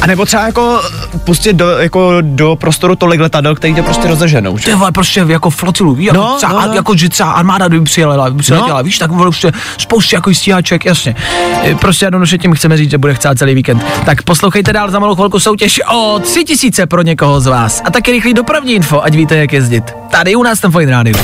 A 0.00 0.06
nebo 0.06 0.24
třeba 0.26 0.46
jako 0.46 0.80
pustit 1.24 1.52
do, 1.52 1.68
jako 1.70 2.12
do 2.20 2.56
prostoru 2.56 2.96
tolik 2.96 3.20
letadel, 3.20 3.54
který 3.54 3.74
tě 3.74 3.82
prostě 3.82 4.08
rozeženou, 4.08 4.58
že? 4.58 4.64
Ty 4.64 4.74
vole, 4.74 4.92
prostě 4.92 5.24
jako 5.28 5.50
flotilu, 5.50 5.96
jako, 5.98 6.16
No, 6.16 6.34
třeba, 6.36 6.52
no, 6.52 6.66
no. 6.68 6.74
jako 6.74 6.96
že 6.96 7.08
třeba 7.08 7.32
armáda 7.32 7.68
by 7.68 7.80
přijela, 7.80 8.30
přiletěla, 8.38 8.78
No. 8.78 8.84
víš, 8.84 8.98
tak 8.98 9.10
vole, 9.10 9.22
prostě 9.24 9.52
spoustě 9.78 10.16
jako 10.16 10.34
stíhaček, 10.34 10.84
jasně. 10.84 11.16
E, 11.64 11.74
Prostě 11.74 12.04
jednoduše 12.06 12.38
tím 12.38 12.54
chceme 12.54 12.76
říct, 12.76 12.90
že 12.90 12.98
bude 12.98 13.14
chcát 13.14 13.38
celý 13.38 13.54
víkend. 13.54 13.82
Tak 14.04 14.22
poslouchejte 14.22 14.72
dál 14.72 14.90
za 14.90 14.98
malou 14.98 15.14
chvilku 15.14 15.40
soutěž 15.40 15.80
o 15.92 16.18
tři 16.18 16.44
tisíce 16.44 16.86
pro 16.86 17.02
někoho 17.02 17.40
z 17.40 17.46
vás. 17.46 17.82
A 17.84 17.90
taky 17.90 18.12
rychlý 18.12 18.34
dopravní 18.34 18.72
info, 18.74 19.02
ať 19.02 19.14
víte, 19.14 19.36
jak 19.36 19.52
jezdit. 19.52 19.84
Tady 20.10 20.34
u 20.36 20.42
nás 20.42 20.60
ten 20.60 20.70
Fine 20.72 20.92
Radio. 20.92 21.16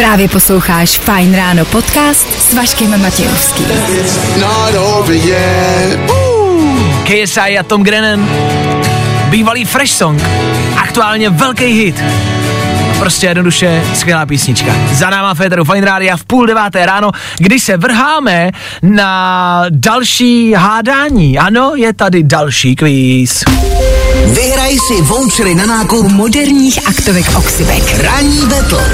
Právě 0.00 0.28
posloucháš 0.28 0.98
Fine 0.98 1.36
Ráno 1.36 1.64
podcast 1.64 2.50
s 2.50 2.54
Vaškem 2.54 3.02
Matějovským. 3.02 3.66
KSI 7.04 7.58
a 7.58 7.62
Tom 7.62 7.82
Grennan. 7.82 8.28
Bývalý 9.28 9.64
Fresh 9.64 9.92
Song. 9.92 10.22
Aktuálně 10.76 11.30
velký 11.30 11.64
hit. 11.64 12.02
Prostě 12.98 13.26
jednoduše 13.26 13.82
skvělá 13.94 14.26
písnička. 14.26 14.72
Za 14.92 15.10
náma 15.10 15.34
Federu 15.34 15.64
Fine 15.64 15.86
Rádia 15.86 16.16
v 16.16 16.24
půl 16.24 16.46
deváté 16.46 16.86
ráno, 16.86 17.10
kdy 17.38 17.60
se 17.60 17.76
vrháme 17.76 18.50
na 18.82 19.64
další 19.70 20.52
hádání. 20.52 21.38
Ano, 21.38 21.72
je 21.76 21.92
tady 21.92 22.22
další 22.22 22.76
kvíz. 22.76 23.44
Vyhraj 24.26 24.78
si 24.78 25.02
vouchery 25.02 25.54
na 25.54 25.66
nákup 25.66 26.06
Moderních 26.12 26.88
aktovek 26.88 27.26
Oxybek. 27.36 28.02
Ranní 28.02 28.46
battle. 28.46 28.84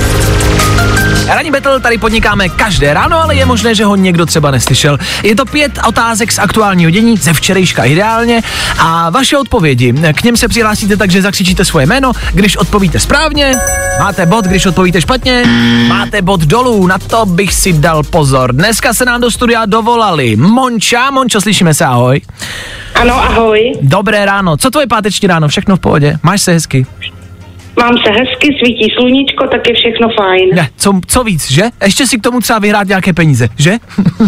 Ranní 1.27 1.51
battle 1.51 1.81
tady 1.81 1.99
podnikáme 1.99 2.49
každé 2.49 2.95
ráno, 2.95 3.22
ale 3.22 3.35
je 3.35 3.47
možné, 3.47 3.74
že 3.74 3.85
ho 3.85 3.97
někdo 3.97 4.27
třeba 4.27 4.51
neslyšel. 4.51 4.99
Je 5.22 5.37
to 5.37 5.45
pět 5.45 5.79
otázek 5.89 6.33
z 6.33 6.39
aktuálního 6.39 6.91
dění, 6.91 7.16
ze 7.16 7.33
včerejška 7.33 7.85
ideálně, 7.85 8.43
a 8.79 9.11
vaše 9.11 9.39
odpovědi. 9.39 9.93
K 9.93 10.22
něm 10.22 10.37
se 10.37 10.49
přihlásíte 10.49 10.97
tak, 10.97 11.11
že 11.11 11.22
zakřičíte 11.22 11.64
svoje 11.64 11.87
jméno. 11.87 12.12
Když 12.33 12.57
odpovíte 12.57 13.01
správně, 13.01 13.53
máte 13.99 14.27
bod, 14.27 14.45
když 14.45 14.66
odpovíte 14.66 15.01
špatně, 15.01 15.45
máte 15.89 16.22
bod 16.22 16.41
dolů. 16.41 16.87
Na 16.87 16.99
to 16.99 17.27
bych 17.27 17.55
si 17.55 17.72
dal 17.72 18.03
pozor. 18.03 18.53
Dneska 18.53 18.95
se 18.95 19.05
nám 19.05 19.20
do 19.20 19.31
studia 19.31 19.66
dovolali 19.66 20.37
Monča. 20.37 21.11
Mončo, 21.11 21.41
slyšíme 21.41 21.74
se, 21.74 21.85
ahoj. 21.85 22.20
Ano, 23.01 23.15
ahoj. 23.15 23.73
Dobré 23.83 24.25
ráno. 24.25 24.57
Co 24.57 24.71
tvoje 24.71 24.87
páteční 24.87 25.29
ráno? 25.29 25.49
Všechno 25.49 25.77
v 25.77 25.81
pohodě? 25.81 26.19
Máš 26.23 26.43
se 26.43 26.53
hezky? 26.53 26.87
Mám 27.79 27.95
se 27.99 28.11
hezky, 28.11 28.59
svítí 28.61 28.93
sluníčko, 28.99 29.47
tak 29.47 29.69
je 29.69 29.75
všechno 29.75 30.09
fajn. 30.17 30.49
Ne, 30.55 30.69
co, 30.77 30.93
co 31.07 31.25
víc, 31.25 31.51
že? 31.51 31.63
Ještě 31.85 32.07
si 32.07 32.19
k 32.19 32.23
tomu 32.23 32.41
třeba 32.41 32.59
vyhrát 32.59 32.89
nějaké 32.89 33.13
peníze, 33.13 33.49
že? 33.59 33.79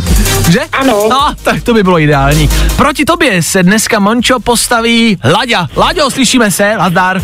že? 0.51 0.61
Ano. 0.73 1.09
No, 1.11 1.35
tak 1.43 1.63
to 1.63 1.75
by 1.75 1.83
bylo 1.83 1.99
ideální. 1.99 2.49
Proti 2.77 3.05
tobě 3.05 3.43
se 3.43 3.63
dneska 3.63 3.99
Mončo 3.99 4.41
postaví 4.41 5.19
Laďa. 5.33 5.69
Laďo, 5.77 6.11
slyšíme 6.11 6.51
se? 6.51 6.77
Nazdar. 6.79 7.21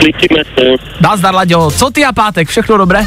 Slyšíme 0.00 0.42
se. 0.58 0.64
Nazdar, 1.00 1.34
Laďo. 1.34 1.70
Co 1.70 1.90
ty 1.90 2.04
a 2.04 2.12
pátek? 2.12 2.48
Všechno 2.48 2.76
dobré? 2.78 3.06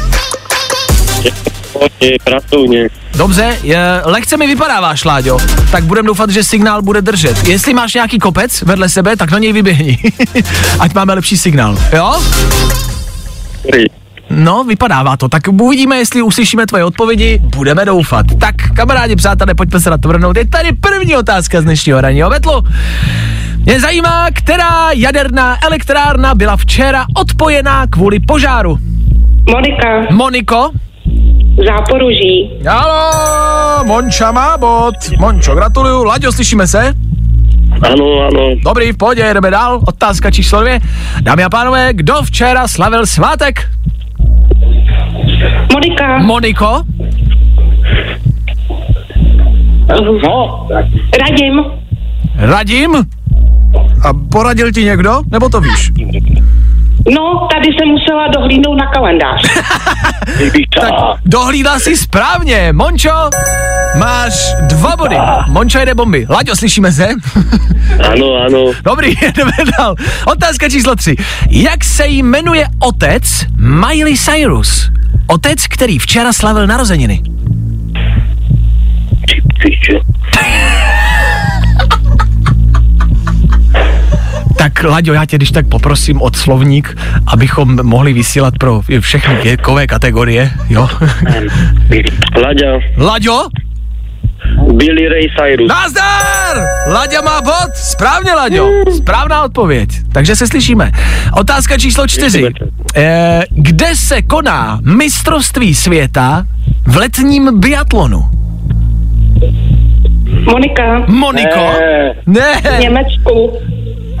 Je 2.00 2.16
pracovně. 2.24 2.88
Dobře, 3.20 3.58
je, 3.62 4.02
lehce 4.04 4.36
mi 4.36 4.46
vypadáváš, 4.46 5.04
Láďo. 5.04 5.38
Tak 5.70 5.84
budem 5.84 6.06
doufat, 6.06 6.30
že 6.30 6.44
signál 6.44 6.82
bude 6.82 7.02
držet. 7.02 7.48
Jestli 7.48 7.74
máš 7.74 7.94
nějaký 7.94 8.18
kopec 8.18 8.62
vedle 8.62 8.88
sebe, 8.88 9.16
tak 9.16 9.30
na 9.30 9.38
něj 9.38 9.52
vyběhni. 9.52 9.98
Ať 10.78 10.94
máme 10.94 11.14
lepší 11.14 11.36
signál, 11.36 11.78
jo? 11.92 12.20
No, 14.30 14.64
vypadává 14.64 15.16
to. 15.16 15.28
Tak 15.28 15.42
uvidíme, 15.60 15.96
jestli 15.96 16.22
uslyšíme 16.22 16.66
tvoje 16.66 16.84
odpovědi. 16.84 17.40
Budeme 17.56 17.84
doufat. 17.84 18.26
Tak, 18.40 18.54
kamarádi, 18.76 19.16
přátelé, 19.16 19.54
pojďme 19.54 19.80
se 19.80 19.90
na 19.90 19.98
to 19.98 20.08
vrhnout. 20.08 20.36
Je 20.36 20.48
tady 20.48 20.72
první 20.72 21.16
otázka 21.16 21.60
z 21.60 21.64
dnešního 21.64 22.00
ranního 22.00 22.30
betlu. 22.30 22.62
Mě 23.64 23.80
zajímá, 23.80 24.26
která 24.32 24.90
jaderná 24.92 25.64
elektrárna 25.66 26.34
byla 26.34 26.56
včera 26.56 27.06
odpojená 27.16 27.86
kvůli 27.86 28.20
požáru. 28.20 28.78
Monika, 29.50 30.14
Moniko? 30.14 30.70
Záporoží. 31.66 32.50
Halo, 32.66 33.84
Monča 33.84 34.32
má 34.32 34.56
bod. 34.56 34.94
Mončo, 35.18 35.54
gratuluju. 35.54 36.04
Laďo, 36.04 36.32
slyšíme 36.32 36.66
se? 36.66 36.94
Ano, 37.82 38.20
ano. 38.20 38.54
Dobrý, 38.64 38.92
v 38.92 38.96
pohodě, 38.96 39.34
jdeme 39.34 39.50
dál. 39.50 39.80
Otázka 39.88 40.30
číslo 40.30 40.60
dvě. 40.60 40.80
Dámy 41.20 41.44
a 41.44 41.48
pánové, 41.50 41.92
kdo 41.92 42.14
včera 42.22 42.68
slavil 42.68 43.06
svátek? 43.06 43.68
Monika, 45.72 46.18
Moniko? 46.18 46.82
no. 50.22 50.68
Radim, 51.20 51.64
Radim? 52.36 52.94
A 54.04 54.12
poradil 54.32 54.72
ti 54.72 54.84
někdo? 54.84 55.22
Nebo 55.30 55.48
to 55.48 55.60
víš? 55.60 55.92
No, 57.08 57.48
tady 57.52 57.66
jsem 57.66 57.88
musela 57.88 58.28
dohlídnout 58.28 58.78
na 58.78 58.86
kalendář. 58.86 59.42
Tak 60.80 60.92
dohlídla 61.26 61.78
si 61.78 61.96
správně. 61.96 62.72
Mončo, 62.72 63.30
máš 63.98 64.54
dva 64.66 64.96
body. 64.96 65.16
Mončo 65.48 65.78
jede 65.78 65.94
bomby. 65.94 66.26
Laďo, 66.30 66.56
slyšíme 66.56 66.92
se? 66.92 67.08
Ano, 68.12 68.26
ano. 68.46 68.64
Dobrý, 68.84 69.14
jdeme 69.36 69.52
dál. 69.78 69.94
Otázka 70.26 70.68
číslo 70.68 70.96
tři. 70.96 71.16
Jak 71.50 71.84
se 71.84 72.06
jmenuje 72.06 72.66
otec 72.78 73.46
Miley 73.56 74.16
Cyrus? 74.16 74.90
Otec, 75.26 75.66
který 75.66 75.98
včera 75.98 76.32
slavil 76.32 76.66
narozeniny. 76.66 77.22
Tak, 84.60 84.82
Laďo, 84.84 85.12
já 85.12 85.24
tě 85.26 85.36
když 85.36 85.50
tak 85.50 85.68
poprosím 85.68 86.22
od 86.22 86.36
slovník, 86.36 86.98
abychom 87.26 87.86
mohli 87.86 88.12
vysílat 88.12 88.58
pro 88.58 88.82
všechny 89.00 89.34
věkové 89.42 89.86
kategorie, 89.86 90.50
jo? 90.68 90.88
Laďa. 92.44 92.66
Laďo? 92.96 93.42
Billy 94.74 95.08
Ray 95.08 95.28
Cyrus. 95.38 95.68
Nazdar! 95.68 96.66
Laďa 96.92 97.20
má 97.20 97.40
bod, 97.40 97.74
správně, 97.74 98.32
Laďo. 98.32 98.68
Správná 98.96 99.42
odpověď, 99.44 99.88
takže 100.12 100.36
se 100.36 100.46
slyšíme. 100.46 100.90
Otázka 101.36 101.78
číslo 101.78 102.06
čtyři. 102.06 102.46
Eh, 102.96 103.42
kde 103.50 103.96
se 103.96 104.22
koná 104.22 104.80
mistrovství 104.82 105.74
světa 105.74 106.46
v 106.86 106.96
letním 106.96 107.60
biatlonu? 107.60 108.24
Monika, 110.44 111.04
Moniko? 111.08 111.72
Ne. 112.26 112.60
v 112.76 112.80
Německu. 112.80 113.52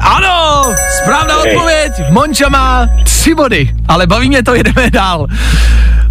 Ano, 0.00 0.62
správná 1.02 1.38
odpověď. 1.38 1.92
Monča 2.10 2.48
má 2.48 2.88
tři 3.04 3.34
body, 3.34 3.70
ale 3.88 4.06
baví 4.06 4.28
mě 4.28 4.42
to, 4.42 4.54
jedeme 4.54 4.90
dál. 4.90 5.26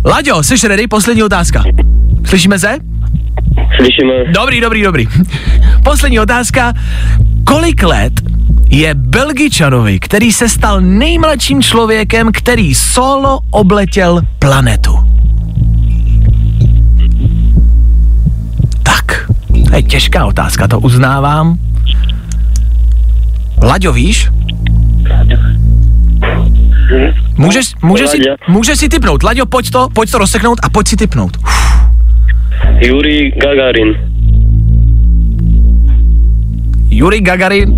Laďo, 0.05 0.43
jsi 0.43 0.67
ready? 0.67 0.87
Poslední 0.87 1.23
otázka. 1.23 1.63
Slyšíme 2.25 2.59
se? 2.59 2.77
Slyšíme. 3.75 4.13
Dobrý, 4.33 4.61
dobrý, 4.61 4.83
dobrý. 4.83 5.07
Poslední 5.83 6.19
otázka. 6.19 6.73
Kolik 7.43 7.83
let 7.83 8.13
je 8.69 8.93
Belgičanovi, 8.93 9.99
který 9.99 10.31
se 10.31 10.49
stal 10.49 10.81
nejmladším 10.81 11.61
člověkem, 11.61 12.31
který 12.31 12.75
solo 12.75 13.39
obletěl 13.51 14.21
planetu? 14.39 14.97
Tak, 18.83 19.25
to 19.69 19.75
je 19.75 19.83
těžká 19.83 20.25
otázka, 20.25 20.67
to 20.67 20.79
uznávám. 20.79 21.57
Laďo, 23.61 23.93
víš? 23.93 24.29
Můžeš, 27.37 27.73
můžeš, 27.81 28.09
si, 28.09 28.17
můžeš 28.47 28.79
si 28.79 28.89
typnout. 28.89 29.23
Laďo, 29.23 29.45
pojď 29.45 29.69
to, 29.69 29.89
pojď 29.93 30.11
to 30.11 30.17
rozseknout 30.17 30.59
a 30.63 30.69
pojď 30.69 30.87
si 30.87 30.95
typnout. 30.95 31.37
Yuri 32.79 33.31
Gagarin. 33.31 33.97
Yuri 36.89 37.21
Gagarin. 37.21 37.75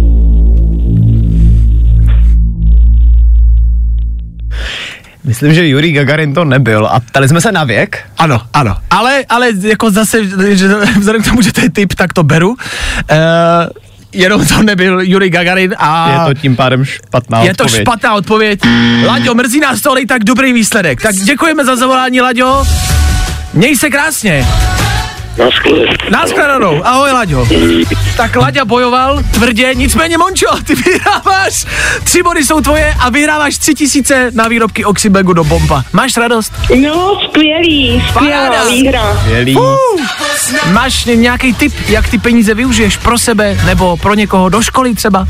Myslím, 5.24 5.54
že 5.54 5.68
Yuri 5.68 5.92
Gagarin 5.92 6.34
to 6.34 6.46
nebyl 6.46 6.88
a 6.88 7.00
ptali 7.00 7.30
jsme 7.30 7.42
se 7.42 7.52
na 7.52 7.64
věk. 7.64 8.00
Ano, 8.18 8.42
ano. 8.54 8.78
Ale, 8.90 9.26
ale 9.30 9.50
jako 9.62 9.92
zase, 9.92 10.26
že 10.56 10.68
vzhledem 11.00 11.22
k 11.22 11.28
tomu, 11.30 11.42
že 11.42 11.54
to 11.54 11.62
je 11.62 11.70
typ, 11.70 11.94
tak 11.94 12.14
to 12.14 12.24
beru. 12.24 12.50
Uh, 12.50 12.56
jenom 14.14 14.46
to 14.46 14.64
nebyl 14.64 15.02
Yuri 15.02 15.30
Gagarin 15.30 15.76
a... 15.78 16.12
Je 16.12 16.34
to 16.34 16.42
tím 16.42 16.56
pádem 16.56 16.86
špatná 16.86 17.44
je 17.44 17.56
to 17.56 17.64
odpověď. 17.64 17.82
špatná 17.82 18.14
odpověď. 18.14 18.60
Laďo, 19.06 19.34
mrzí 19.34 19.60
nás 19.60 19.82
to, 19.82 19.92
ale 19.92 20.02
i 20.02 20.06
tak 20.06 20.24
dobrý 20.24 20.54
výsledek. 20.54 21.02
Tak 21.02 21.16
děkujeme 21.16 21.66
za 21.66 21.76
zavolání, 21.76 22.22
Laďo. 22.22 22.64
Měj 23.54 23.76
se 23.76 23.90
krásně. 23.90 24.46
Naschle. 25.46 25.86
Naschledanou. 26.10 26.86
Ahoj, 26.86 27.12
Laďo. 27.12 27.48
Tak 28.18 28.36
Laďa 28.36 28.66
bojoval 28.66 29.24
tvrdě, 29.34 29.72
nicméně 29.76 30.18
Mončo, 30.18 30.48
ty 30.64 30.76
vyhráváš. 30.76 31.66
Tři 32.04 32.24
body 32.24 32.46
jsou 32.46 32.62
tvoje 32.62 32.94
a 33.00 33.10
vyhráváš 33.10 33.58
tři 33.58 33.76
tisíce 33.76 34.32
na 34.34 34.48
výrobky 34.48 34.86
Oxybegu 34.86 35.34
do 35.34 35.44
bomba. 35.44 35.84
Máš 35.94 36.18
radost? 36.18 36.54
No, 36.82 37.20
skvělý, 37.30 38.04
skvělá 38.10 38.66
výhra. 38.66 39.18
Skvělý. 39.22 39.58
Máš 40.72 41.06
nějaký 41.06 41.54
tip, 41.54 41.74
jak 41.90 42.10
ty 42.10 42.18
peníze 42.18 42.54
využiješ 42.54 42.98
pro 42.98 43.18
sebe 43.18 43.58
nebo 43.66 43.98
pro 43.98 44.14
někoho 44.14 44.50
do 44.50 44.62
školy 44.62 44.96
třeba? 44.96 45.28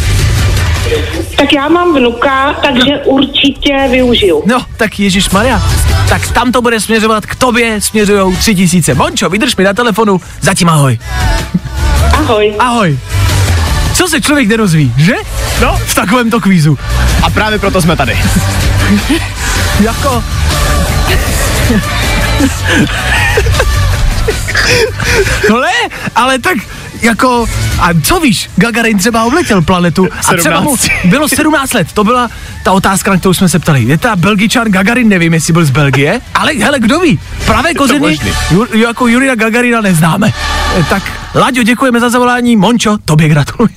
Tak 1.42 1.54
já 1.54 1.70
mám 1.70 1.96
vnuka, 1.96 2.54
takže 2.54 2.98
určitě 3.06 3.88
využiju. 3.92 4.44
No, 4.46 4.66
tak 4.78 5.00
Ježíš 5.00 5.30
Maria. 5.30 5.62
Tak 6.10 6.28
tam 6.28 6.52
to 6.52 6.62
bude 6.62 6.80
směřovat, 6.80 7.26
k 7.26 7.36
tobě 7.36 7.82
směřujou 7.82 8.36
tři 8.36 8.56
tisíce. 8.56 8.94
Mončo, 8.94 9.30
vydrž 9.30 9.56
mi 9.56 9.64
na 9.64 9.74
telefonu, 9.74 10.22
zatím 10.42 10.70
ahoj. 10.70 11.00
Ahoj. 12.14 12.56
Ahoj. 12.60 13.00
Co 13.94 14.08
se 14.08 14.22
člověk 14.22 14.48
nerozví, 14.48 14.94
že? 14.98 15.14
No, 15.62 15.80
v 15.86 15.96
takovémto 15.96 16.40
kvízu. 16.40 16.78
A 17.24 17.30
právě 17.30 17.60
proto 17.60 17.82
jsme 17.82 17.96
tady. 17.96 18.20
Jako... 19.80 20.24
Ne, 25.62 25.98
ale 26.16 26.40
tak 26.40 26.58
jako, 27.02 27.46
a 27.80 27.90
co 28.04 28.20
víš, 28.20 28.50
Gagarin 28.56 28.98
třeba 28.98 29.24
obletěl 29.24 29.62
planetu 29.62 30.08
a 30.28 30.34
třeba 30.38 30.62
mu 30.62 30.78
17. 30.78 31.06
bylo 31.06 31.30
17 31.30 31.74
let, 31.74 31.88
to 31.94 32.04
byla 32.04 32.30
ta 32.64 32.72
otázka, 32.72 33.12
na 33.12 33.18
kterou 33.18 33.34
jsme 33.34 33.50
se 33.50 33.60
ptali. 33.60 33.84
Je 33.84 33.98
ta 33.98 34.16
Belgičan 34.16 34.68
Gagarin, 34.72 35.10
nevím, 35.10 35.34
jestli 35.34 35.54
byl 35.54 35.66
z 35.66 35.70
Belgie, 35.70 36.22
ale 36.36 36.54
hele, 36.54 36.80
kdo 36.80 37.00
ví, 37.00 37.20
pravé 37.46 37.74
kořeny 37.74 38.00
možný. 38.00 38.32
Ju, 38.52 38.68
jako 38.74 39.08
Jurina 39.08 39.36
Gagarina 39.36 39.82
neznáme. 39.82 40.34
Tak, 40.90 41.04
Láďo, 41.36 41.64
děkujeme 41.64 42.00
za 42.00 42.10
zavolání, 42.10 42.56
Mončo, 42.56 42.98
tobě 43.06 43.30
gratuluji. 43.30 43.74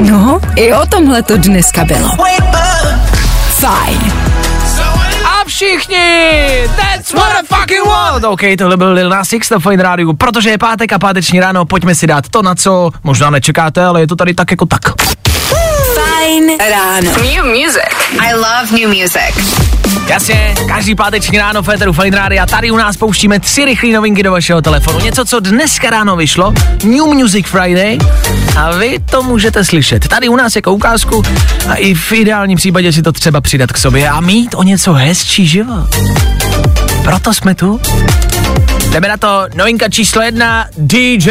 No, 0.00 0.40
i 0.56 0.72
o 0.72 0.86
tomhle 0.86 1.22
to 1.22 1.36
dneska 1.36 1.84
bylo. 1.84 2.10
Fajn. 3.48 4.12
Všichni, 5.50 6.68
that's 6.76 7.12
what 7.12 7.32
I 7.32 7.46
fucking 7.46 7.86
want. 7.86 8.24
OK, 8.24 8.40
tohle 8.58 8.76
byl 8.76 8.92
Lil 8.92 9.08
Nas 9.08 9.32
X 9.32 9.50
na 9.50 9.58
Fine 9.58 9.82
Radio, 9.82 10.12
protože 10.12 10.50
je 10.50 10.58
pátek 10.58 10.92
a 10.92 10.98
páteční 10.98 11.40
ráno, 11.40 11.64
pojďme 11.64 11.94
si 11.94 12.06
dát 12.06 12.28
to, 12.28 12.42
na 12.42 12.54
co 12.54 12.90
možná 13.02 13.30
nečekáte, 13.30 13.84
ale 13.84 14.00
je 14.00 14.06
to 14.06 14.16
tady 14.16 14.34
tak 14.34 14.50
jako 14.50 14.66
tak. 14.66 14.80
Fajn 15.94 16.58
ráno. 16.70 17.10
New 17.10 17.44
music. 17.44 17.90
I 18.20 18.34
love 18.34 18.80
new 18.80 18.88
music. 18.88 19.60
Jasně, 20.06 20.54
každý 20.68 20.94
páteční 20.94 21.38
ráno 21.38 21.62
Féteru 21.62 21.92
Fine 21.92 22.16
Radio 22.16 22.42
a 22.42 22.46
tady 22.46 22.70
u 22.70 22.76
nás 22.76 22.96
pouštíme 22.96 23.40
tři 23.40 23.64
rychlé 23.64 23.90
novinky 23.92 24.22
do 24.22 24.32
vašeho 24.32 24.62
telefonu. 24.62 25.00
Něco, 25.00 25.24
co 25.24 25.40
dneska 25.40 25.90
ráno 25.90 26.16
vyšlo, 26.16 26.52
New 26.84 27.04
Music 27.04 27.46
Friday 27.46 27.98
a 28.56 28.70
vy 28.70 28.98
to 29.10 29.22
můžete 29.22 29.64
slyšet. 29.64 30.08
Tady 30.08 30.28
u 30.28 30.36
nás 30.36 30.56
jako 30.56 30.72
ukázku 30.72 31.22
a 31.68 31.74
i 31.74 31.94
v 31.94 32.12
ideálním 32.12 32.56
případě 32.56 32.92
si 32.92 33.02
to 33.02 33.12
třeba 33.12 33.40
přidat 33.40 33.72
k 33.72 33.78
sobě 33.78 34.08
a 34.08 34.20
mít 34.20 34.54
o 34.54 34.62
něco 34.62 34.92
hezčí 34.92 35.46
život. 35.46 35.88
Proto 37.04 37.34
jsme 37.34 37.54
tu. 37.54 37.80
Jdeme 38.90 39.08
na 39.08 39.16
to, 39.16 39.46
novinka 39.54 39.88
číslo 39.88 40.22
jedna, 40.22 40.66
DJ... 40.76 41.30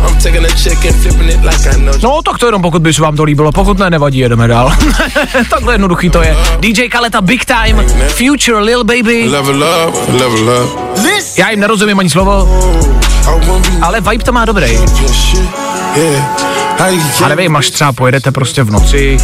Far 0.00 0.08
from 0.08 0.08
normal. 0.08 0.10
I'm 0.10 0.18
taking 0.18 0.44
a 0.44 0.48
check 0.48 0.84
and 0.84 1.02
flipping 1.02 1.28
it 1.28 1.44
like 1.44 1.76
I 1.76 1.80
know. 1.80 1.92
No, 2.02 2.22
tak 2.22 2.38
to 2.38 2.46
jenom 2.46 2.62
pokud 2.62 2.82
by 2.82 2.92
se 2.92 3.02
vám 3.02 3.16
to 3.16 3.24
líbilo, 3.24 3.52
pokud 3.52 3.78
ne, 3.78 3.90
nevadí, 3.90 4.18
jedeme 4.18 4.48
dál. 4.48 4.72
Takhle 5.50 5.74
jednoduchý 5.74 6.10
to 6.10 6.22
je. 6.22 6.36
DJ 6.60 6.88
Kaleta 6.88 7.20
Big 7.20 7.44
Time, 7.44 7.84
Future 8.08 8.58
Lil 8.58 8.84
Baby. 8.84 9.28
Level 9.28 9.64
up, 9.88 10.08
level 10.20 10.64
up. 10.64 10.80
Já 11.38 11.50
jim 11.50 11.60
nerozumím 11.60 11.98
ani 11.98 12.10
slovo, 12.10 12.48
ale 13.82 14.00
vibe 14.00 14.24
to 14.24 14.32
má 14.32 14.44
dobrý. 14.44 14.78
A 17.24 17.28
nevím, 17.28 17.56
až 17.56 17.70
třeba 17.70 17.92
pojedete 17.92 18.32
prostě 18.32 18.62
v 18.62 18.70
noci. 18.70 19.18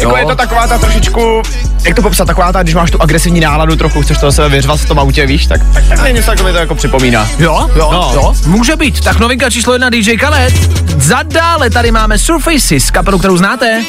Jako 0.00 0.16
je 0.16 0.26
to 0.26 0.34
taková 0.36 0.66
ta 0.66 0.78
trošičku, 0.78 1.42
jak 1.84 1.96
to 1.96 2.02
popsat, 2.02 2.26
taková 2.26 2.52
ta, 2.52 2.62
když 2.62 2.74
máš 2.74 2.90
tu 2.90 3.02
agresivní 3.02 3.40
náladu, 3.40 3.76
trochu 3.76 4.02
chceš 4.02 4.18
toho 4.18 4.32
sebe 4.32 4.48
vyřvat 4.48 4.80
v 4.80 4.88
tom 4.88 4.98
autě, 4.98 5.26
víš, 5.26 5.46
tak, 5.46 5.60
tak, 5.72 5.84
tak 5.88 6.00
mě 6.02 6.12
něco 6.12 6.30
takové 6.30 6.52
to 6.52 6.58
jako 6.58 6.74
připomíná. 6.74 7.28
Jo, 7.38 7.70
jo, 7.76 7.88
No. 7.92 8.10
jo, 8.14 8.34
může 8.46 8.76
být. 8.76 9.00
Tak 9.00 9.18
novinka 9.18 9.50
číslo 9.50 9.72
jedna 9.72 9.90
DJ 9.90 10.16
Khaled. 10.16 10.54
Za 11.02 11.22
dále 11.22 11.70
tady 11.70 11.90
máme 11.90 12.18
Surfaces, 12.18 12.90
kapelu, 12.90 13.18
kterou 13.18 13.36
znáte. 13.36 13.82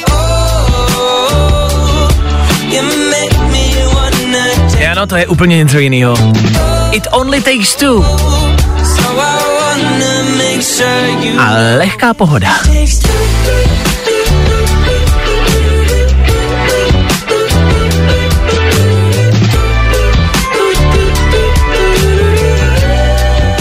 Ano, 4.92 5.06
to 5.06 5.16
je 5.16 5.26
úplně 5.26 5.56
něco 5.56 5.78
jiného. 5.78 6.14
It 6.92 7.06
only 7.10 7.40
takes 7.40 7.74
two. 7.76 8.04
A 11.38 11.50
lehká 11.78 12.14
pohoda. 12.14 12.48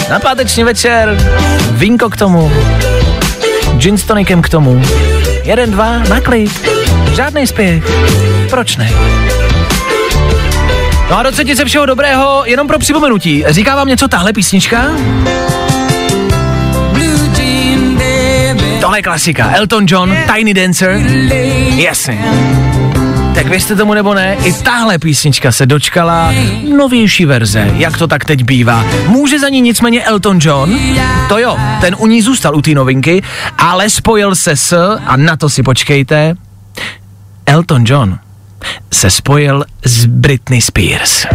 Na 0.09 0.19
páteční 0.19 0.63
večer, 0.63 1.17
vínko 1.71 2.09
k 2.09 2.17
tomu, 2.17 2.51
gin 3.77 3.97
s 3.97 4.03
tonikem 4.03 4.41
k 4.41 4.49
tomu, 4.49 4.81
jeden, 5.43 5.71
dva, 5.71 5.97
na 5.97 6.21
klid, 6.21 6.69
žádný 7.15 7.47
spěch, 7.47 7.83
proč 8.49 8.77
ne? 8.77 8.91
No 11.09 11.17
a 11.17 11.23
do 11.23 11.31
třetice 11.31 11.65
všeho 11.65 11.85
dobrého, 11.85 12.43
jenom 12.45 12.67
pro 12.67 12.79
připomenutí, 12.79 13.43
říká 13.47 13.75
vám 13.75 13.87
něco 13.87 14.07
tahle 14.07 14.33
písnička? 14.33 14.85
Tohle 18.91 18.99
je 18.99 19.03
klasika, 19.03 19.51
Elton 19.55 19.85
John, 19.87 20.17
Tiny 20.35 20.53
Dancer, 20.53 21.01
jasně. 21.75 22.19
Tak 23.35 23.47
věřte 23.47 23.75
tomu 23.75 23.93
nebo 23.93 24.13
ne, 24.13 24.35
i 24.43 24.53
tahle 24.53 24.99
písnička 24.99 25.51
se 25.51 25.65
dočkala 25.65 26.33
novější 26.77 27.25
verze, 27.25 27.71
jak 27.73 27.97
to 27.97 28.07
tak 28.07 28.25
teď 28.25 28.43
bývá. 28.43 28.85
Může 29.07 29.39
za 29.39 29.49
ní 29.49 29.61
nicméně 29.61 30.03
Elton 30.03 30.39
John, 30.41 30.79
to 31.29 31.37
jo, 31.37 31.57
ten 31.81 31.95
u 31.99 32.07
ní 32.07 32.21
zůstal 32.21 32.55
u 32.55 32.61
té 32.61 32.71
novinky, 32.71 33.23
ale 33.57 33.89
spojil 33.89 34.35
se 34.35 34.55
s, 34.55 34.97
a 35.05 35.17
na 35.17 35.37
to 35.37 35.49
si 35.49 35.63
počkejte, 35.63 36.35
Elton 37.45 37.83
John 37.87 38.19
se 38.93 39.09
spojil 39.09 39.65
s 39.85 40.05
Britney 40.05 40.61
Spears. 40.61 41.25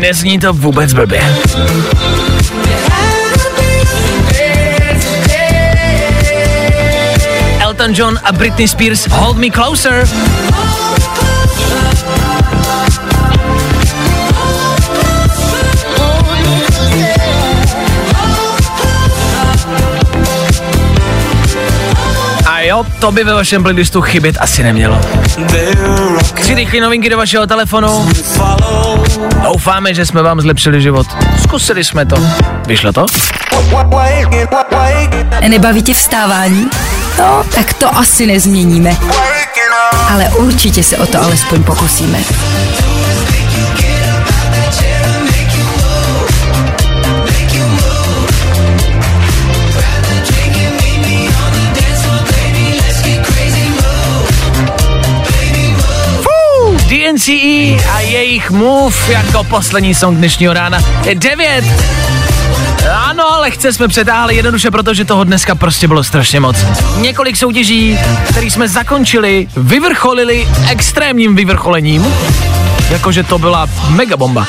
Nezní 0.00 0.38
to 0.38 0.52
vůbec 0.52 0.92
blbě. 0.92 1.22
Elton 7.60 7.92
John 7.94 8.18
a 8.24 8.32
Britney 8.32 8.68
Spears 8.68 9.08
Hold 9.08 9.36
Me 9.36 9.50
Closer. 9.50 10.08
Jo, 22.76 22.86
to 23.00 23.12
by 23.12 23.24
ve 23.24 23.34
vašem 23.34 23.62
playlistu 23.62 24.02
chybět 24.02 24.36
asi 24.40 24.62
nemělo. 24.62 25.00
Tři 26.34 26.54
rychlé 26.54 26.80
novinky 26.80 27.10
do 27.10 27.16
vašeho 27.16 27.46
telefonu. 27.46 28.08
Doufáme, 29.42 29.94
že 29.94 30.06
jsme 30.06 30.22
vám 30.22 30.40
zlepšili 30.40 30.82
život. 30.82 31.06
Zkusili 31.42 31.84
jsme 31.84 32.06
to. 32.06 32.16
Vyšlo 32.66 32.92
to? 32.92 33.06
Nebaví 35.48 35.82
tě 35.82 35.94
vstávání? 35.94 36.66
No, 37.18 37.44
tak 37.54 37.72
to 37.72 37.96
asi 37.96 38.26
nezměníme. 38.26 38.96
Ale 40.10 40.24
určitě 40.28 40.82
se 40.82 40.96
o 40.96 41.06
to 41.06 41.22
alespoň 41.22 41.62
pokusíme. 41.62 42.18
DNCE 57.26 57.84
a 57.92 58.00
jejich 58.00 58.50
Move 58.50 58.96
jako 59.08 59.44
poslední 59.44 59.94
song 59.94 60.18
dnešního 60.18 60.52
rána 60.54 60.78
je 61.04 61.14
9. 61.14 61.64
Ano, 62.92 63.24
lehce 63.40 63.72
jsme 63.72 63.88
přetáhli 63.88 64.36
jednoduše, 64.36 64.70
protože 64.70 65.04
toho 65.04 65.24
dneska 65.24 65.54
prostě 65.54 65.88
bylo 65.88 66.04
strašně 66.04 66.40
moc. 66.40 66.56
Několik 66.96 67.36
soutěží, 67.36 67.98
které 68.28 68.46
jsme 68.46 68.68
zakončili, 68.68 69.48
vyvrcholili 69.56 70.48
extrémním 70.70 71.36
vyvrcholením. 71.36 72.14
Jakože 72.90 73.22
to 73.22 73.38
byla 73.38 73.68
mega 73.88 74.16
bomba. 74.16 74.46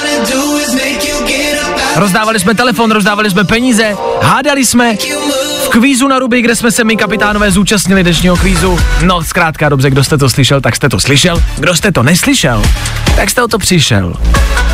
Rozdávali 1.95 2.39
jsme 2.39 2.55
telefon, 2.55 2.91
rozdávali 2.91 3.29
jsme 3.29 3.43
peníze, 3.43 3.95
hádali 4.21 4.65
jsme 4.65 4.97
v 5.67 5.69
kvízu 5.69 6.07
na 6.07 6.19
ruby, 6.19 6.41
kde 6.41 6.55
jsme 6.55 6.71
se 6.71 6.83
my 6.83 6.97
kapitánové 6.97 7.51
zúčastnili 7.51 8.03
dnešního 8.03 8.37
kvízu. 8.37 8.79
No, 9.03 9.23
zkrátka 9.23 9.69
dobře, 9.69 9.89
kdo 9.89 10.03
jste 10.03 10.17
to 10.17 10.29
slyšel, 10.29 10.61
tak 10.61 10.75
jste 10.75 10.89
to 10.89 10.99
slyšel. 10.99 11.43
Kdo 11.57 11.75
jste 11.75 11.91
to 11.91 12.03
neslyšel, 12.03 12.63
tak 13.15 13.29
jste 13.29 13.43
o 13.43 13.47
to 13.47 13.57
přišel. 13.57 14.13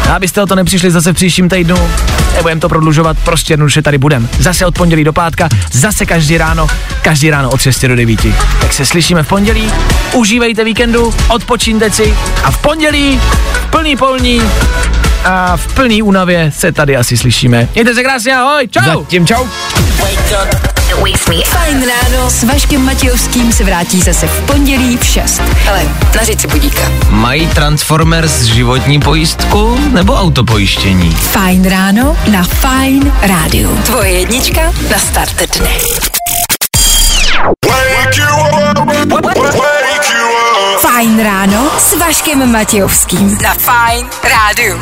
A 0.10 0.16
abyste 0.16 0.42
o 0.42 0.46
to 0.46 0.56
nepřišli 0.56 0.92
zase 0.92 1.14
v 1.14 1.16
příštím 1.16 1.50
týdnu, 1.50 1.90
nebudem 2.36 2.60
to 2.60 2.70
prodlužovat, 2.70 3.18
prostě 3.26 3.54
jednoduše 3.54 3.82
tady 3.82 3.98
budem. 3.98 4.30
Zase 4.40 4.66
od 4.66 4.76
pondělí 4.76 5.04
do 5.04 5.14
pátka, 5.14 5.50
zase 5.72 6.06
každý 6.06 6.38
ráno, 6.38 6.68
každý 7.02 7.30
ráno 7.30 7.50
od 7.50 7.62
6 7.62 7.86
do 7.86 7.96
9. 7.96 8.20
Tak 8.62 8.74
se 8.74 8.86
slyšíme 8.86 9.24
v 9.24 9.28
pondělí, 9.28 9.72
užívejte 10.14 10.64
víkendu, 10.64 11.14
odpočíňte 11.28 11.92
si 11.92 12.18
a 12.44 12.52
v 12.52 12.58
pondělí 12.58 13.20
v 13.54 13.72
plný 13.72 13.98
polní 13.98 14.42
a 15.26 15.58
v 15.58 15.74
plný 15.74 16.02
únavě 16.02 16.52
se 16.56 16.72
tady 16.72 16.98
asi 16.98 17.18
slyšíme. 17.18 17.68
Mějte 17.74 17.96
se 17.96 18.04
krásně, 18.04 18.36
ahoj, 18.36 18.68
čau! 18.68 19.00
Zatím 19.00 19.28
čau. 19.28 19.46
Fajn 21.46 21.86
ráno 21.88 22.30
s 22.30 22.44
Vaškem 22.44 22.86
Matějovským 22.86 23.52
se 23.52 23.64
vrátí 23.64 24.02
zase 24.02 24.28
v 24.28 24.42
pondělí 24.42 24.98
v 24.98 25.06
6. 25.06 25.42
Hele, 25.66 25.82
nařiď 26.16 26.42
si 26.42 26.48
budíka. 26.48 26.82
Mají 27.10 27.48
Transformers 27.48 28.42
životní 28.42 29.00
pojistku 29.00 29.80
nebo 29.92 30.14
autopojištění? 30.14 31.12
Fajn 31.12 31.70
ráno 31.70 32.18
na 32.32 32.44
Fajn 32.44 33.14
rádiu. 33.22 33.78
Tvoje 33.86 34.12
jednička 34.12 34.62
na 34.92 34.98
start 35.00 35.58
dne. 35.58 35.70
Fajn 40.80 41.24
ráno 41.24 41.72
s 41.78 41.98
Vaškem 41.98 42.52
Matějovským. 42.52 43.38
Na 43.44 43.54
Fajn 43.54 44.08
rádiu. 44.24 44.82